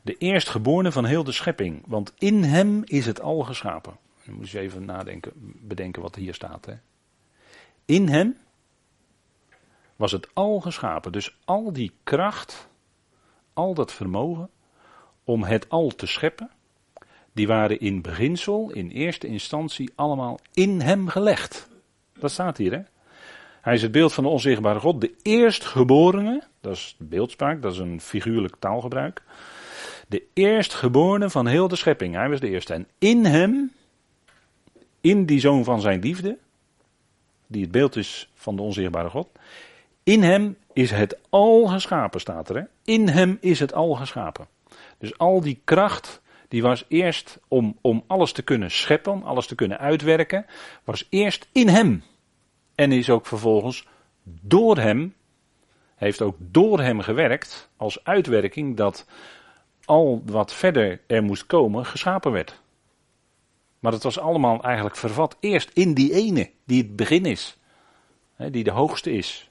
de 0.07 0.17
eerstgeborene 0.19 0.93
van 0.93 1.05
heel 1.05 1.25
de 1.25 1.33
schepping. 1.33 1.83
Want 1.87 2.13
in 2.19 2.43
hem 2.43 2.83
is 2.85 3.07
het 3.07 3.21
al 3.21 3.43
geschapen. 3.43 3.97
Dan 4.25 4.35
moet 4.35 4.51
je 4.51 4.59
even 4.59 4.85
nadenken, 4.85 5.33
bedenken 5.61 6.03
wat 6.03 6.15
hier 6.15 6.35
staat. 6.35 6.67
Hè. 6.67 6.75
In 7.85 8.09
hem 8.09 8.37
was 9.97 10.13
het 10.13 10.29
al 10.33 10.61
geschapen. 10.61 11.13
Dus 11.13 11.37
al 11.45 11.73
die 11.73 11.93
kracht, 12.03 12.69
al 13.53 13.75
dat 13.75 13.93
vermogen 13.93 14.51
om 15.25 15.43
het 15.43 15.69
al 15.69 15.89
te 15.89 16.07
scheppen, 16.07 16.51
die 17.33 17.47
waren 17.47 17.81
in 17.81 18.03
beginsel, 18.03 18.71
in 18.71 18.91
eerste 18.91 19.27
instantie, 19.27 19.93
allemaal 19.95 20.39
in 20.53 20.81
hem 20.81 21.09
gelegd. 21.09 21.69
Dat 22.19 22.31
staat 22.31 22.57
hier, 22.57 22.73
hè? 22.73 22.83
Hij 23.61 23.75
is 23.75 23.83
het 23.83 23.93
beeld 23.93 24.13
van 24.13 24.25
de 24.25 24.31
onzichtbare 24.31 24.81
God, 24.81 25.01
de 25.01 25.15
eerstgeborene, 25.23 26.43
dat 26.61 26.73
is 26.73 26.97
beeldspraak, 26.99 27.63
dat 27.63 27.73
is 27.73 27.79
een 27.79 28.01
figuurlijk 28.01 28.57
taalgebruik. 28.59 29.23
De 30.07 30.23
eerstgeborene 30.33 31.31
van 31.31 31.47
heel 31.47 31.69
de 31.69 31.77
schepping, 31.77 32.15
hij 32.15 32.29
was 32.29 32.41
de 32.41 32.51
eerste. 32.51 32.75
En 32.75 32.89
in 32.99 33.25
hem, 33.25 33.73
in 35.01 35.27
die 35.27 35.41
zoon 35.41 35.65
van 35.65 35.81
zijn 35.81 36.01
liefde, 36.01 36.39
die 37.47 37.63
het 37.63 37.71
beeld 37.71 37.97
is 37.97 38.31
van 38.35 38.57
de 38.57 38.63
onzichtbare 38.63 39.11
God, 39.11 39.29
in 40.03 40.23
hem 40.23 40.57
is 40.73 40.91
het 40.91 41.19
al 41.31 41.67
geschapen, 41.67 42.21
staat 42.21 42.49
er. 42.49 42.69
In 42.85 43.09
hem 43.09 43.39
is 43.41 43.61
het 43.61 43.73
al 43.73 43.95
geschapen. 43.95 44.47
Dus 44.99 45.19
al 45.19 45.41
die 45.41 45.61
kracht, 45.65 46.23
die 46.49 46.63
was 46.63 46.85
eerst 46.89 47.39
om, 47.49 47.77
om 47.81 48.05
alles 48.07 48.33
te 48.33 48.43
kunnen 48.43 48.71
scheppen, 48.71 49.23
alles 49.23 49.47
te 49.47 49.55
kunnen 49.55 49.79
uitwerken, 49.79 50.47
was 50.85 51.07
eerst 51.11 51.49
in 51.53 51.69
hem. 51.69 52.03
En 52.75 52.93
is 52.93 53.11
ook 53.11 53.27
vervolgens 53.27 53.87
door 54.23 54.77
hem, 54.77 55.15
heeft 55.97 56.23
ook 56.23 56.37
door 56.39 56.81
hem 56.81 57.01
gewerkt 57.01 57.71
als 57.77 58.05
uitwerking 58.05 58.77
dat 58.77 59.07
al 59.87 60.23
wat 60.25 60.53
verder 60.53 61.01
er 61.07 61.23
moest 61.23 61.47
komen 61.47 61.87
geschapen 61.87 62.33
werd. 62.33 62.61
Maar 63.79 63.93
het 63.93 64.03
was 64.03 64.19
allemaal 64.19 64.63
eigenlijk 64.63 64.97
vervat 64.97 65.37
eerst 65.41 65.71
in 65.73 65.95
die 65.95 66.13
ene, 66.13 66.51
die 66.65 66.83
het 66.83 66.97
begin 66.97 67.25
is, 67.25 67.59
die 68.37 68.65
de 68.65 68.71
hoogste 68.71 69.13
is. 69.13 69.51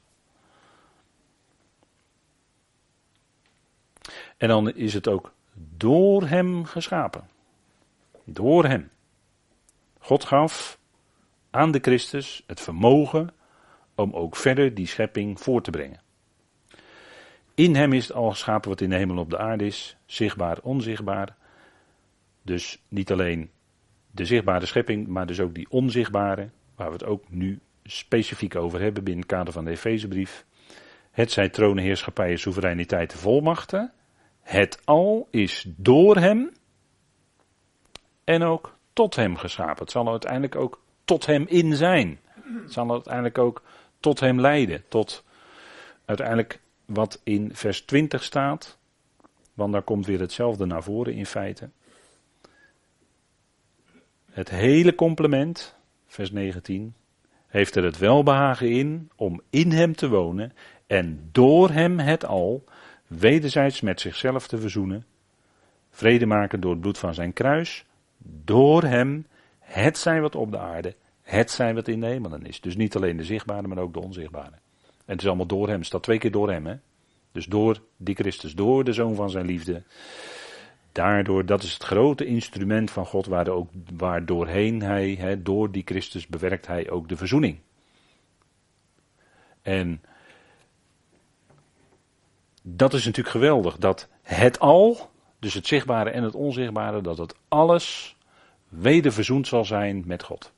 En 4.38 4.48
dan 4.48 4.72
is 4.72 4.94
het 4.94 5.08
ook 5.08 5.34
door 5.54 6.28
hem 6.28 6.66
geschapen. 6.66 7.30
Door 8.24 8.66
hem. 8.66 8.90
God 10.00 10.26
gaf 10.26 10.80
aan 11.50 11.72
de 11.72 11.80
Christus 11.80 12.44
het 12.48 12.62
vermogen 12.62 13.34
om 13.96 14.14
ook 14.14 14.36
verder 14.36 14.74
die 14.74 14.88
schepping 14.88 15.40
voor 15.40 15.62
te 15.62 15.72
brengen. 15.72 16.05
In 17.56 17.76
hem 17.76 17.94
is 17.94 18.08
het 18.08 18.18
al 18.18 18.30
geschapen 18.30 18.70
wat 18.70 18.82
in 18.82 18.90
de 18.90 18.96
hemel 18.96 19.18
op 19.18 19.30
de 19.30 19.38
aarde 19.38 19.66
is, 19.66 19.98
zichtbaar, 20.06 20.58
onzichtbaar. 20.62 21.36
Dus 22.42 22.82
niet 22.88 23.12
alleen 23.12 23.50
de 24.12 24.26
zichtbare 24.26 24.66
schepping, 24.66 25.08
maar 25.08 25.26
dus 25.26 25.40
ook 25.40 25.54
die 25.54 25.68
onzichtbare, 25.70 26.50
waar 26.76 26.88
we 26.88 26.94
het 26.94 27.06
ook 27.06 27.24
nu 27.30 27.60
specifiek 27.84 28.56
over 28.56 28.82
hebben 28.82 29.04
binnen 29.04 29.24
het 29.24 29.32
kader 29.32 29.54
van 29.54 29.66
de 29.66 29.72
Efezebrief. 29.72 30.46
Het 31.12 31.32
zijn 31.32 31.52
tronen, 31.52 31.84
heerschappijen, 31.84 32.40
soevereiniteit, 32.40 33.14
volmachten. 33.14 33.92
Het 34.42 34.82
al 34.86 35.28
is 35.32 35.66
door 35.76 36.18
hem 36.18 36.52
en 38.24 38.44
ook 38.44 38.78
tot 38.94 39.16
hem 39.16 39.38
geschapen. 39.38 39.84
Het 39.84 39.92
zal 39.92 40.10
uiteindelijk 40.10 40.56
ook 40.56 40.82
tot 41.06 41.26
hem 41.26 41.46
in 41.48 41.76
zijn. 41.76 42.20
Het 42.64 42.74
zal 42.74 42.92
uiteindelijk 42.92 43.38
ook 43.38 43.62
tot 44.00 44.20
hem 44.20 44.42
leiden. 44.42 44.84
Tot 44.90 45.24
uiteindelijk 46.06 46.60
wat 46.86 47.22
in 47.24 47.56
vers 47.56 47.82
20 47.82 48.24
staat. 48.24 48.78
Want 49.54 49.74
daar 49.74 49.84
komt 49.84 50.06
weer 50.06 50.20
hetzelfde 50.20 50.66
naar 50.66 50.84
voren 50.84 51.14
in 51.14 51.26
feite. 51.26 51.70
Het 54.32 54.50
hele 54.50 54.96
complement, 54.96 55.76
vers 56.08 56.32
19, 56.32 56.94
heeft 57.48 57.76
er 57.76 57.84
het 57.84 57.98
welbehagen 57.98 58.70
in 58.70 59.10
om 59.16 59.42
in 59.50 59.72
hem 59.72 59.96
te 59.96 60.10
wonen 60.10 60.54
en 60.88 61.30
door 61.32 61.70
hem 61.70 62.00
het 62.00 62.26
al 62.26 62.64
wederzijds 63.08 63.82
met 63.82 64.02
zichzelf 64.02 64.48
te 64.48 64.58
verzoenen, 64.58 65.06
vrede 65.90 66.26
maken 66.26 66.60
door 66.60 66.72
het 66.72 66.82
bloed 66.82 66.98
van 66.98 67.14
zijn 67.14 67.34
kruis, 67.34 67.86
door 68.44 68.84
hem 68.84 69.26
het 69.60 69.98
zijn 69.98 70.22
wat 70.22 70.36
op 70.36 70.52
de 70.52 70.60
aarde, 70.60 70.96
het 71.22 71.52
zijn 71.52 71.76
wat 71.76 71.88
in 71.88 72.00
de 72.00 72.08
hemelen 72.08 72.46
is. 72.46 72.62
Dus 72.62 72.76
niet 72.76 72.96
alleen 72.96 73.18
de 73.18 73.24
zichtbare, 73.24 73.68
maar 73.68 73.78
ook 73.78 73.94
de 73.94 74.00
onzichtbare. 74.02 74.56
En 75.06 75.12
het 75.12 75.22
is 75.22 75.28
allemaal 75.28 75.46
door 75.46 75.68
hem, 75.68 75.78
het 75.78 75.86
staat 75.86 76.04
twee 76.04 76.18
keer 76.18 76.32
door 76.32 76.52
hem. 76.52 76.66
Hè? 76.66 76.76
Dus 77.32 77.46
door 77.46 77.82
die 77.98 78.16
Christus, 78.16 78.56
door 78.56 78.84
de 78.84 78.94
zoon 78.94 79.16
van 79.16 79.30
zijn 79.30 79.46
liefde. 79.46 79.84
Daardoor, 80.92 81.46
dat 81.46 81.64
is 81.64 81.74
het 81.74 81.84
grote 81.84 82.26
instrument 82.26 82.92
van 82.92 83.06
God, 83.06 83.28
waardoorheen 83.96 84.82
hij, 84.82 85.16
hè, 85.20 85.42
door 85.42 85.72
die 85.72 85.82
Christus 85.86 86.28
bewerkt 86.28 86.68
hij 86.68 86.90
ook 86.90 87.10
de 87.10 87.18
verzoening. 87.18 87.58
En 89.62 90.02
dat 92.62 92.94
is 92.94 93.06
natuurlijk 93.06 93.36
geweldig, 93.36 93.78
dat 93.78 94.08
het 94.22 94.60
al, 94.60 95.10
dus 95.40 95.54
het 95.54 95.68
zichtbare 95.68 96.10
en 96.10 96.24
het 96.24 96.36
onzichtbare, 96.36 97.02
dat 97.02 97.18
het 97.18 97.36
alles 97.48 98.16
weder 98.70 99.14
verzoend 99.14 99.48
zal 99.48 99.66
zijn 99.66 100.04
met 100.06 100.24
God. 100.24 100.54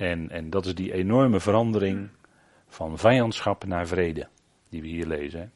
En, 0.00 0.30
en 0.30 0.50
dat 0.50 0.66
is 0.66 0.74
die 0.74 0.92
enorme 0.92 1.40
verandering 1.40 2.08
van 2.68 2.98
vijandschap 2.98 3.64
naar 3.64 3.86
vrede, 3.86 4.28
die 4.68 4.82
we 4.82 4.88
hier 4.88 5.06
lezen. 5.06 5.52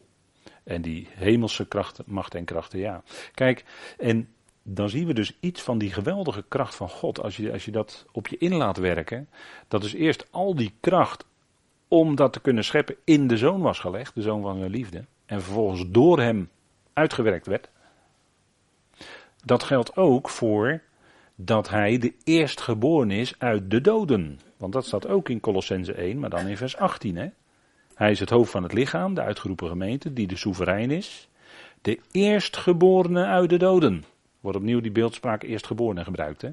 En 0.65 0.83
die 0.83 1.09
hemelse 1.11 1.69
krachten, 1.69 2.05
macht 2.07 2.35
en 2.35 2.45
krachten, 2.45 2.79
ja. 2.79 3.03
Kijk, 3.35 3.65
en 3.99 4.29
dan 4.63 4.89
zien 4.89 5.07
we 5.07 5.15
dus 5.15 5.37
iets 5.41 5.63
van 5.63 5.79
die 5.79 5.93
geweldige 5.93 6.45
kracht 6.49 6.75
van 6.75 6.89
God. 6.89 7.21
Als 7.21 7.37
je, 7.37 7.53
als 7.53 7.65
je 7.65 7.71
dat 7.71 8.07
op 8.13 8.29
je 8.29 8.39
in 8.39 8.55
laat 8.55 8.77
werken. 8.77 9.29
Dat 9.69 9.85
is 9.85 9.95
eerst 9.95 10.27
al 10.31 10.55
die 10.55 10.75
kracht 10.81 11.27
om 11.89 12.15
dat 12.15 12.33
te 12.33 12.41
kunnen 12.41 12.65
scheppen 12.65 12.97
in 13.05 13.27
de 13.27 13.37
zoon 13.37 13.61
was 13.61 13.79
gelegd. 13.79 14.15
De 14.15 14.23
zoon 14.23 14.43
van 14.43 14.59
zijn 14.59 14.71
liefde. 14.71 15.05
En 15.27 15.43
vervolgens 15.43 15.85
door 15.89 16.21
hem 16.21 16.51
uitgewerkt 16.93 17.47
werd. 17.47 17.69
Dat 19.45 19.63
geldt 19.63 19.97
ook 19.97 20.29
voor 20.29 20.83
dat 21.35 21.69
hij 21.69 21.99
de 21.99 22.15
eerstgeboren 22.25 23.11
is 23.11 23.35
uit 23.39 23.71
de 23.71 23.81
doden. 23.81 24.41
Want 24.57 24.73
dat 24.73 24.87
staat 24.87 25.07
ook 25.07 25.29
in 25.29 25.41
Colossense 25.41 25.93
1, 25.93 26.19
maar 26.19 26.31
dan 26.31 26.47
in 26.47 26.57
vers 26.57 26.77
18. 26.77 27.17
Hè? 27.17 27.29
Hij 27.95 28.11
is 28.11 28.21
het 28.21 28.31
hoofd 28.31 28.51
van 28.51 28.63
het 28.63 28.73
lichaam, 28.73 29.15
de 29.15 29.23
uitgeroepen 29.23 29.69
gemeente, 29.69 30.13
die 30.13 30.27
de 30.27 30.37
soeverein 30.37 30.91
is. 30.91 31.29
De 31.83 32.01
eerstgeborene 32.11 33.25
uit 33.25 33.51
de 33.51 33.57
doden. 33.57 34.05
Wordt 34.41 34.59
opnieuw 34.59 34.81
die 34.81 34.93
beeldspraak 34.93 35.43
eerstgeborene 35.43 36.05
gebruikt. 36.05 36.43
Hè? 36.43 36.51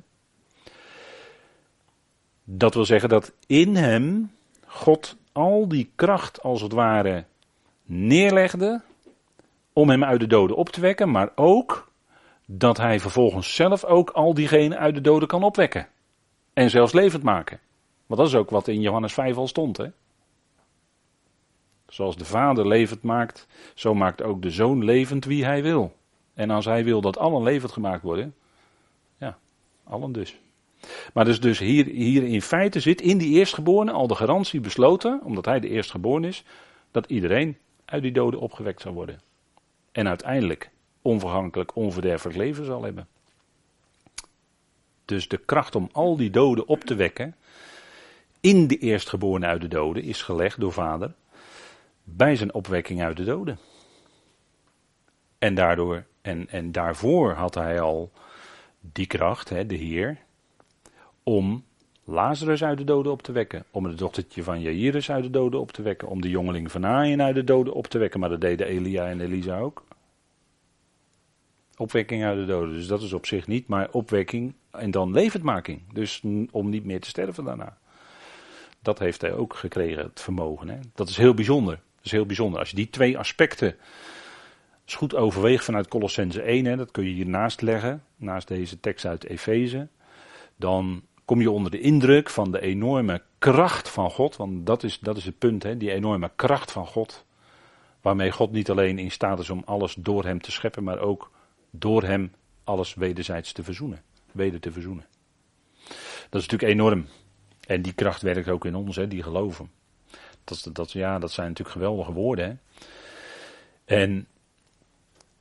Dat 2.44 2.74
wil 2.74 2.86
zeggen 2.86 3.10
dat 3.10 3.34
in 3.48 3.76
hem 3.76 4.32
God 4.66 5.18
al 5.32 5.68
die 5.68 5.92
kracht 5.96 6.42
als 6.42 6.62
het 6.62 6.72
ware 6.72 7.26
neerlegde 7.86 8.82
om 9.74 9.90
hem 9.90 10.04
uit 10.04 10.20
de 10.20 10.28
doden 10.28 10.56
op 10.56 10.70
te 10.70 10.82
wekken, 10.82 11.12
maar 11.12 11.32
ook 11.36 11.91
dat 12.58 12.78
hij 12.78 13.00
vervolgens 13.00 13.56
zelf 13.56 13.84
ook 13.84 14.10
al 14.10 14.34
diegenen 14.34 14.78
uit 14.78 14.96
de 14.96 15.02
doden 15.02 15.28
kan 15.28 15.44
opwekken. 15.44 15.88
En 16.54 16.70
zelfs 16.70 16.94
levend 16.94 17.24
maken. 17.24 17.60
Want 18.06 18.20
dat 18.20 18.30
is 18.30 18.36
ook 18.36 18.50
wat 18.50 18.68
in 18.68 18.82
Johannes 18.82 19.14
5 19.14 19.38
al 19.38 19.48
stond. 19.48 19.78
Hè? 19.78 19.88
Zoals 21.88 22.18
de 22.18 22.26
vader 22.26 22.68
levend 22.68 23.02
maakt, 23.02 23.48
zo 23.76 23.94
maakt 23.94 24.24
ook 24.24 24.42
de 24.42 24.50
zoon 24.50 24.84
levend 24.84 25.26
wie 25.26 25.46
hij 25.46 25.64
wil. 25.64 25.96
En 26.34 26.50
als 26.50 26.66
hij 26.66 26.84
wil 26.84 27.02
dat 27.02 27.18
allen 27.18 27.44
levend 27.44 27.72
gemaakt 27.72 28.04
worden, 28.04 28.36
ja, 29.18 29.38
allen 29.84 30.12
dus. 30.12 30.40
Maar 31.14 31.26
dus, 31.26 31.40
dus 31.40 31.60
hier, 31.60 31.86
hier 31.86 32.24
in 32.24 32.42
feite 32.42 32.80
zit 32.80 33.02
in 33.02 33.18
die 33.18 33.38
eerstgeborene 33.38 33.92
al 33.92 34.08
de 34.08 34.16
garantie 34.16 34.60
besloten, 34.60 35.22
omdat 35.24 35.46
hij 35.46 35.60
de 35.60 35.70
eerstgeborene 35.70 36.28
is, 36.28 36.44
dat 36.92 37.06
iedereen 37.06 37.58
uit 37.86 38.02
die 38.02 38.12
doden 38.12 38.40
opgewekt 38.40 38.82
zal 38.82 38.94
worden. 38.94 39.22
En 39.92 40.08
uiteindelijk 40.08 40.72
onvergankelijk, 41.02 41.76
onverderfelijk 41.76 42.38
leven 42.38 42.66
zal 42.66 42.84
hebben. 42.84 43.08
Dus 45.06 45.28
de 45.28 45.38
kracht 45.38 45.76
om 45.76 45.90
al 45.92 46.16
die 46.18 46.30
doden 46.30 46.68
op 46.68 46.84
te 46.84 46.96
wekken, 46.96 47.36
in 48.40 48.68
de 48.68 48.78
eerstgeborene 48.78 49.46
uit 49.46 49.62
de 49.62 49.68
doden, 49.68 50.04
is 50.04 50.22
gelegd 50.22 50.60
door 50.60 50.74
vader 50.74 51.14
bij 52.04 52.36
zijn 52.36 52.54
opwekking 52.54 53.02
uit 53.02 53.18
de 53.18 53.24
doden. 53.24 53.60
En, 55.38 55.56
daardoor, 55.56 56.04
en, 56.22 56.50
en 56.50 56.72
daarvoor 56.72 57.34
had 57.34 57.56
hij 57.56 57.80
al 57.80 58.12
die 58.80 59.08
kracht, 59.08 59.50
hè, 59.50 59.66
de 59.66 59.76
Heer, 59.76 60.18
om 61.24 61.64
Lazarus 62.04 62.64
uit 62.64 62.78
de 62.78 62.84
doden 62.84 63.12
op 63.12 63.22
te 63.22 63.32
wekken. 63.32 63.66
Om 63.72 63.86
het 63.86 63.98
dochtertje 63.98 64.44
van 64.44 64.62
Jairus 64.62 65.12
uit 65.12 65.24
de 65.24 65.30
doden 65.30 65.60
op 65.60 65.72
te 65.72 65.82
wekken. 65.82 66.08
Om 66.08 66.22
de 66.22 66.30
jongeling 66.30 66.72
van 66.72 66.86
Aaien 66.86 67.22
uit 67.22 67.36
de 67.36 67.44
doden 67.44 67.74
op 67.74 67.88
te 67.88 67.98
wekken. 67.98 68.20
Maar 68.20 68.30
dat 68.30 68.42
deden 68.42 68.68
Elia 68.68 69.08
en 69.08 69.22
Elisa 69.22 69.60
ook. 69.60 69.84
Opwekking 71.82 72.24
uit 72.24 72.38
de 72.38 72.46
doden. 72.46 72.74
Dus 72.74 72.88
dat 72.88 73.02
is 73.02 73.14
op 73.14 73.26
zich 73.26 73.48
niet, 73.48 73.68
maar 73.68 73.88
opwekking 73.92 74.54
en 74.72 74.92
dan 74.92 75.12
levendmaking. 75.12 75.82
Dus 75.94 76.22
om 76.52 76.70
niet 76.70 76.86
meer 76.86 77.00
te 77.02 77.10
sterven 77.10 77.44
daarna. 77.44 77.78
Dat 78.82 79.00
heeft 79.00 79.22
hij 79.22 79.34
ook 79.34 79.56
gekregen, 79.56 80.04
het 80.04 80.22
vermogen. 80.22 80.70
Hè? 80.70 80.78
Dat 80.96 81.10
is 81.10 81.18
heel 81.18 81.34
bijzonder. 81.34 81.74
Dat 81.96 82.06
is 82.06 82.12
heel 82.12 82.26
bijzonder. 82.26 82.60
Als 82.60 82.70
je 82.70 82.76
die 82.76 82.90
twee 82.90 83.18
aspecten 83.18 83.76
goed 84.86 85.16
overweegt 85.16 85.64
vanuit 85.64 85.88
Colossense 85.88 86.42
1, 86.42 86.66
hè, 86.66 86.76
dat 86.76 86.92
kun 86.92 87.04
je 87.04 87.14
hiernaast 87.14 87.62
leggen, 87.62 88.04
naast 88.16 88.48
deze 88.48 88.80
tekst 88.80 89.06
uit 89.06 89.26
Efeze, 89.26 89.88
dan 90.56 91.02
kom 91.26 91.42
je 91.42 91.52
onder 91.52 91.72
de 91.72 91.80
indruk 91.80 92.30
van 92.30 92.52
de 92.52 92.62
enorme 92.62 93.22
kracht 93.40 93.90
van 93.90 94.12
God. 94.12 94.36
Want 94.36 94.66
dat 94.66 94.84
is, 94.84 95.00
dat 95.00 95.18
is 95.18 95.26
het 95.26 95.38
punt, 95.38 95.64
hè, 95.64 95.78
die 95.78 95.92
enorme 95.92 96.32
kracht 96.36 96.72
van 96.72 96.88
God. 96.88 97.26
Waarmee 98.02 98.32
God 98.32 98.52
niet 98.52 98.70
alleen 98.70 99.00
in 99.00 99.12
staat 99.12 99.40
is 99.40 99.50
om 99.50 99.62
alles 99.66 99.94
door 99.94 100.26
hem 100.26 100.42
te 100.42 100.52
scheppen, 100.52 100.84
maar 100.84 101.00
ook 101.00 101.32
door 101.72 102.04
hem 102.04 102.32
alles 102.64 102.94
wederzijds 102.94 103.52
te 103.52 103.64
verzoenen. 103.64 104.02
Weder 104.32 104.60
te 104.60 104.72
verzoenen. 104.72 105.06
Dat 106.30 106.42
is 106.42 106.48
natuurlijk 106.48 106.72
enorm. 106.72 107.06
En 107.68 107.82
die 107.82 107.94
kracht 107.94 108.22
werkt 108.22 108.50
ook 108.50 108.66
in 108.66 108.76
ons, 108.76 108.96
hè, 108.96 109.08
die 109.08 109.24
geloven. 109.24 109.72
Dat, 110.44 110.70
dat, 110.74 110.92
ja, 110.92 111.20
dat 111.20 111.32
zijn 111.32 111.48
natuurlijk 111.48 111.78
geweldige 111.78 112.12
woorden. 112.12 112.46
Hè. 112.46 112.56
En 113.96 114.28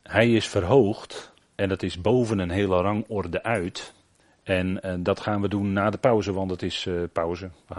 hij 0.03 0.33
is 0.33 0.49
verhoogd, 0.49 1.33
en 1.55 1.69
dat 1.69 1.83
is 1.83 2.01
boven 2.01 2.39
een 2.39 2.51
hele 2.51 2.81
rangorde 2.81 3.43
uit. 3.43 3.95
En, 4.43 4.83
en 4.83 5.03
dat 5.03 5.21
gaan 5.21 5.41
we 5.41 5.49
doen 5.49 5.73
na 5.73 5.91
de 5.91 5.99
pauze, 5.99 6.33
want 6.33 6.51
het 6.51 6.63
is 6.63 6.85
uh, 6.85 7.03
pauze. 7.13 7.47
We 7.47 7.75
gaan 7.75 7.77